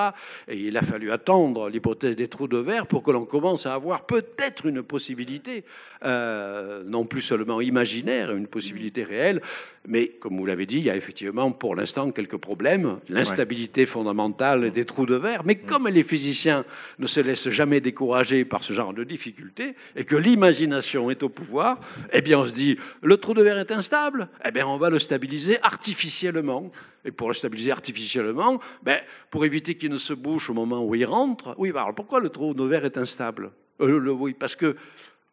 [0.49, 3.75] Et il a fallu attendre l'hypothèse des trous de verre pour que l'on commence à
[3.75, 5.65] avoir peut-être une possibilité,
[6.05, 9.43] euh, non plus seulement imaginaire, une possibilité réelle,
[9.87, 14.71] mais comme vous l'avez dit, il y a effectivement pour l'instant quelques problèmes, l'instabilité fondamentale
[14.71, 16.65] des trous de verre, mais comme les physiciens
[16.99, 21.29] ne se laissent jamais décourager par ce genre de difficultés, et que l'imagination est au
[21.29, 21.79] pouvoir,
[22.13, 24.89] eh bien on se dit, le trou de verre est instable, eh bien, on va
[24.89, 26.73] le stabiliser artificiellement.
[27.05, 29.01] Et pour le stabiliser artificiellement, ben,
[29.31, 32.31] pour éviter qu'il ne se bouche au moment où il rentre, oui, alors pourquoi le
[32.31, 33.53] trou de verre est instable?
[33.81, 34.77] Euh, Oui, parce que,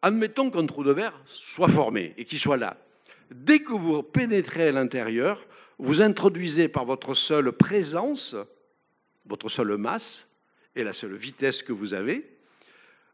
[0.02, 2.76] admettons qu'un trou de verre soit formé et qu'il soit là.
[3.30, 5.46] Dès que vous pénétrez à l'intérieur,
[5.78, 8.36] vous introduisez par votre seule présence,
[9.24, 10.28] votre seule masse
[10.76, 12.28] et la seule vitesse que vous avez,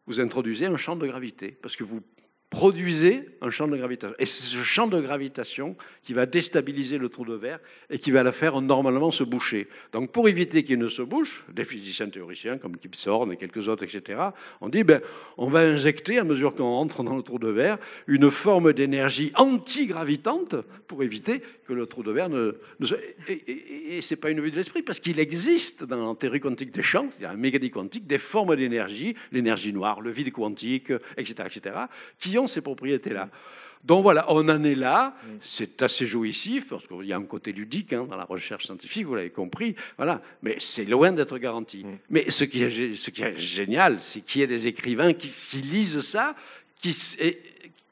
[0.07, 2.03] vous introduisez un champ de gravité, parce que vous
[2.51, 4.17] produisait un champ de gravitation.
[4.19, 8.11] Et c'est ce champ de gravitation qui va déstabiliser le trou de verre et qui
[8.11, 9.69] va la faire normalement se boucher.
[9.93, 13.69] Donc pour éviter qu'il ne se bouche, des physiciens théoriciens comme Kip Thorne et quelques
[13.69, 14.21] autres, etc.,
[14.63, 15.03] on dit ben,
[15.37, 19.31] on va injecter, à mesure qu'on rentre dans le trou de verre, une forme d'énergie
[19.35, 22.57] antigravitante pour éviter que le trou de verre ne...
[23.29, 26.41] Et, et, ce n'est pas une vue de l'esprit, parce qu'il existe dans la théorie
[26.41, 30.11] quantique des champs, il y a un mécanique quantique, des formes d'énergie, l'énergie noire, le
[30.11, 31.77] vide quantique, etc., etc.,
[32.19, 33.29] qui ces propriétés-là.
[33.85, 37.53] Donc voilà, on en est là, c'est assez jouissif, parce qu'il y a un côté
[37.53, 41.85] ludique hein, dans la recherche scientifique, vous l'avez compris, voilà, mais c'est loin d'être garanti.
[41.85, 41.99] Mm.
[42.11, 45.31] Mais ce qui est, ce qui est génial, c'est qu'il y ait des écrivains qui,
[45.31, 46.35] qui lisent ça,
[46.81, 46.97] qui,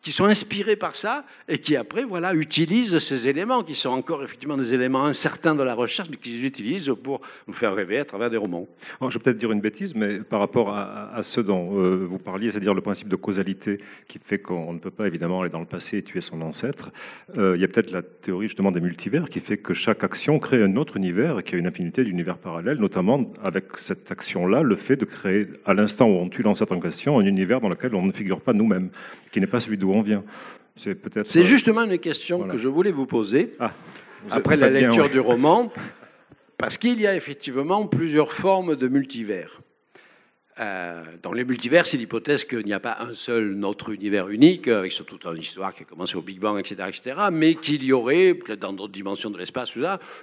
[0.07, 4.23] qui sont inspirés par ça et qui après voilà utilisent ces éléments qui sont encore
[4.23, 8.05] effectivement des éléments incertains de la recherche mais qu'ils utilisent pour nous faire rêver à
[8.05, 8.69] travers des romans.
[9.01, 12.19] Alors, je vais peut-être dire une bêtise, mais par rapport à, ce dont euh, vous
[12.19, 15.59] parliez, c'est-à-dire le principe de causalité qui fait qu'on ne peut pas évidemment aller dans
[15.59, 16.93] le passé et tuer son ancêtre,
[17.37, 20.39] euh, il y a peut-être la théorie justement des multivers qui fait que chaque action
[20.39, 24.13] crée un autre univers et qu'il y a une infinité d'univers parallèles, notamment avec cette
[24.13, 27.61] action-là, le fait de créer à l'instant où on tue l'ancêtre en question un univers
[27.61, 28.91] dans lequel on ne figure pas nous-mêmes,
[29.33, 30.25] qui n'est pas celui d'où vient.
[30.77, 31.27] C'est peut-être.
[31.27, 33.73] C'est justement une question que je voulais vous poser ah,
[34.31, 35.73] après la lecture du roman,
[36.59, 39.61] parce qu'il y a effectivement plusieurs formes de multivers.
[40.59, 44.69] Euh, dans les multivers, c'est l'hypothèse qu'il n'y a pas un seul notre univers unique,
[44.69, 47.93] avec surtout une histoire qui a commencé au Big Bang, etc., etc., mais qu'il y
[47.93, 49.73] aurait, peut-être dans d'autres dimensions de l'espace,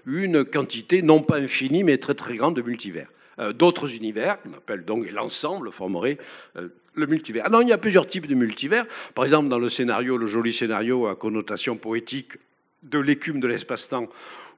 [0.07, 3.09] une quantité non pas infinie, mais très très grande de multivers.
[3.39, 6.17] Euh, d'autres univers, qu'on appelle donc l'ensemble, formerait
[6.55, 7.45] euh, le multivers.
[7.45, 8.85] Alors, il y a plusieurs types de multivers.
[9.15, 12.33] Par exemple, dans le scénario, le joli scénario à connotation poétique
[12.83, 14.09] de l'écume de l'espace-temps,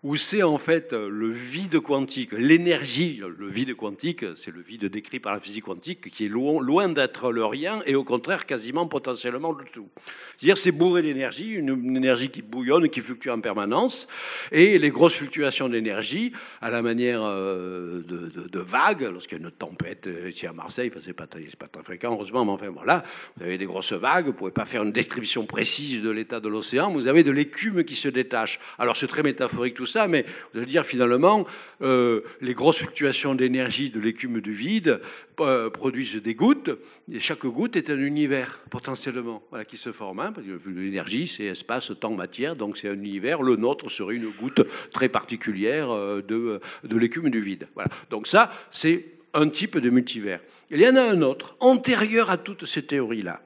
[0.05, 4.85] où c'est en fait euh, le vide quantique, l'énergie, le vide quantique, c'est le vide
[4.85, 8.85] décrit par la physique quantique, qui est loin, d'être le rien et au contraire quasiment
[8.85, 9.89] potentiellement le tout.
[10.37, 14.07] C'est-à-dire c'est bourré d'énergie, une, énergie qui bouillonne, qui fluctue en permanence,
[14.51, 19.51] et les grosses fluctuations d'énergie, à la manière euh, de, vagues, lorsqu'il y a une
[19.51, 23.03] tempête euh, ici à Marseille, enfin, c'est pas, très fréquent heureusement, mais enfin voilà,
[23.37, 26.47] vous avez des grosses vagues, vous pouvez pas faire une description précise de l'état de
[26.47, 28.59] l'océan, vous avez de l'écume qui se détache.
[28.77, 31.45] Alors c'est très métaphorique tout ça, mais vous allez dire finalement,
[31.81, 35.01] euh, les grosses fluctuations d'énergie de l'écume du vide
[35.39, 36.71] euh, produisent des gouttes,
[37.11, 40.19] et chaque goutte est un univers potentiellement qui se forme.
[40.19, 43.41] Hein, parce que l'énergie, c'est espace, temps, matière, donc c'est un univers.
[43.41, 47.67] Le nôtre serait une goutte très particulière euh, de, de l'écume du vide.
[47.75, 47.89] Voilà.
[48.09, 50.39] Donc ça, c'est un type de multivers.
[50.71, 53.41] Il y en a un autre, antérieur à toutes ces théories-là.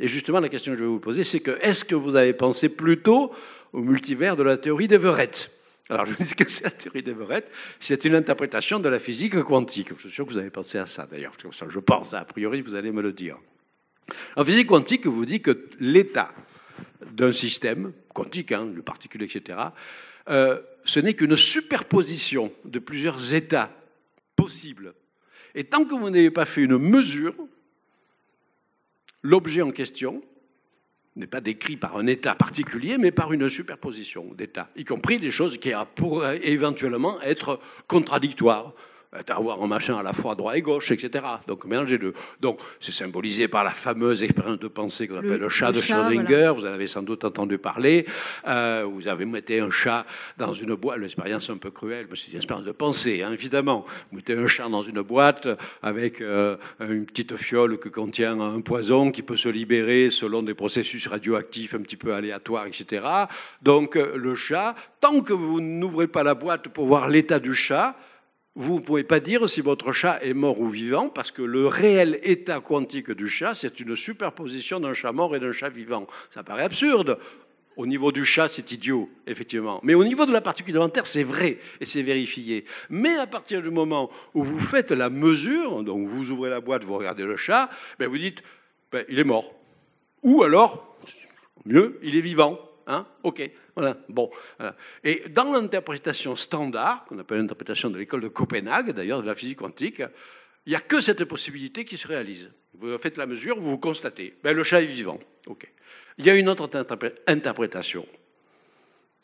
[0.00, 2.32] Et justement, la question que je vais vous poser, c'est que est-ce que vous avez
[2.32, 3.32] pensé plutôt
[3.72, 5.50] au multivers de la théorie d'Everett?
[5.90, 9.88] Alors, je dis que c'est la théorie d'Everett, c'est une interprétation de la physique quantique.
[9.96, 11.34] Je suis sûr que vous avez pensé à ça, d'ailleurs.
[11.68, 13.36] Je pense, a priori, vous allez me le dire.
[14.36, 16.32] En physique quantique, vous dit que l'état
[17.12, 19.58] d'un système quantique, hein, de particules, etc.,
[20.28, 23.70] euh, ce n'est qu'une superposition de plusieurs états
[24.36, 24.94] possibles.
[25.54, 27.34] Et tant que vous n'avez pas fait une mesure,
[29.22, 30.22] l'objet en question
[31.20, 35.30] n'est pas décrit par un État particulier, mais par une superposition d'États, y compris des
[35.30, 38.74] choses qui pourraient éventuellement être contradictoires
[39.26, 41.24] d'avoir un machin à la fois droit et gauche, etc.
[41.48, 42.14] Donc mélanger deux.
[42.40, 46.52] Donc c'est symbolisé par la fameuse expérience de pensée qu'on appelle le, chat de Schrödinger.
[46.54, 48.06] Vous en avez sans doute entendu parler.
[48.46, 50.06] Euh, vous avez mis un chat
[50.38, 50.98] dans une boîte.
[50.98, 53.84] L'expérience un peu cruelle, mais c'est une expérience de pensée, hein, évidemment.
[54.10, 55.48] Vous mettez un chat dans une boîte
[55.82, 60.54] avec euh, une petite fiole qui contient un poison qui peut se libérer selon des
[60.54, 63.04] processus radioactifs un petit peu aléatoires, etc.
[63.62, 67.54] Donc euh, le chat, tant que vous n'ouvrez pas la boîte pour voir l'état du
[67.54, 67.96] chat,
[68.56, 71.66] vous ne pouvez pas dire si votre chat est mort ou vivant, parce que le
[71.66, 76.06] réel état quantique du chat, c'est une superposition d'un chat mort et d'un chat vivant.
[76.34, 77.18] Ça paraît absurde.
[77.76, 79.80] Au niveau du chat, c'est idiot, effectivement.
[79.84, 82.64] Mais au niveau de la particule élémentaire, c'est vrai et c'est vérifié.
[82.90, 86.84] Mais à partir du moment où vous faites la mesure, donc vous ouvrez la boîte,
[86.84, 88.42] vous regardez le chat, ben vous dites,
[88.90, 89.54] ben, il est mort.
[90.22, 90.98] Ou alors,
[91.64, 92.58] mieux, il est vivant.
[92.86, 93.06] Hein?
[93.22, 93.96] Ok, voilà.
[94.08, 94.30] Bon,
[95.04, 99.58] Et dans l'interprétation standard, qu'on appelle l'interprétation de l'école de Copenhague, d'ailleurs de la physique
[99.58, 100.02] quantique,
[100.66, 102.50] il n'y a que cette possibilité qui se réalise.
[102.74, 105.18] Vous faites la mesure, vous constatez, ben, le chat est vivant.
[105.46, 105.70] Ok.
[106.18, 106.68] Il y a une autre
[107.26, 108.06] interprétation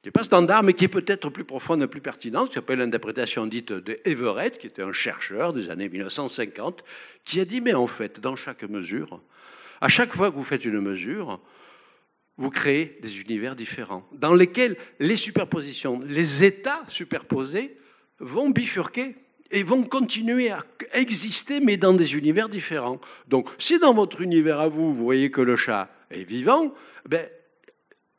[0.01, 2.79] qui n'est pas standard, mais qui est peut-être plus profonde et plus pertinente, qui s'appelle
[2.79, 6.85] l'interprétation dite de Everett, qui était un chercheur des années 1950,
[7.25, 9.21] qui a dit, mais en fait, dans chaque mesure,
[9.81, 11.41] à chaque fois que vous faites une mesure,
[12.39, 17.76] vous créez des univers différents, dans lesquels les superpositions, les états superposés
[18.18, 19.16] vont bifurquer
[19.51, 20.61] et vont continuer à
[20.95, 23.01] exister, mais dans des univers différents.
[23.28, 26.74] Donc, si dans votre univers à vous, vous voyez que le chat est vivant,
[27.09, 27.26] ben,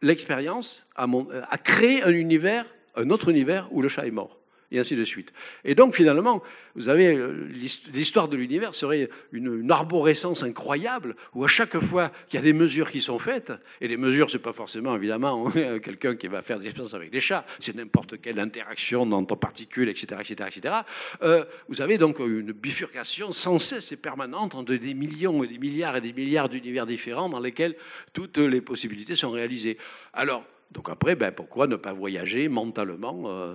[0.01, 1.05] l'expérience a,
[1.49, 2.65] a créé un univers,
[2.95, 4.37] un autre univers où le chat est mort
[4.72, 5.32] et ainsi de suite.
[5.63, 6.43] Et donc finalement,
[6.76, 7.47] vous avez euh,
[7.93, 12.53] l'histoire de l'univers serait une, arborescence incroyable où à chaque fois qu'il y a des
[12.53, 13.51] mesures qui sont faites,
[13.82, 15.51] et les mesures c'est pas forcément évidemment
[15.84, 19.89] quelqu'un qui va faire des expériences avec des chats, c'est n'importe quelle interaction dans particules,
[19.89, 20.76] etc., etc., etc.
[21.68, 25.95] vous avez donc une bifurcation sans cesse et permanente entre des millions et des milliards
[25.97, 27.76] et des milliards d'univers différents dans lesquels
[28.13, 29.78] toutes les possibilités sont réalisées.
[30.13, 33.53] Alors donc après, ben, pourquoi ne pas voyager mentalement euh,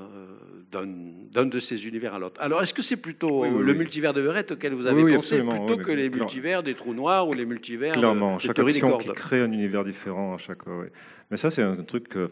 [0.71, 2.41] d'un de ces univers à l'autre?
[2.41, 5.93] Alors, est-ce que c'est plutôt le multivers de Verrette auquel vous avez pensé, plutôt que
[5.93, 9.85] les multivers des trous noirs ou les multivers Clairement, chaque action qui crée un univers
[9.85, 10.85] différent à chaque fois.
[11.33, 12.29] Mais ça, c'est un truc euh,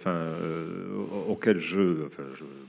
[1.26, 1.58] auquel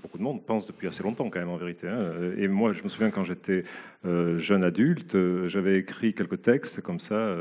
[0.01, 1.89] beaucoup de monde pense depuis assez longtemps, quand même, en vérité.
[1.89, 2.09] Hein.
[2.37, 3.65] Et moi, je me souviens quand j'étais
[4.05, 7.35] euh, jeune adulte, euh, j'avais écrit quelques textes comme ça,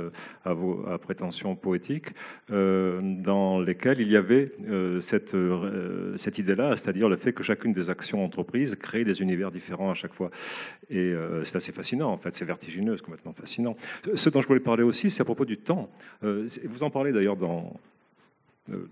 [0.44, 2.08] à, vos, à prétention poétique,
[2.48, 4.50] dans lesquels il y avait
[5.00, 5.36] cette,
[6.38, 10.14] idée-là, c'est-à-dire le fait que chacune des actions entreprises crée des univers différents à chaque
[10.14, 10.32] fois.
[10.90, 11.14] Et
[11.44, 13.76] c'est assez fascinant, en fait, c'est vertigineux, c'est complètement fascinant.
[14.16, 15.88] Ce dont je voulais parler aussi, c'est à propos du temps.
[16.22, 17.89] vous en parlez d'ailleurs dans euh,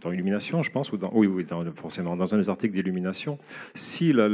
[0.00, 1.28] dans Illumination, je pense, ou dans, oui,
[1.76, 3.38] forcément, dans un des articles d'Illumination,
[3.74, 4.28] si la,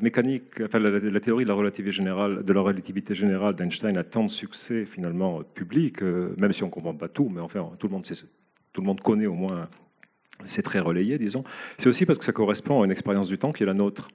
[0.00, 4.24] mécanique, enfin, la, théorie de la relativité générale, de la relativité générale d'Einstein a tant
[4.24, 7.88] de succès finalement public, euh, même si on ne comprend pas tout, mais enfin, tout
[7.88, 8.06] le monde
[8.72, 9.68] tout le monde connaît au moins,
[10.44, 11.44] c'est très relayé, disons.
[11.78, 14.08] C'est aussi parce que ça correspond à une expérience du temps qui est la nôtre,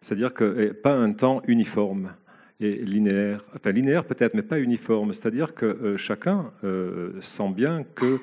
[0.00, 2.12] c'est-à-dire que pas un temps uniforme
[2.60, 5.12] et linéaire, enfin linéaire peut-être, mais pas uniforme.
[5.12, 8.18] C'est-à-dire que euh, chacun euh, sent bien que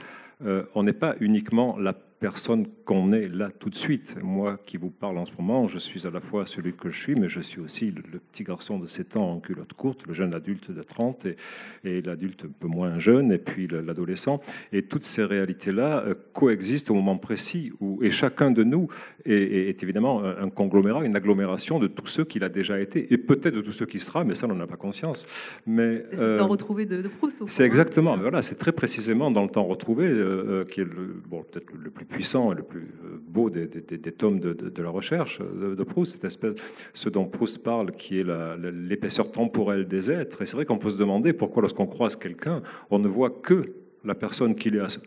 [0.45, 1.93] euh, n'est pas uniquement la
[2.23, 4.15] personne qu'on est là tout de suite.
[4.23, 6.97] Moi qui vous parle en ce moment, je suis à la fois celui que je
[6.97, 10.13] suis, mais je suis aussi le, petit garçon de 7 ans en culotte courte, le
[10.13, 11.35] jeune adulte de 30 et,
[11.83, 14.39] et l'adulte un peu moins jeune, et puis l'adolescent.
[14.71, 18.87] Et toutes ces réalités-là euh, coexistent au moment précis où, et chacun de nous
[19.25, 23.55] est, évidemment un conglomérat, une agglomération de tous ceux qu'il a déjà été, et peut-être
[23.55, 25.25] de tous ceux qui sera, mais ça, on n'en a pas conscience.
[25.67, 27.43] Mais c'est le temps euh, retrouvé de, de Proust.
[27.47, 31.43] C'est exactement, voilà, c'est très précisément dans le temps retrouvé euh, qui est le, bon,
[31.43, 33.67] peut-être le plus puissant et le plus euh, beau des,
[34.11, 36.53] tomes de, la recherche de, Proust, cette espèce,
[36.93, 38.25] ce dont Proust parle, qui est
[38.71, 40.41] l'épaisseur temporelle des êtres.
[40.41, 42.61] Et c'est vrai qu'on peut se demander pourquoi, lorsqu'on croise quelqu'un,
[42.91, 43.73] on ne voit que
[44.05, 44.99] la personne qu'il est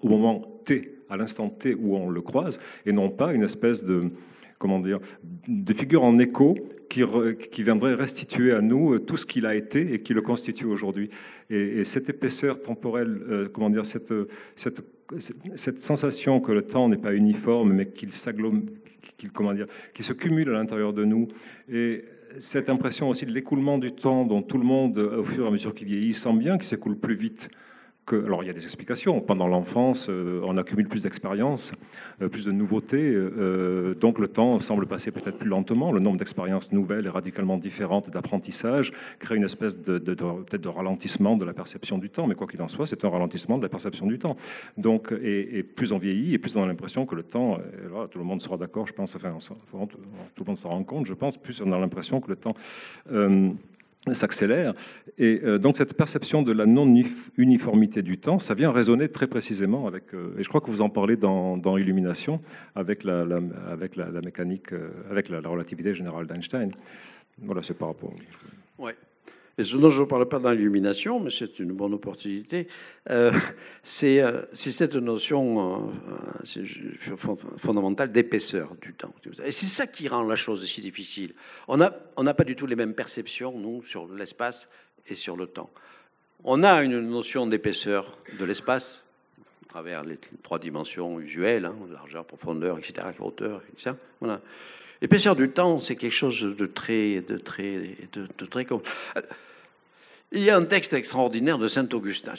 [0.00, 3.84] au moment T, à l'instant T où on le croise, et non pas une espèce
[3.84, 4.10] de
[4.58, 5.00] comment dire,
[5.48, 6.54] de figure en écho
[6.88, 7.02] qui,
[7.50, 11.10] qui, viendrait restituer à nous tout ce qu'il a été et qui le constitue aujourd'hui.
[11.50, 14.12] Et, cette épaisseur temporelle, euh, comment dire, cette
[15.18, 18.10] cette sensation que le temps n'est pas uniforme, mais qu'il
[19.16, 19.66] qu'il, comment dire,
[19.98, 21.28] se cumule à l'intérieur de nous,
[21.70, 22.04] et
[22.38, 25.50] cette impression aussi de l'écoulement du temps dont tout le monde, au fur et à
[25.50, 27.48] mesure qu'il vieillit, sent bien qu'il s'écoule plus vite
[28.10, 29.20] alors il y a des explications.
[29.20, 31.72] Pendant l'enfance, euh, on accumule plus d'expériences,
[32.20, 35.92] euh, plus de nouveautés, euh, donc le temps semble passer peut-être plus lentement.
[35.92, 41.36] Le nombre d'expériences nouvelles et radicalement différentes d'apprentissage crée une espèce de, peut-être de ralentissement
[41.36, 42.26] de la perception du temps.
[42.26, 44.36] Mais quoi qu'il en soit, c'est un ralentissement de la perception du temps.
[44.76, 47.58] Donc, et, plus on vieillit, et plus on a l'impression que le temps,
[48.10, 49.36] tout le monde sera d'accord, je pense, enfin,
[49.86, 49.98] tout
[50.38, 52.54] le monde s'en rend compte, je pense, plus on a l'impression que le temps
[54.12, 54.74] s'accélère.
[55.18, 59.86] Et euh, donc cette perception de la non-uniformité du temps, ça vient résonner très précisément
[59.86, 62.40] avec, euh, et je crois que vous en parlez dans, Illumination,
[62.74, 63.24] avec la,
[64.24, 66.72] mécanique, euh, avec la, relativité générale d'Einstein.
[67.38, 68.12] Voilà, c'est par rapport.
[69.58, 72.68] Et ce dont je ne parle pas dans l'illumination, mais c'est une bonne opportunité,
[73.10, 73.32] euh,
[74.02, 75.92] euh, c'est cette notion
[76.46, 79.14] euh, fondamentale d'épaisseur du temps.
[79.44, 81.34] Et c'est ça qui rend la chose si difficile.
[81.68, 84.68] On n'a pas du tout les mêmes perceptions, nous, sur l'espace
[85.06, 85.70] et sur le temps.
[86.44, 89.02] On a une notion d'épaisseur de l'espace,
[89.66, 93.92] à travers les trois dimensions usuelles, hein, largeur, profondeur, etc., hauteur, etc.
[94.20, 94.40] Voilà.
[95.02, 98.64] L'épaisseur du temps, c'est quelque chose de très, de très, de, de très.
[100.34, 102.32] Il y a un texte extraordinaire de Saint Augustin.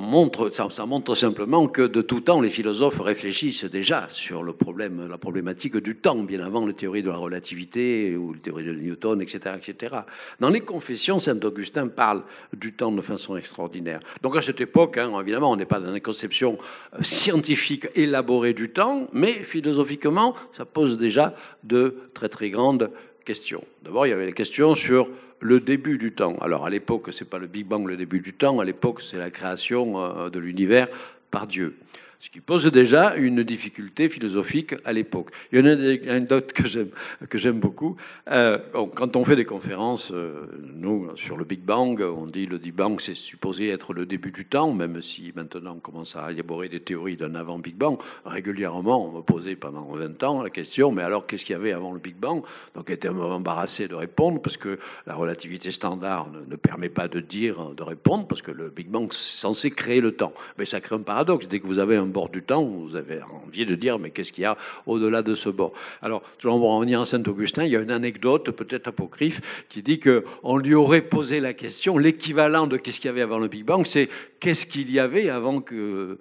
[0.00, 5.06] Montre, ça, montre simplement que de tout temps, les philosophes réfléchissent déjà sur le problème,
[5.06, 8.72] la problématique du temps, bien avant les théories de la relativité ou les théories de
[8.72, 9.96] Newton, etc., etc.
[10.40, 12.22] Dans les Confessions, Saint Augustin parle
[12.54, 14.00] du temps de façon extraordinaire.
[14.22, 16.56] Donc à cette époque, hein, évidemment, on n'est pas dans une conception
[16.94, 21.34] euh, scientifique élaborée du temps, mais philosophiquement, ça pose déjà
[21.64, 22.90] de très très grandes
[23.82, 25.08] D'abord, il y avait les questions sur
[25.40, 26.36] le début du temps.
[26.40, 29.18] Alors à l'époque, c'est pas le Big Bang le début du temps, à l'époque, c'est
[29.18, 30.88] la création euh, de l'univers
[31.30, 31.76] par Dieu.
[32.20, 35.30] Ce qui pose déjà une difficulté philosophique à l'époque.
[35.50, 36.66] Il y a une anecdote que
[37.38, 37.96] j'aime, beaucoup.
[38.30, 38.58] Euh,
[38.94, 42.74] quand on fait des conférences, euh, nous, sur le Big Bang, on dit le Big
[42.74, 46.68] Bang, c'est supposé être le début du temps, même si maintenant on commence à élaborer
[46.68, 47.98] des théories d'un avant Big Bang.
[48.24, 51.72] Régulièrement, on me posait pendant 20 ans la question, mais alors qu'est-ce qu'il y avait
[51.72, 52.42] avant le Big Bang?
[52.74, 57.20] Donc, j'étais embarrassé de répondre parce que la relativité standard ne, ne permet pas de
[57.20, 60.32] dire, de répondre, parce que le Big Bang, c'est censé créer le temps.
[60.58, 61.46] Mais ça crée un paradoxe.
[61.48, 64.32] Dès que vous avez un bord du temps, vous avez envie de dire, mais qu'est-ce
[64.32, 65.72] qu'il y a au-delà de ce bord?
[66.02, 70.00] Alors, on va revenir à Saint-Augustin, il y a une anecdote, peut-être apocryphe, qui dit
[70.00, 73.64] qu'on lui aurait posé la question, l'équivalent de qu'est-ce qu'il y avait avant le Big
[73.64, 74.08] Bang, c'est
[74.40, 76.18] qu'est-ce qu'il y avait avant que,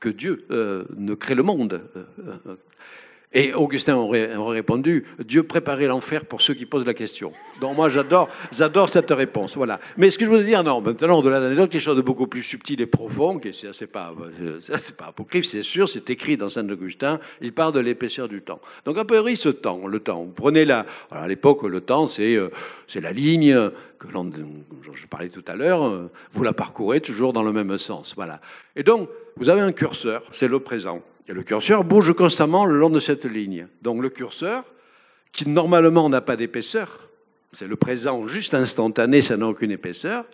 [0.00, 1.82] que Dieu euh, ne crée le monde?
[1.96, 2.04] Euh,
[2.46, 2.56] euh,
[3.34, 7.32] et Augustin aurait, répondu Dieu préparait l'enfer pour ceux qui posent la question.
[7.60, 9.56] Donc moi j'adore, j'adore cette réponse.
[9.56, 9.80] Voilà.
[9.96, 12.26] Mais ce que je veux dire, non, maintenant au-delà de l'anecdote, quelque chose de beaucoup
[12.26, 14.14] plus subtil et profond, qui c'est c'est pas,
[14.60, 17.20] c'est pas apocryphe, c'est sûr, c'est écrit dans Saint Augustin.
[17.40, 18.60] Il parle de l'épaisseur du temps.
[18.84, 20.24] Donc a priori ce temps, le temps.
[20.24, 22.50] Vous prenez là, à l'époque le temps c'est euh,
[22.86, 24.30] c'est la ligne que l'on,
[24.94, 28.14] je parlais tout à l'heure, euh, vous la parcourez toujours dans le même sens.
[28.16, 28.40] Voilà.
[28.76, 31.02] Et donc vous avez un curseur, c'est le présent.
[31.28, 33.68] Le curseur bouge constamment le long de cette ligne.
[33.80, 34.64] Donc le curseur,
[35.32, 37.08] qui normalement n'a pas d'épaisseur,
[37.52, 40.24] c'est le présent juste instantané, ça n'a aucune épaisseur,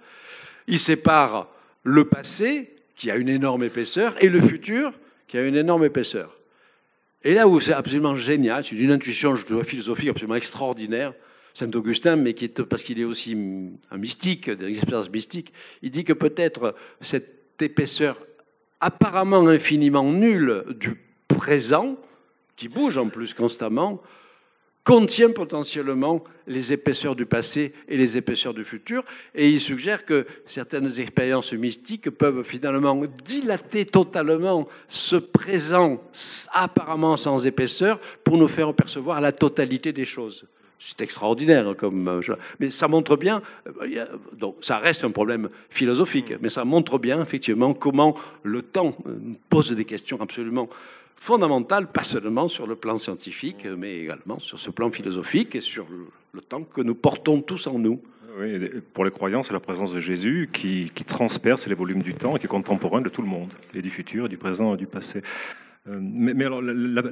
[0.67, 1.49] il sépare
[1.83, 4.93] le passé, qui a une énorme épaisseur, et le futur,
[5.29, 6.37] qui a une énorme épaisseur.
[7.23, 11.15] Et là où c'est absolument génial, c'est une intuition je dois, philosophique absolument extraordinaire,
[11.55, 13.37] Saint Augustin, mais qui est, parce qu'il est aussi
[13.91, 18.19] un mystique, une expérience mystique, il dit que peut-être cette épaisseur
[18.81, 21.97] apparemment infiniment nul du présent,
[22.57, 24.03] qui bouge en plus constamment,
[24.89, 29.05] contient potentiellement les épaisseurs du passé et les épaisseurs du futur.
[29.35, 36.03] Et il suggère que certaines expériences mystiques peuvent finalement dilater totalement ce présent
[36.53, 40.47] apparemment sans épaisseur pour nous faire percevoir la totalité des choses.
[40.81, 46.35] C'est extraordinaire comme euh, mais ça montre bien euh, donc ça reste un problème philosophique
[46.41, 48.15] mais ça montre bien effectivement comment
[48.45, 49.19] le temps euh,
[49.49, 50.69] pose des questions absolument
[51.17, 55.87] fondamentales pas seulement sur le plan scientifique mais également sur ce plan philosophique et sur
[56.33, 58.01] le, temps que nous portons tous en nous.
[58.39, 62.15] Oui, pour les croyants, c'est la présence de Jésus qui, qui transperce les volumes du
[62.15, 64.77] temps et qui est contemporain de tout le monde, et du futur, du présent et
[64.77, 65.23] du passé.
[65.89, 67.03] Euh, mais, alors, la,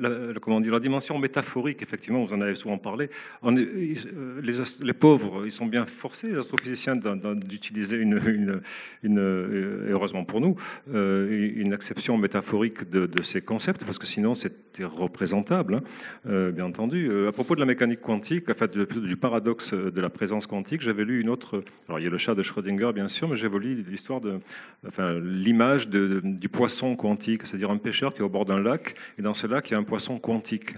[0.41, 3.09] comment dire, la dimension métaphorique, effectivement, vous en avez souvent parlé.
[3.45, 8.61] Euh, les, pauvres, ils sont bien forcés, les astrophysiciens, d'utiliser une,
[9.05, 10.57] euh, heureusement pour nous,
[10.93, 15.83] une acception métaphorique de, ces concepts, parce que sinon c'était représentable,
[16.25, 17.11] hein, bien entendu.
[17.27, 21.05] À propos de la mécanique quantique, en fait, du paradoxe de la présence quantique, j'avais
[21.05, 21.63] lu une autre.
[21.89, 24.39] Alors, il y a le chat de Schrödinger, bien sûr, mais j'avais lu l'histoire de,
[24.87, 29.23] enfin, l'image du poisson quantique, c'est-à-dire un pêcheur qui est au bord d'un lac, et
[29.23, 30.75] dans ce lac, il y a un poisson quantique.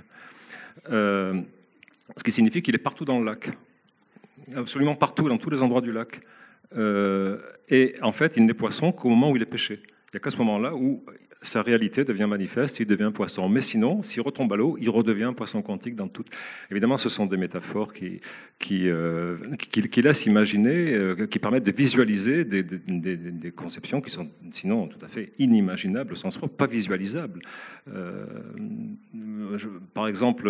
[0.91, 1.41] Euh,
[2.16, 3.51] ce qui signifie qu'il est partout dans le lac,
[4.55, 6.20] absolument partout, dans tous les endroits du lac.
[6.76, 9.80] Euh, et en fait, il n'est poisson qu'au moment où il est pêché.
[9.82, 11.05] Il n'y a qu'à ce moment-là où
[11.43, 13.49] sa réalité devient manifeste, il devient poisson.
[13.49, 16.24] Mais sinon, s'il retombe à l'eau, il redevient poisson quantique dans tout.
[16.70, 18.20] Évidemment, ce sont des métaphores qui,
[18.72, 19.36] euh,
[20.03, 25.32] laissent imaginer, euh, qui permettent de visualiser des, conceptions qui sont sinon tout à fait
[25.39, 27.41] inimaginables au sens propre, pas visualisables.
[27.93, 28.26] Euh,
[29.95, 30.49] par exemple,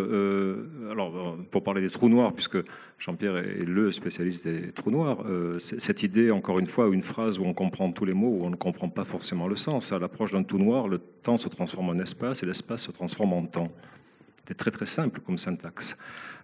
[0.91, 2.59] alors pour parler des trous noirs, puisque
[2.99, 5.25] Jean-Pierre est le spécialiste des trous noirs,
[5.59, 8.51] cette idée, encore une fois, une phrase où on comprend tous les mots, où on
[8.51, 11.91] ne comprend pas forcément le sens, à l'approche d'un trou noir, le temps se transforme
[11.91, 13.69] en espace et l'espace se transforme en temps.
[14.49, 15.95] C'est très très simple comme syntaxe.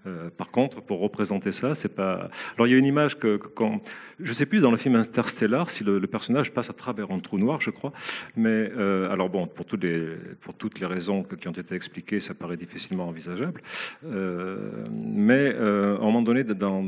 [0.07, 2.28] Euh, par contre, pour représenter ça, c'est pas.
[2.57, 3.80] Alors il y a une image que, quand
[4.20, 7.38] je sais plus dans le film Interstellar si le, personnage passe à travers un trou
[7.38, 7.94] noir, je crois.
[8.36, 10.09] Mais euh, alors bon, pour toutes les
[10.42, 13.62] pour toutes les raisons qui ont été expliquées, ça paraît difficilement envisageable.
[14.05, 16.82] Euh, mais à un moment donné, dans,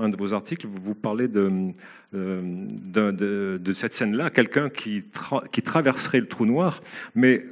[0.00, 1.72] un de vos articles, vous parlez de,
[2.14, 5.04] de cette scène-là, quelqu'un qui,
[5.52, 6.80] qui traverserait le trou noir,
[7.14, 7.44] mais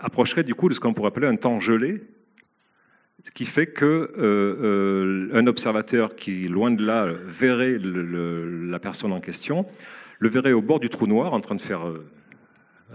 [0.00, 2.02] approcherait du coup de ce qu'on pourrait appeler un temps gelé,
[3.24, 3.84] ce qui fait que
[4.18, 9.66] euh, euh, observateur qui, loin de là, verrait la personne en question,
[10.18, 12.06] le verrait au bord du trou noir en train de faire euh,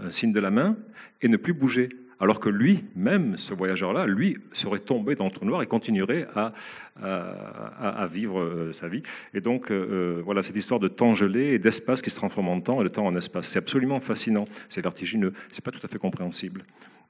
[0.02, 0.76] un signe de la main
[1.22, 1.88] et ne plus bouger.
[2.20, 6.26] Alors que lui, même ce voyageur-là, lui, serait tombé dans le trou noir et continuerait
[6.34, 6.52] à,
[7.00, 9.02] à, vivre sa vie.
[9.34, 12.80] Et donc, voilà, cette histoire de temps gelé et d'espace qui se transforme en temps
[12.80, 13.48] et de temps en espace.
[13.48, 16.64] C'est absolument fascinant, c'est vertigineux, c'est pas tout à fait compréhensible.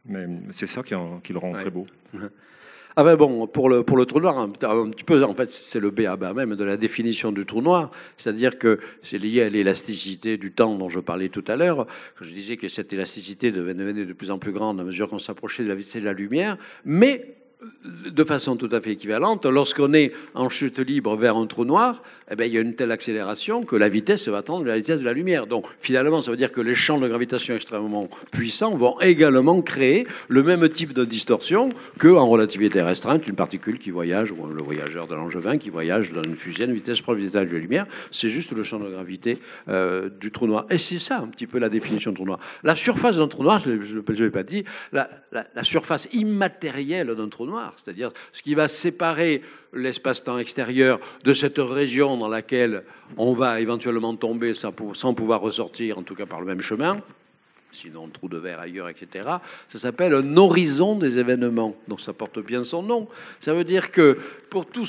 [0.05, 0.93] Mais c'est ça qui,
[1.33, 1.87] le rend très beau.
[2.97, 5.79] Ah ben bon, pour le, pour le trou noir, un, petit peu, en fait, c'est
[5.79, 10.37] le BABA même de la définition du trou noir, c'est-à-dire que c'est lié à l'élasticité
[10.37, 11.87] du temps dont je parlais tout à l'heure.
[12.21, 15.63] Je disais que cette élasticité devenait de plus en plus grande à mesure qu'on s'approchait
[15.63, 17.38] de la vitesse de la lumière, mais
[17.85, 22.03] de façon tout à fait équivalente, lorsqu'on est en chute libre vers un trou noir,
[22.31, 24.77] eh bien, il y a une telle accélération que la vitesse va tendre à la
[24.77, 25.47] vitesse de la lumière.
[25.47, 30.07] Donc, finalement, ça veut dire que les champs de gravitation extrêmement puissants vont également créer
[30.29, 35.09] le même type de distorsion qu'en relativité restreinte, une particule qui voyage, ou le voyageur
[35.09, 37.59] de l'angevin qui voyage dans une fusée à une vitesse de la vitesse de la
[37.59, 37.87] lumière.
[38.13, 39.39] C'est juste le champ de gravité
[39.69, 40.67] euh, du trou noir.
[40.71, 42.39] Et c'est ça, un petit peu, la définition du trou noir.
[42.63, 47.29] La surface d'un trou noir, je ne l'ai pas dit, la, la surface immatérielle d'un
[47.29, 49.43] trou noir, c'est-à-dire ce qui va séparer
[49.73, 52.85] l'espace-temps extérieur de cette région dans laquelle
[53.17, 57.03] on va éventuellement tomber sans, pouvoir ressortir, en tout cas par le même chemin,
[57.71, 59.29] sinon trou de verre ailleurs, etc.
[59.69, 61.77] Ça s'appelle un horizon des événements.
[61.87, 63.09] Donc ça porte bien son nom.
[63.41, 64.19] Ça veut dire que
[64.51, 64.87] pour tout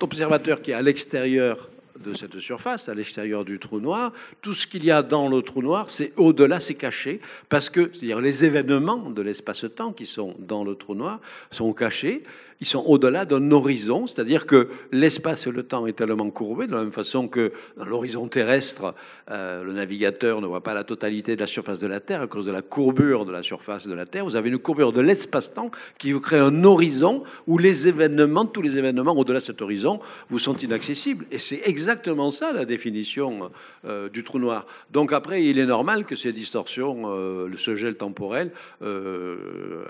[0.00, 1.69] observateur qui est à l'extérieur
[2.00, 5.42] de cette surface, à l'extérieur du trou noir, tout ce qu'il y a dans le
[5.42, 10.34] trou noir, c'est au-delà, c'est caché, parce que c'est-à-dire les événements de l'espace-temps qui sont
[10.38, 11.20] dans le trou noir
[11.50, 12.22] sont cachés,
[12.60, 16.72] ils sont au-delà d'un horizon, c'est-à-dire que l'espace et le temps est tellement courbé, de
[16.72, 18.94] la même façon que dans l'horizon terrestre,
[19.30, 22.26] euh, le navigateur ne voit pas la totalité de la surface de la Terre à
[22.26, 24.26] cause de la courbure de la surface de la Terre.
[24.26, 28.60] Vous avez une courbure de l'espace-temps qui vous crée un horizon où les événements, tous
[28.60, 31.24] les événements au-delà de cet horizon, vous sont inaccessibles.
[31.30, 33.50] Et c'est exactement ça la définition
[33.86, 34.66] euh, du trou noir.
[34.90, 38.50] Donc après, il est normal que ces distorsions, euh, ce gel temporel,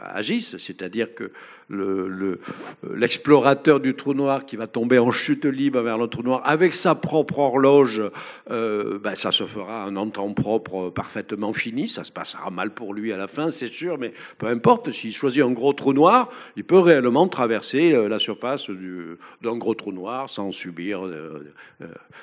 [0.02, 1.32] agissent, c'est-à-dire que
[1.70, 6.42] l'explorateur le, du trou noir qui va tomber en chute libre vers le trou noir
[6.44, 8.02] avec sa propre horloge,
[8.50, 11.88] euh, ben ça se fera un temps propre parfaitement fini.
[11.88, 14.90] Ça se passera mal pour lui à la fin, c'est sûr, mais peu importe.
[14.90, 18.68] S'il choisit un gros trou noir, il peut réellement traverser euh, la surface
[19.42, 21.52] d'un gros trou noir sans subir euh,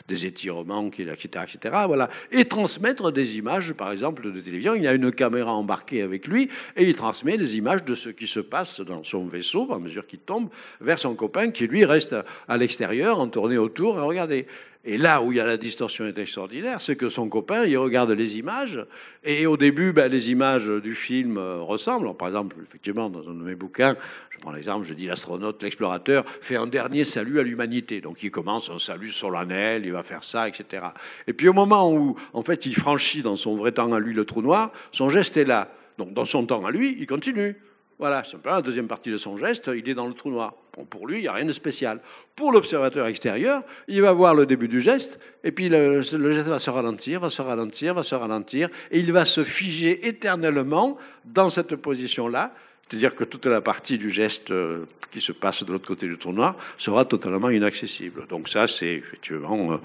[0.07, 1.75] des étirements, etc., etc.
[1.87, 2.09] Voilà.
[2.31, 4.75] Et transmettre des images, par exemple, de télévision.
[4.75, 8.27] Il a une caméra embarquée avec lui et il transmet des images de ce qui
[8.27, 10.49] se passe dans son vaisseau à mesure qu'il tombe
[10.81, 12.15] vers son copain qui lui reste
[12.47, 14.47] à l'extérieur, en tournée autour, à regarder.
[14.89, 17.77] Et là où il y a la distorsion est extraordinaire, c'est que son copain, il
[17.77, 18.79] regarde les images,
[19.25, 22.15] et au début, ben, les images du film euh, ressemblent.
[22.15, 23.97] par exemple, effectivement, dans un de mes bouquins,
[24.29, 27.99] je prends l'exemple, je dis l'astronaute, l'explorateur, fait un dernier salut à l'humanité.
[27.99, 30.85] Donc il commence un salut solennel, il va faire ça, etc.
[31.27, 34.13] Et puis au moment où, en fait, il franchit dans son vrai temps à lui
[34.13, 35.69] le trou noir, son geste est là.
[35.97, 37.57] Donc dans son temps à lui, il continue.
[37.99, 40.53] Voilà, simplement la deuxième partie de son geste, il est dans le trou noir.
[40.91, 41.99] pour lui, il n'y a rien de spécial.
[42.35, 46.59] Pour l'observateur extérieur, il va voir le début du geste, et puis le, geste va
[46.59, 51.49] se ralentir, va se ralentir, va se ralentir, et il va se figer éternellement dans
[51.49, 52.53] cette position-là.
[52.87, 56.17] C'est-à-dire que toute la partie du geste euh, qui se passe de l'autre côté du
[56.19, 58.27] trou noir sera totalement inaccessible.
[58.29, 59.77] Donc ça, c'est effectivement euh,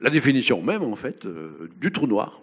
[0.00, 2.40] la définition même, en fait, euh, du trou noir.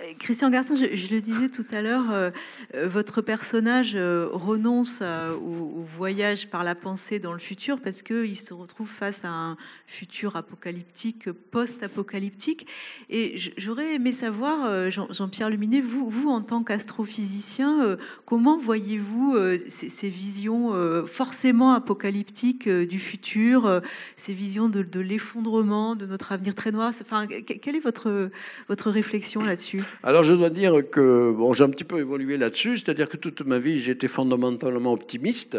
[0.00, 2.30] Euh, Christian Garcin, je, le disais tout à l'heure, euh,
[2.74, 8.54] euh, votre personnage renonce au, voyage par la pensée dans le futur parce qu'il se
[8.54, 9.56] retrouve face à un
[9.86, 12.66] futur apocalyptique, post-apocalyptique.
[13.10, 19.36] Et j'aurais aimé savoir, Jean-Pierre Luminet, vous, en tant qu'astrophysicien, comment voyez-vous
[19.68, 20.72] ces, visions
[21.06, 23.82] forcément apocalyptiques du futur,
[24.16, 26.92] ces visions de, de l'effondrement de notre avenir très noir?
[27.00, 28.30] Enfin, Quelle est votre,
[28.68, 29.53] votre réflexion là
[30.02, 33.40] alors je dois dire que bon, j'ai un petit peu évolué là-dessus, c'est-à-dire que toute
[33.42, 35.58] ma vie j'étais fondamentalement optimiste,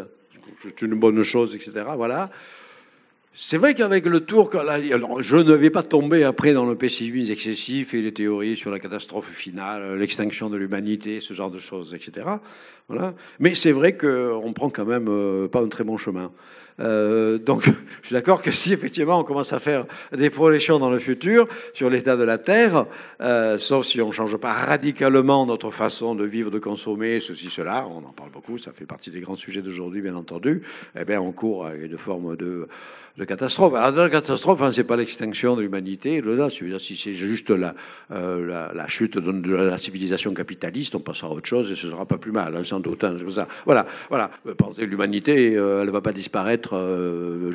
[0.63, 1.85] c'est une bonne chose, etc.
[1.95, 2.29] Voilà.
[3.37, 4.49] C'est vrai qu'avec le tour,
[5.19, 8.79] je ne vais pas tomber après dans le pessimisme excessif et les théories sur la
[8.79, 12.25] catastrophe finale, l'extinction de l'humanité, ce genre de choses, etc.
[12.87, 13.13] Voilà.
[13.39, 16.31] Mais c'est vrai qu'on prend quand même euh, pas un très bon chemin.
[16.80, 17.65] Euh, donc,
[18.01, 21.47] je suis d'accord que si effectivement on commence à faire des projections dans le futur
[21.73, 22.86] sur l'état de la Terre,
[23.21, 27.49] euh, sauf si on ne change pas radicalement notre façon de vivre, de consommer, ceci,
[27.49, 30.63] cela, on en parle beaucoup, ça fait partie des grands sujets d'aujourd'hui, bien entendu,
[30.99, 32.67] eh bien, on court à une forme de,
[33.26, 33.73] catastrophe.
[33.76, 36.21] Alors, la catastrophe, hein, c'est pas l'extinction de l'humanité,
[36.80, 37.73] si c'est juste la,
[38.11, 42.17] euh, chute de, la civilisation capitaliste, on passera à autre chose et ce sera pas
[42.17, 43.05] plus mal, hein, sans doute.
[43.05, 43.47] Hein, ça.
[43.65, 44.32] Voilà, voilà.
[44.57, 47.51] Pensez l'humanité, elle va pas disparaître euh,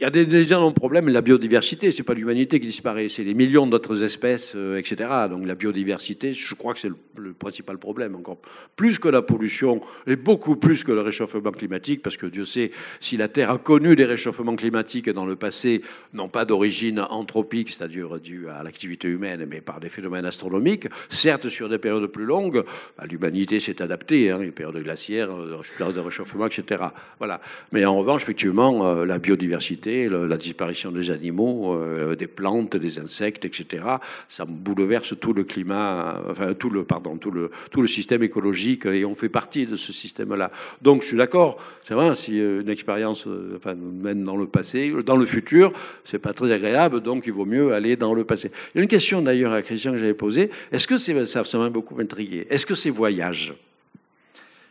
[0.00, 1.08] il y a des, des énormes problèmes.
[1.08, 5.08] La biodiversité, c'est pas l'humanité qui disparaît, c'est les millions d'autres espèces, euh, etc.
[5.30, 8.38] Donc la biodiversité, je crois que c'est le, principal problème, encore
[8.74, 12.72] plus que la pollution et beaucoup plus que le réchauffement climatique, parce que Dieu sait
[13.00, 15.82] si la Terre a connu des réchauffements climatiques dans le passé,
[16.12, 20.88] non pas d'origine anthropique, c'est-à-dire due à l'activité humaine, mais par des phénomènes astronomiques.
[21.08, 22.64] Certes, sur des périodes plus longues,
[22.98, 26.82] bah, l'humanité s'est adaptée, hein, les périodes glaciaires, euh, périodes de réchauffement, etc.
[27.18, 27.40] Voilà.
[27.70, 32.98] Mais en revanche, effectivement, euh, la biodiversité, la disparition des animaux, euh, des plantes, des
[32.98, 33.84] insectes, etc.
[34.30, 38.86] Ça bouleverse tout le climat, enfin tout le pardon, tout le tout le système écologique
[38.86, 40.50] et on fait partie de ce système-là.
[40.80, 41.58] Donc je suis d'accord.
[41.82, 46.18] C'est vrai, si euh, une expérience enfin, mène dans le passé, dans le futur, c'est
[46.18, 47.02] pas très agréable.
[47.02, 48.50] Donc il vaut mieux aller dans le passé.
[48.74, 50.50] Il y a une question d'ailleurs à Christian que j'avais posée.
[50.72, 52.46] Est-ce que c'est ça, ça m'a beaucoup intrigué.
[52.48, 53.52] Est-ce que ces voyages,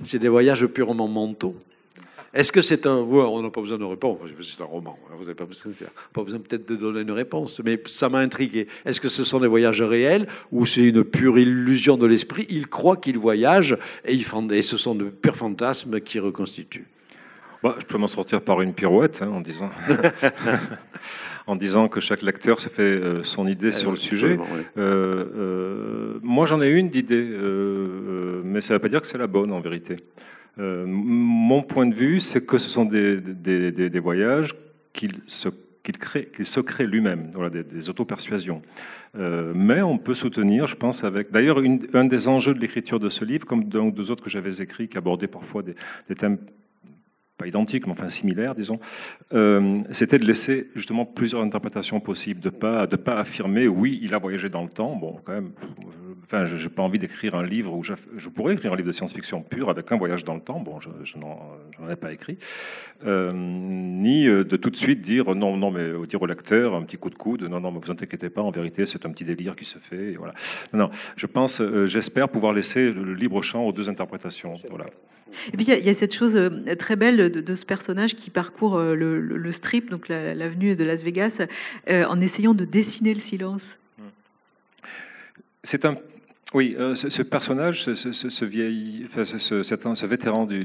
[0.04, 1.56] c'est des voyages purement mentaux?
[2.34, 3.02] Est-ce que c'est un.
[3.02, 4.98] ouais, on n'a pas besoin de que c'est un roman.
[5.08, 5.72] hein, Vous n'avez pas besoin,
[6.14, 8.68] pas besoin peut-être de donner une réponse, mais ça m'a intrigué.
[8.86, 12.46] Est-ce que ce sont des voyages réels ou c'est une pure illusion de l'esprit?
[12.50, 16.88] Il croit qu'il voyage et, il fan- et ce sont de purs fantasmes qui reconstituent.
[17.62, 19.70] Bah, je peux m'en sortir par une pirouette hein, en disant
[21.48, 24.38] en disant que chaque lecteur se fait euh, son idée sur le sujet.
[24.40, 24.62] Oui.
[24.78, 29.02] Euh, euh, moi, j'en ai une d'idée, euh, euh, mais ça ne veut pas dire
[29.02, 29.98] que c'est la bonne en vérité.
[30.60, 34.54] Euh, mon point de vue, c'est que ce sont des, voyages
[34.94, 35.50] qu'il se,
[36.62, 38.62] crée, lui-même, des, des autopersuasions.
[39.16, 41.32] Euh, mais on peut soutenir, je pense, avec.
[41.32, 41.60] D'ailleurs,
[41.94, 44.88] un des enjeux de l'écriture de ce livre, comme dans deux autres que j'avais écrits,
[44.88, 45.76] qui abordaient parfois des,
[46.08, 46.38] des thèmes
[47.38, 48.80] pas identiques, mais enfin similaires, disons,
[49.34, 54.14] euh, c'était de laisser justement plusieurs interprétations possibles, de pas de pas affirmer oui, il
[54.14, 54.96] a voyagé dans le temps.
[54.96, 55.52] Bon, quand même,
[56.26, 58.88] enfin, je n'ai pas envie d'écrire un livre où je, je pourrais écrire un livre
[58.88, 60.60] de science-fiction pur avec un voyage dans le temps.
[60.60, 61.40] Bon, je, je n'en
[61.90, 62.38] ai pas écrit,
[63.06, 66.84] Euh, ni euh, de tout de suite dire non, non, mais dire au lecteur un
[66.84, 69.26] petit coup de coude, non, non, mais vous inquiétez pas, en vérité, c'est un petit
[69.26, 70.12] délire qui se fait.
[70.14, 70.34] Et voilà.
[70.72, 74.54] Non, non, je pense, euh, j'espère pouvoir laisser le libre champ aux deux interprétations.
[74.70, 74.86] Voilà.
[75.52, 76.40] Et puis il y a- il y, a cette chose
[76.78, 81.02] très belle de, ce personnage qui parcourt euh, le, strip, donc la- l'avenue de Las
[81.02, 81.42] Vegas,
[81.90, 83.78] euh, en essayant de dessiner le silence.
[85.64, 85.96] C'est un.
[86.54, 89.24] Oui, euh, ce, personnage, ce, vieil, enfin,
[90.06, 90.64] vétéran de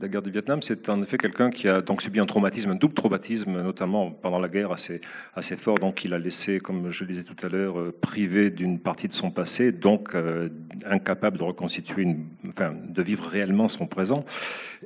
[0.00, 2.74] la guerre du Vietnam, c'est en effet quelqu'un qui a donc subi un traumatisme, un
[2.74, 5.02] double traumatisme, notamment pendant la guerre, assez,
[5.34, 5.74] assez fort.
[5.76, 9.08] Donc, il a laissé, comme je le disais tout à l'heure, euh, privé d'une partie
[9.08, 10.48] de son passé, donc euh,
[10.86, 12.16] incapable de reconstituer,
[12.48, 14.24] enfin, de vivre réellement son présent,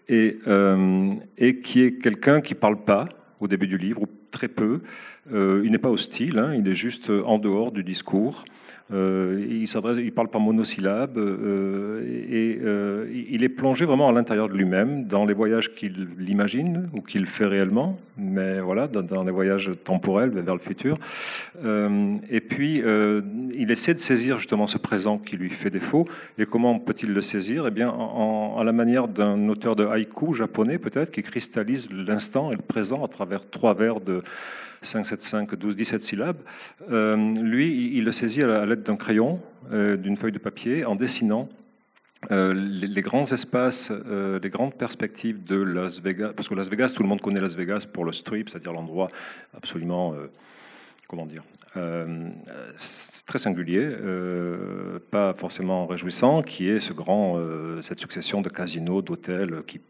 [0.08, 0.38] et,
[1.38, 3.08] et qui est quelqu'un qui parle pas
[3.38, 4.82] au début du livre, ou très peu.
[5.32, 8.44] Euh, il n'est pas hostile, hein, il est juste en dehors du discours.
[8.92, 14.50] Euh, il s'adresse, parle par monosyllabes euh, et euh, il est plongé vraiment à l'intérieur
[14.50, 19.24] de lui-même, dans les voyages qu'il imagine ou qu'il fait réellement, mais voilà, dans, dans
[19.24, 20.98] les voyages temporels vers le futur.
[21.64, 23.22] Euh, et puis, euh,
[23.54, 26.06] il essaie de saisir justement ce présent qui lui fait défaut.
[26.36, 27.66] Et comment peut-il le saisir?
[27.66, 31.88] Eh bien, en, en- à la manière d'un auteur de haïku japonais peut-être, qui cristallise
[31.90, 34.22] l'instant et le présent à travers trois vers de
[34.84, 36.36] 5, 7, 5, 12, 17 syllabes.
[36.90, 39.40] Euh, lui, il- le saisit à la- à l'aide d'un crayon,
[39.72, 41.48] euh, d'une feuille de papier, en dessinant
[42.30, 43.92] euh, les, grands espaces,
[44.42, 47.54] les grandes perspectives de Las Vegas, parce que Las Vegas, tout le monde connaît Las
[47.54, 49.08] Vegas pour le strip, c'est-à-dire l'endroit
[49.54, 50.14] absolument,
[51.06, 51.42] comment dire,
[53.26, 53.90] très singulier,
[55.10, 57.38] pas forcément réjouissant, qui est ce grand,
[57.82, 59.80] cette succession de casinos, d'hôtels qui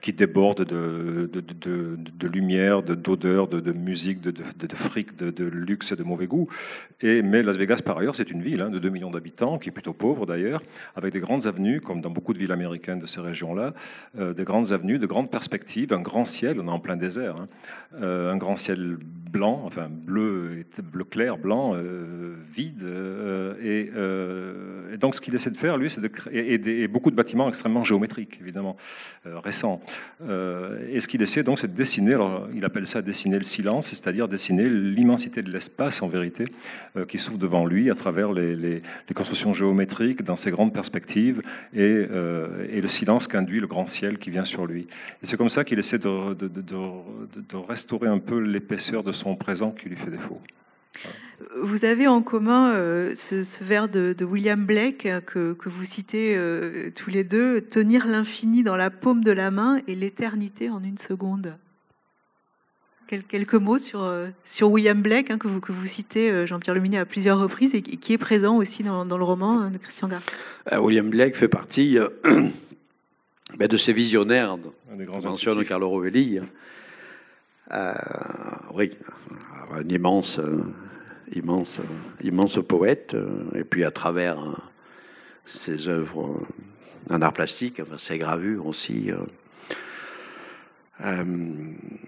[0.00, 4.34] qui déborde de, de, de, de, lumière, de- d'odeur, de, musique, de,
[4.74, 6.48] fric, de, luxe et de mauvais goût.
[7.00, 9.68] Et, mais Las Vegas, par ailleurs, c'est une ville hein, de 2 millions d'habitants, qui
[9.68, 10.62] est plutôt pauvre d'ailleurs,
[10.96, 13.74] avec des grandes avenues, comme dans beaucoup de villes américaines de ces régions-là,
[14.18, 17.36] euh, des grandes avenues, de grandes perspectives, un grand ciel, on est en plein désert,
[17.36, 17.48] hein,
[18.00, 18.96] euh, un grand ciel
[19.30, 22.82] blanc, enfin bleu, bleu clair, blanc, euh, vide.
[23.62, 23.90] et,
[24.98, 27.82] donc ce qu'il essaie de faire, lui, c'est de créer et beaucoup de bâtiments extrêmement
[27.82, 28.76] géométriques, évidemment,
[30.28, 32.16] euh, et ce qu'il essaie donc, c'est de dessiner,
[32.54, 36.44] il appelle ça dessiner le silence, c'est-à-dire dessiner l'immensité de l'espace en vérité
[36.96, 38.82] euh, qui s'ouvre devant lui à travers les,
[39.14, 41.42] constructions géométriques, dans ses grandes perspectives,
[41.74, 44.86] et, euh, et le silence qu'induit le grand ciel qui vient sur lui.
[45.22, 49.88] Et c'est comme ça qu'il essaie de restaurer un peu l'épaisseur de son présent qui
[49.88, 50.40] lui fait défaut.
[51.62, 55.68] Vous avez en commun euh, ce, ce vers de, de William Blake euh, que, que
[55.68, 59.94] vous citez euh, tous les deux, tenir l'infini dans la paume de la main et
[59.94, 61.54] l'éternité en une seconde.
[63.08, 66.46] Quel- quelques mots sur, euh, sur William Blake hein, que, vous, que vous citez, euh,
[66.46, 69.68] Jean-Pierre Luminet, à plusieurs reprises et qui est présent aussi dans, dans le roman euh,
[69.68, 70.08] de Christian.
[70.72, 72.08] Euh, William Blake fait partie euh,
[73.58, 74.56] ben, de ces visionnaires
[74.92, 75.68] Un des grands mentionne intuitifs.
[75.68, 76.40] Carlo Rovelli,
[78.74, 78.90] oui,
[79.72, 80.38] un immense,
[81.34, 81.80] immense,
[82.68, 83.16] poète,
[83.54, 84.38] et puis à travers
[85.44, 86.40] ses œuvres
[87.10, 89.10] en art plastique, ses gravures aussi.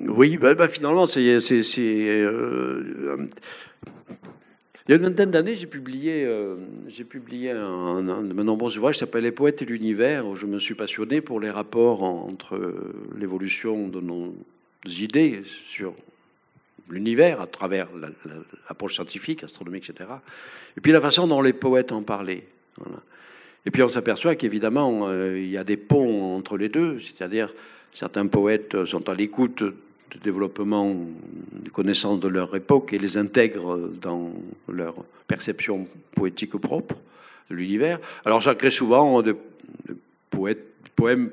[0.01, 1.07] oui, bah, bah, finalement,
[4.87, 6.57] il y a une vingtaine d'années, j'ai publié, euh,
[6.89, 10.45] j'ai publié un, de mes nombreux ouvrages qui s'appelle Les poètes et l'univers, où je
[10.45, 12.61] me suis passionné pour les rapports entre
[13.19, 14.35] l'évolution de nos
[14.87, 15.41] idées
[15.71, 15.95] sur
[16.89, 17.89] l'univers à travers
[18.69, 20.11] l'approche scientifique, astronomique, etc.
[20.77, 22.45] Et puis la façon dont les poètes en parlaient.
[23.67, 27.53] Et puis on s'aperçoit qu'évidemment, euh, il y a des ponts entre les deux, c'est-à-dire
[27.95, 30.95] certains poètes sont à l'écoute de développement
[31.53, 34.33] des connaissances de leur époque et les intègrent dans
[34.69, 34.95] leur
[35.27, 36.97] perception poétique propre
[37.51, 37.99] de l'univers.
[38.25, 39.37] Alors ça crée souvent de,
[39.89, 39.97] de
[40.31, 41.31] poètes, poèmes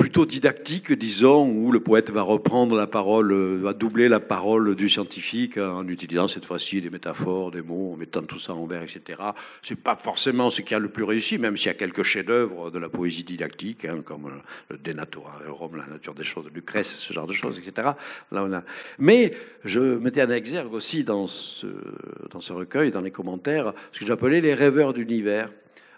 [0.00, 4.74] plutôt didactique, disons, où le poète va reprendre la parole, euh, va doubler la parole
[4.74, 8.64] du scientifique en utilisant cette fois-ci des métaphores, des mots, en mettant tout ça en
[8.64, 9.20] vers, etc.
[9.62, 12.70] C'est pas forcément ce qui a le plus réussi, même s'il y a quelques chefs-d'œuvre
[12.70, 14.30] de la poésie didactique, hein, comme
[14.70, 17.90] le De Natura Rome, la nature des choses Lucrèce, ce genre de choses, etc.
[18.32, 18.62] Là, on a...
[18.98, 19.34] Mais
[19.66, 21.66] je mettais en exergue aussi dans ce
[22.54, 25.50] recueil, dans les commentaires, ce que j'appelais les rêveurs d'univers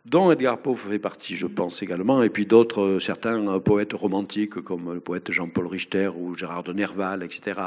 [0.05, 3.93] dont Edgar Poe fait partie, je pense également, et puis d'autres, euh, certains euh, poètes
[3.93, 7.61] romantiques comme le poète Jean-Paul Richter ou Gérard de Nerval, etc.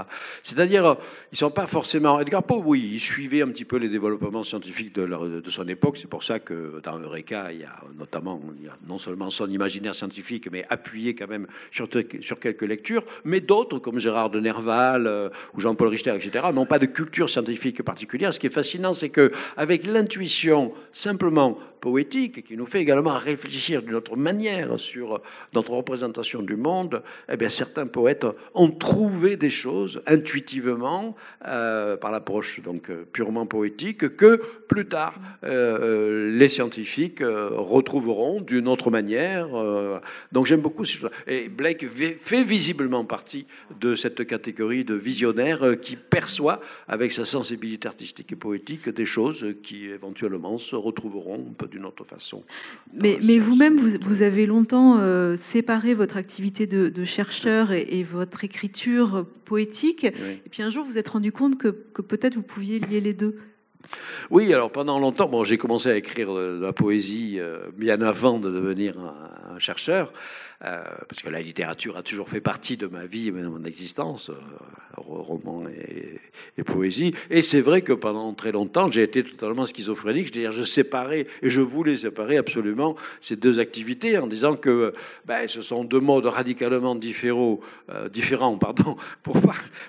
[0.44, 0.96] C'est-à-dire, euh,
[1.32, 2.20] ils sont pas forcément.
[2.20, 5.98] Edgar Poe, oui, il suivait un petit peu les développements scientifiques de, son époque.
[5.98, 8.42] C'est pour ça que dans Eureka, il y a notamment,
[8.86, 11.88] non seulement son imaginaire scientifique, mais appuyé quand même sur,
[12.20, 16.80] sur quelques lectures, mais d'autres comme Gérard de Nerval ou Jean-Paul Richter, etc., n'ont pas
[16.80, 18.34] de culture scientifique particulière.
[18.34, 23.82] Ce qui est fascinant, c'est que avec l'intuition simplement poétique qui nous fait également réfléchir
[23.82, 25.22] d'une autre manière sur
[25.54, 31.16] notre représentation du monde, eh bien, certains poètes ont trouvé des choses intuitivement
[31.48, 38.68] euh, par l'approche donc purement poétique que plus tard euh, les scientifiques euh, retrouveront d'une
[38.68, 39.48] autre manière.
[40.32, 41.10] donc j'aime beaucoup ces choses.
[41.28, 41.86] Et Blake
[42.22, 43.46] fait visiblement partie
[43.80, 49.56] de cette catégorie de visionnaires qui perçoit avec sa sensibilité artistique et poétique des choses
[49.64, 52.15] qui éventuellement se retrouveront d'une autre façon.
[52.94, 57.86] Mais, mais vous-même, vous, vous, avez longtemps euh, séparé votre activité de, de chercheur et,
[57.90, 60.04] et, votre écriture poétique.
[60.04, 63.02] Et puis un jour, vous vous êtes rendu compte que, que peut-être vous pouviez lier
[63.02, 63.38] les deux.
[64.32, 68.40] Oui, alors pendant longtemps, bon, j'ai commencé à écrire de la poésie euh, bien avant
[68.40, 68.96] de devenir
[69.54, 70.12] un chercheur.
[70.64, 73.66] Euh, parce que la littérature a toujours fait partie de ma vie et de mon
[73.66, 74.36] existence, euh,
[74.96, 77.14] roman et, poésie.
[77.30, 81.50] Et c'est vrai que pendant très longtemps, j'ai été totalement schizophrénique, c'est-à-dire je séparais, et
[81.50, 84.94] je voulais séparer absolument ces deux activités en disant que
[85.26, 87.60] ben, ce sont deux modes radicalement différents,
[87.90, 89.38] euh, différents pardon, pour,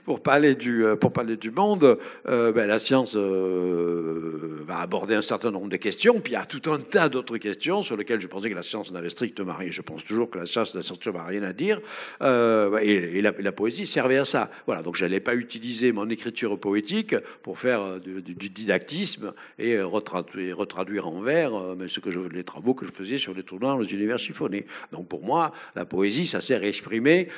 [0.05, 1.99] pour, parler du, pour parler du monde.
[2.25, 6.71] Ben, la science va aborder un certain nombre de questions, puis il y a tout
[6.71, 9.71] un tas d'autres questions sur lesquelles je pensais que la science n'avait strictement rien.
[9.71, 11.81] Je pense toujours que la science ça, ça n'a rien à dire.
[12.23, 14.51] Euh, et, la, poésie servait à ça.
[14.67, 19.75] Voilà, donc je n'allais pas utiliser mon écriture poétique pour faire euh, du, didactisme et
[19.75, 21.53] euh, retraduire, retraduire en vers
[21.87, 24.67] ce que je, les travaux que je faisais sur les tournois dans les univers chiffonnés.
[24.93, 27.29] Donc pour moi, la poésie, ça sert à exprimer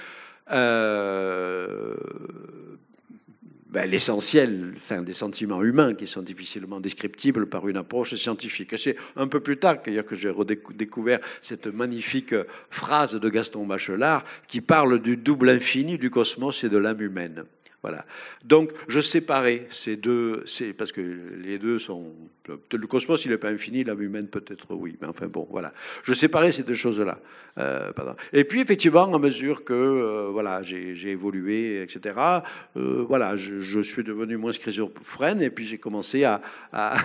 [3.71, 8.79] ben, l'essentiel enfin, des sentiments humains qui sont difficilement descriptibles par une approche scientifique.
[8.79, 12.35] C'est un peu plus tard que j'ai redécouvert cette magnifique
[12.71, 17.45] phrase de Gaston Bachelard qui parle du double infini du cosmos et de l'âme humaine.
[17.83, 18.05] Voilà.
[18.45, 20.45] Donc, je séparais ces deux,
[20.77, 21.01] parce que
[21.43, 22.13] les deux sont.
[22.73, 25.73] Le cosmos, il n'est pas infini, l'âme humaine peut-être oui, mais enfin bon, voilà.
[26.03, 27.19] Je séparais ces deux choses-là.
[27.59, 27.91] Euh,
[28.33, 32.15] Et puis, effectivement, à mesure que euh, voilà, j'ai évolué, etc.
[32.77, 36.41] Euh, voilà, je, je, suis devenu moins schizophrène et puis j'ai commencé à,
[36.73, 36.97] à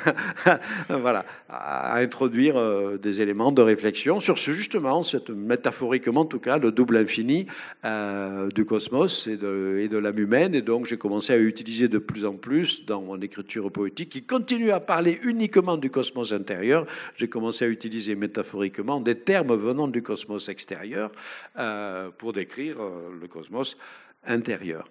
[0.89, 6.39] voilà, à introduire euh, des éléments de réflexion sur ce justement, cette métaphoriquement en tout
[6.39, 7.47] cas, le double infini
[7.85, 10.55] euh, du cosmos et de, et de l'âme humaine.
[10.55, 14.23] Et donc j'ai commencé à utiliser de plus en plus dans mon écriture poétique, qui
[14.23, 16.85] continue à parler uniquement du cosmos intérieur,
[17.15, 21.11] j'ai commencé à utiliser métaphoriquement des termes venant du cosmos extérieur
[21.57, 23.77] euh, pour décrire euh, le cosmos
[24.26, 24.90] intérieur.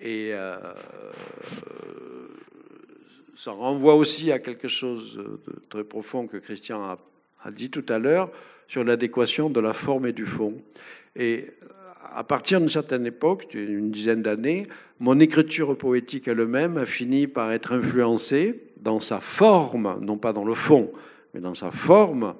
[0.00, 0.56] Et euh,
[3.36, 6.98] ça renvoie aussi à quelque chose de très profond que Christian a,
[7.42, 8.30] a dit tout à l'heure
[8.68, 10.54] sur l'adéquation de la forme et du fond.
[11.16, 11.46] Et
[12.14, 14.66] à partir d'une certaine époque, une dizaine d'années,
[15.00, 20.44] mon écriture poétique elle-même a fini par être influencée dans sa forme, non pas dans
[20.44, 20.90] le fond,
[21.34, 22.34] mais dans sa forme,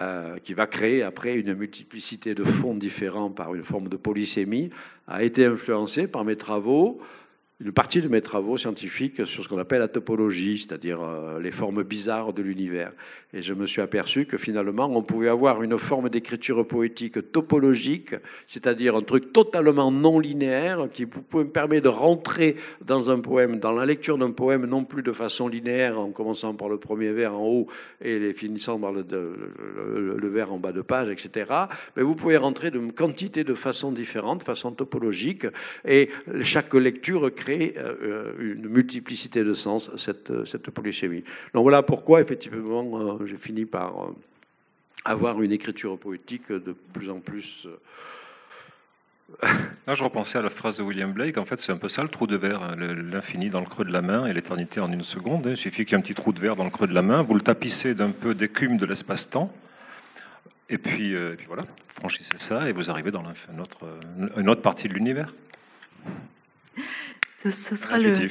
[0.00, 4.70] euh, qui va créer après une multiplicité de fonds différents par une forme de polysémie,
[5.06, 7.00] a été influencé par mes travaux
[7.60, 11.52] une partie de mes travaux scientifiques sur ce qu'on appelle la topologie, c'est-à-dire euh, les
[11.52, 12.90] formes bizarres de l'univers.
[13.32, 18.16] Et je me suis aperçu que finalement, on pouvait avoir une forme d'écriture poétique topologique,
[18.48, 23.72] c'est-à-dire un truc totalement non linéaire qui me permet de rentrer dans un poème, dans
[23.72, 27.34] la lecture d'un poème, non plus de façon linéaire, en commençant par le premier vers
[27.34, 27.66] en haut
[28.00, 29.04] et finissant par le,
[30.18, 31.52] le, vers en bas de page, etc.
[31.96, 35.46] Mais vous pouvez rentrer d'une quantité de façons différentes, façon topologique,
[35.86, 36.08] et
[36.42, 41.24] chaque lecture crée crée euh, une multiplicité de sens, cette, cette polysémie.
[41.52, 44.14] Donc voilà pourquoi, effectivement, euh, j'ai fini par euh,
[45.04, 47.68] avoir une écriture poétique de plus en plus.
[49.42, 51.36] Là, je repensais à la phrase de William Blake.
[51.36, 53.84] En fait, c'est un peu ça le trou de verre, hein, l'infini dans le creux
[53.84, 55.46] de la main et l'éternité en une seconde.
[55.46, 57.02] Il suffit qu'il y ait un petit trou de verre dans le creux de la
[57.02, 59.52] main, vous le tapissez d'un peu d'écume de l'espace-temps,
[60.70, 61.64] et puis, et puis voilà,
[61.94, 63.22] franchissez ça et vous arrivez dans
[63.52, 63.86] une autre,
[64.36, 65.32] une autre partie de l'univers.
[67.50, 68.28] Ce, sera, le,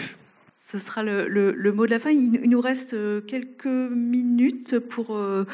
[0.72, 2.10] ce sera le, le, mot de la fin.
[2.10, 5.46] Il, nous reste euh, quelques minutes pour, euh,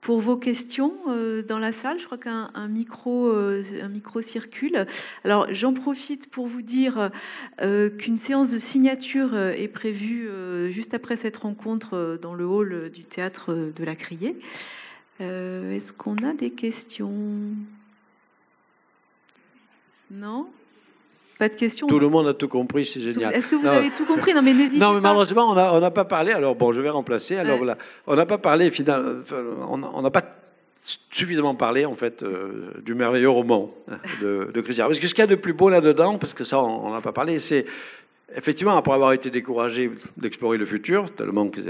[0.00, 1.98] pour vos questions euh, dans la salle.
[1.98, 4.86] Je crois qu'un micro, un micro circule.
[5.24, 7.10] Alors j'en profite pour vous dire
[7.58, 10.30] qu'une séance de signature est prévue
[10.70, 14.36] juste après cette rencontre dans le hall du théâtre de la Criée.
[15.18, 17.12] Est-ce qu'on a des questions?
[20.12, 20.48] Non?
[21.38, 23.34] Pas de questions Tout le monde a tout compris, c'est génial.
[23.34, 26.04] Est-ce que vous avez tout compris Non, mais n'hésitez Non, mais malheureusement, on n'a pas
[26.04, 26.32] parlé.
[26.32, 27.36] Alors, bon, je vais remplacer.
[27.36, 29.22] Alors, là, on n'a pas parlé, finalement,
[29.70, 30.24] on n'a pas
[31.10, 33.74] suffisamment parlé, en fait, euh, du merveilleux roman
[34.22, 34.86] de, de Christian.
[34.86, 37.00] Parce que ce qu'il y a de plus beau là-dedans, parce que ça, on n'a
[37.00, 37.66] pas parlé, c'est
[38.34, 41.60] effectivement, après avoir été découragé d'explorer le futur, tellement que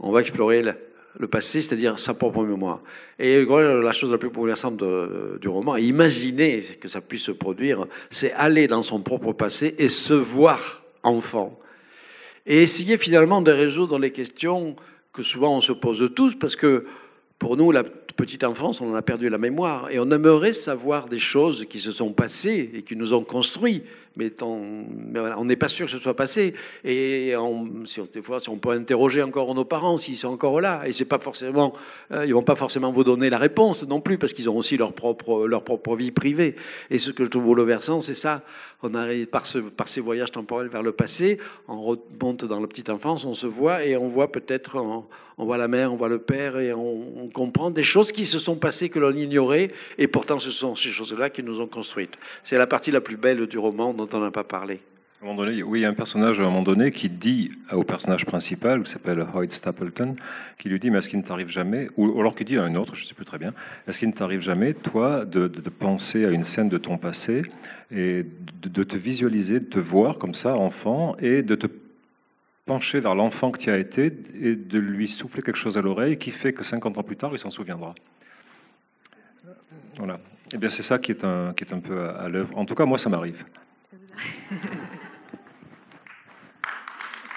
[0.00, 0.62] on va explorer
[1.18, 2.80] le passé, c'est-à-dire sa propre mémoire.
[3.18, 4.82] Et la chose la plus bouleversante
[5.40, 9.88] du roman, imaginer que ça puisse se produire, c'est aller dans son propre passé et
[9.88, 11.58] se voir enfant.
[12.46, 14.76] Et essayer finalement de résoudre les questions
[15.12, 16.86] que souvent on se pose tous, parce que
[17.38, 19.90] pour nous, la petite enfance, on en a perdu la mémoire.
[19.90, 23.82] Et on aimerait savoir des choses qui se sont passées et qui nous ont construits.
[24.16, 26.54] Mais, on n'est pas sûr que ce soit passé.
[26.84, 30.82] Et on, si des fois, on peut interroger encore nos parents s'ils sont encore là.
[30.86, 31.72] Et c'est pas forcément,
[32.10, 34.76] euh, ils vont pas forcément vous donner la réponse non plus, parce qu'ils ont aussi
[34.76, 36.56] leur propre, leur propre vie privée.
[36.90, 38.42] Et ce que je trouve bouleversant, c'est ça.
[38.82, 43.24] On arrive par ces voyages temporels vers le passé, on remonte dans la petite enfance,
[43.24, 45.04] on se voit et on voit peut-être, on,
[45.44, 48.40] voit la mère, on voit le père et on, on comprend des choses qui se
[48.40, 52.18] sont passées que l'on ignorait, et pourtant ce sont ces choses-là qui nous ont construites.
[52.42, 54.80] C'est la partie la plus belle du roman dont on n'a pas parlé.
[55.20, 57.08] À un moment donné, oui, il y a un personnage à un moment donné qui
[57.08, 60.16] dit au personnage principal, qui s'appelle Hoyt Stapleton,
[60.58, 62.74] qui lui dit Mais est-ce qu'il ne t'arrive jamais, ou alors qu'il dit à un
[62.74, 63.54] autre, je ne sais plus très bien,
[63.86, 67.42] est-ce qu'il ne t'arrive jamais, toi, de, penser à une scène de ton passé
[67.92, 68.24] et
[68.62, 71.68] de, te visualiser, de te voir comme ça, enfant, et de te
[72.66, 76.16] pencher vers l'enfant que tu as été et de lui souffler quelque chose à l'oreille
[76.16, 77.94] qui fait que 50 ans plus tard, il s'en souviendra.
[79.98, 80.14] Voilà.
[80.14, 82.58] Et eh bien, c'est ça qui est un, qui est un peu à, l'œuvre.
[82.58, 83.44] En tout cas, moi, ça m'arrive.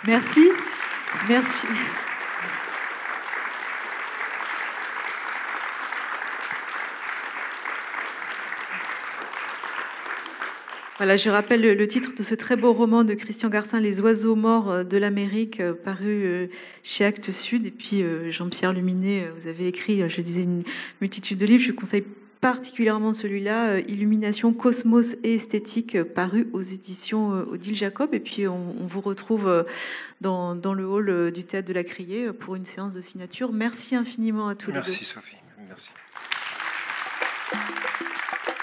[0.08, 0.50] Merci.
[1.28, 1.68] Merci.
[10.98, 14.36] Voilà, je rappelle le, titre de ce très beau roman de Christian Garcin, Les oiseaux
[14.36, 16.48] morts euh, de l'Amérique, euh, paru euh,
[16.84, 17.66] chez Actes Sud.
[17.66, 20.64] Et puis Jean-Pierre Luminet, vous avez écrit, je disais, une
[21.02, 21.64] multitude de livres.
[21.64, 22.06] Je conseille
[22.46, 28.14] particulièrement celui-là, Illumination, Cosmos et Esthétique, paru aux éditions Odile Jacob.
[28.14, 29.66] Et puis on, vous retrouve
[30.22, 33.52] dans, dans, le hall du Théâtre de la Criée pour une séance de signature.
[33.52, 34.82] Merci infiniment à tous les deux.
[34.82, 35.38] Merci Sophie.
[35.68, 35.90] Merci.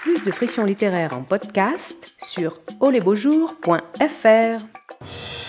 [0.02, 5.41] Plus de friction littéraire en podcast sur olesbeaujours.fr.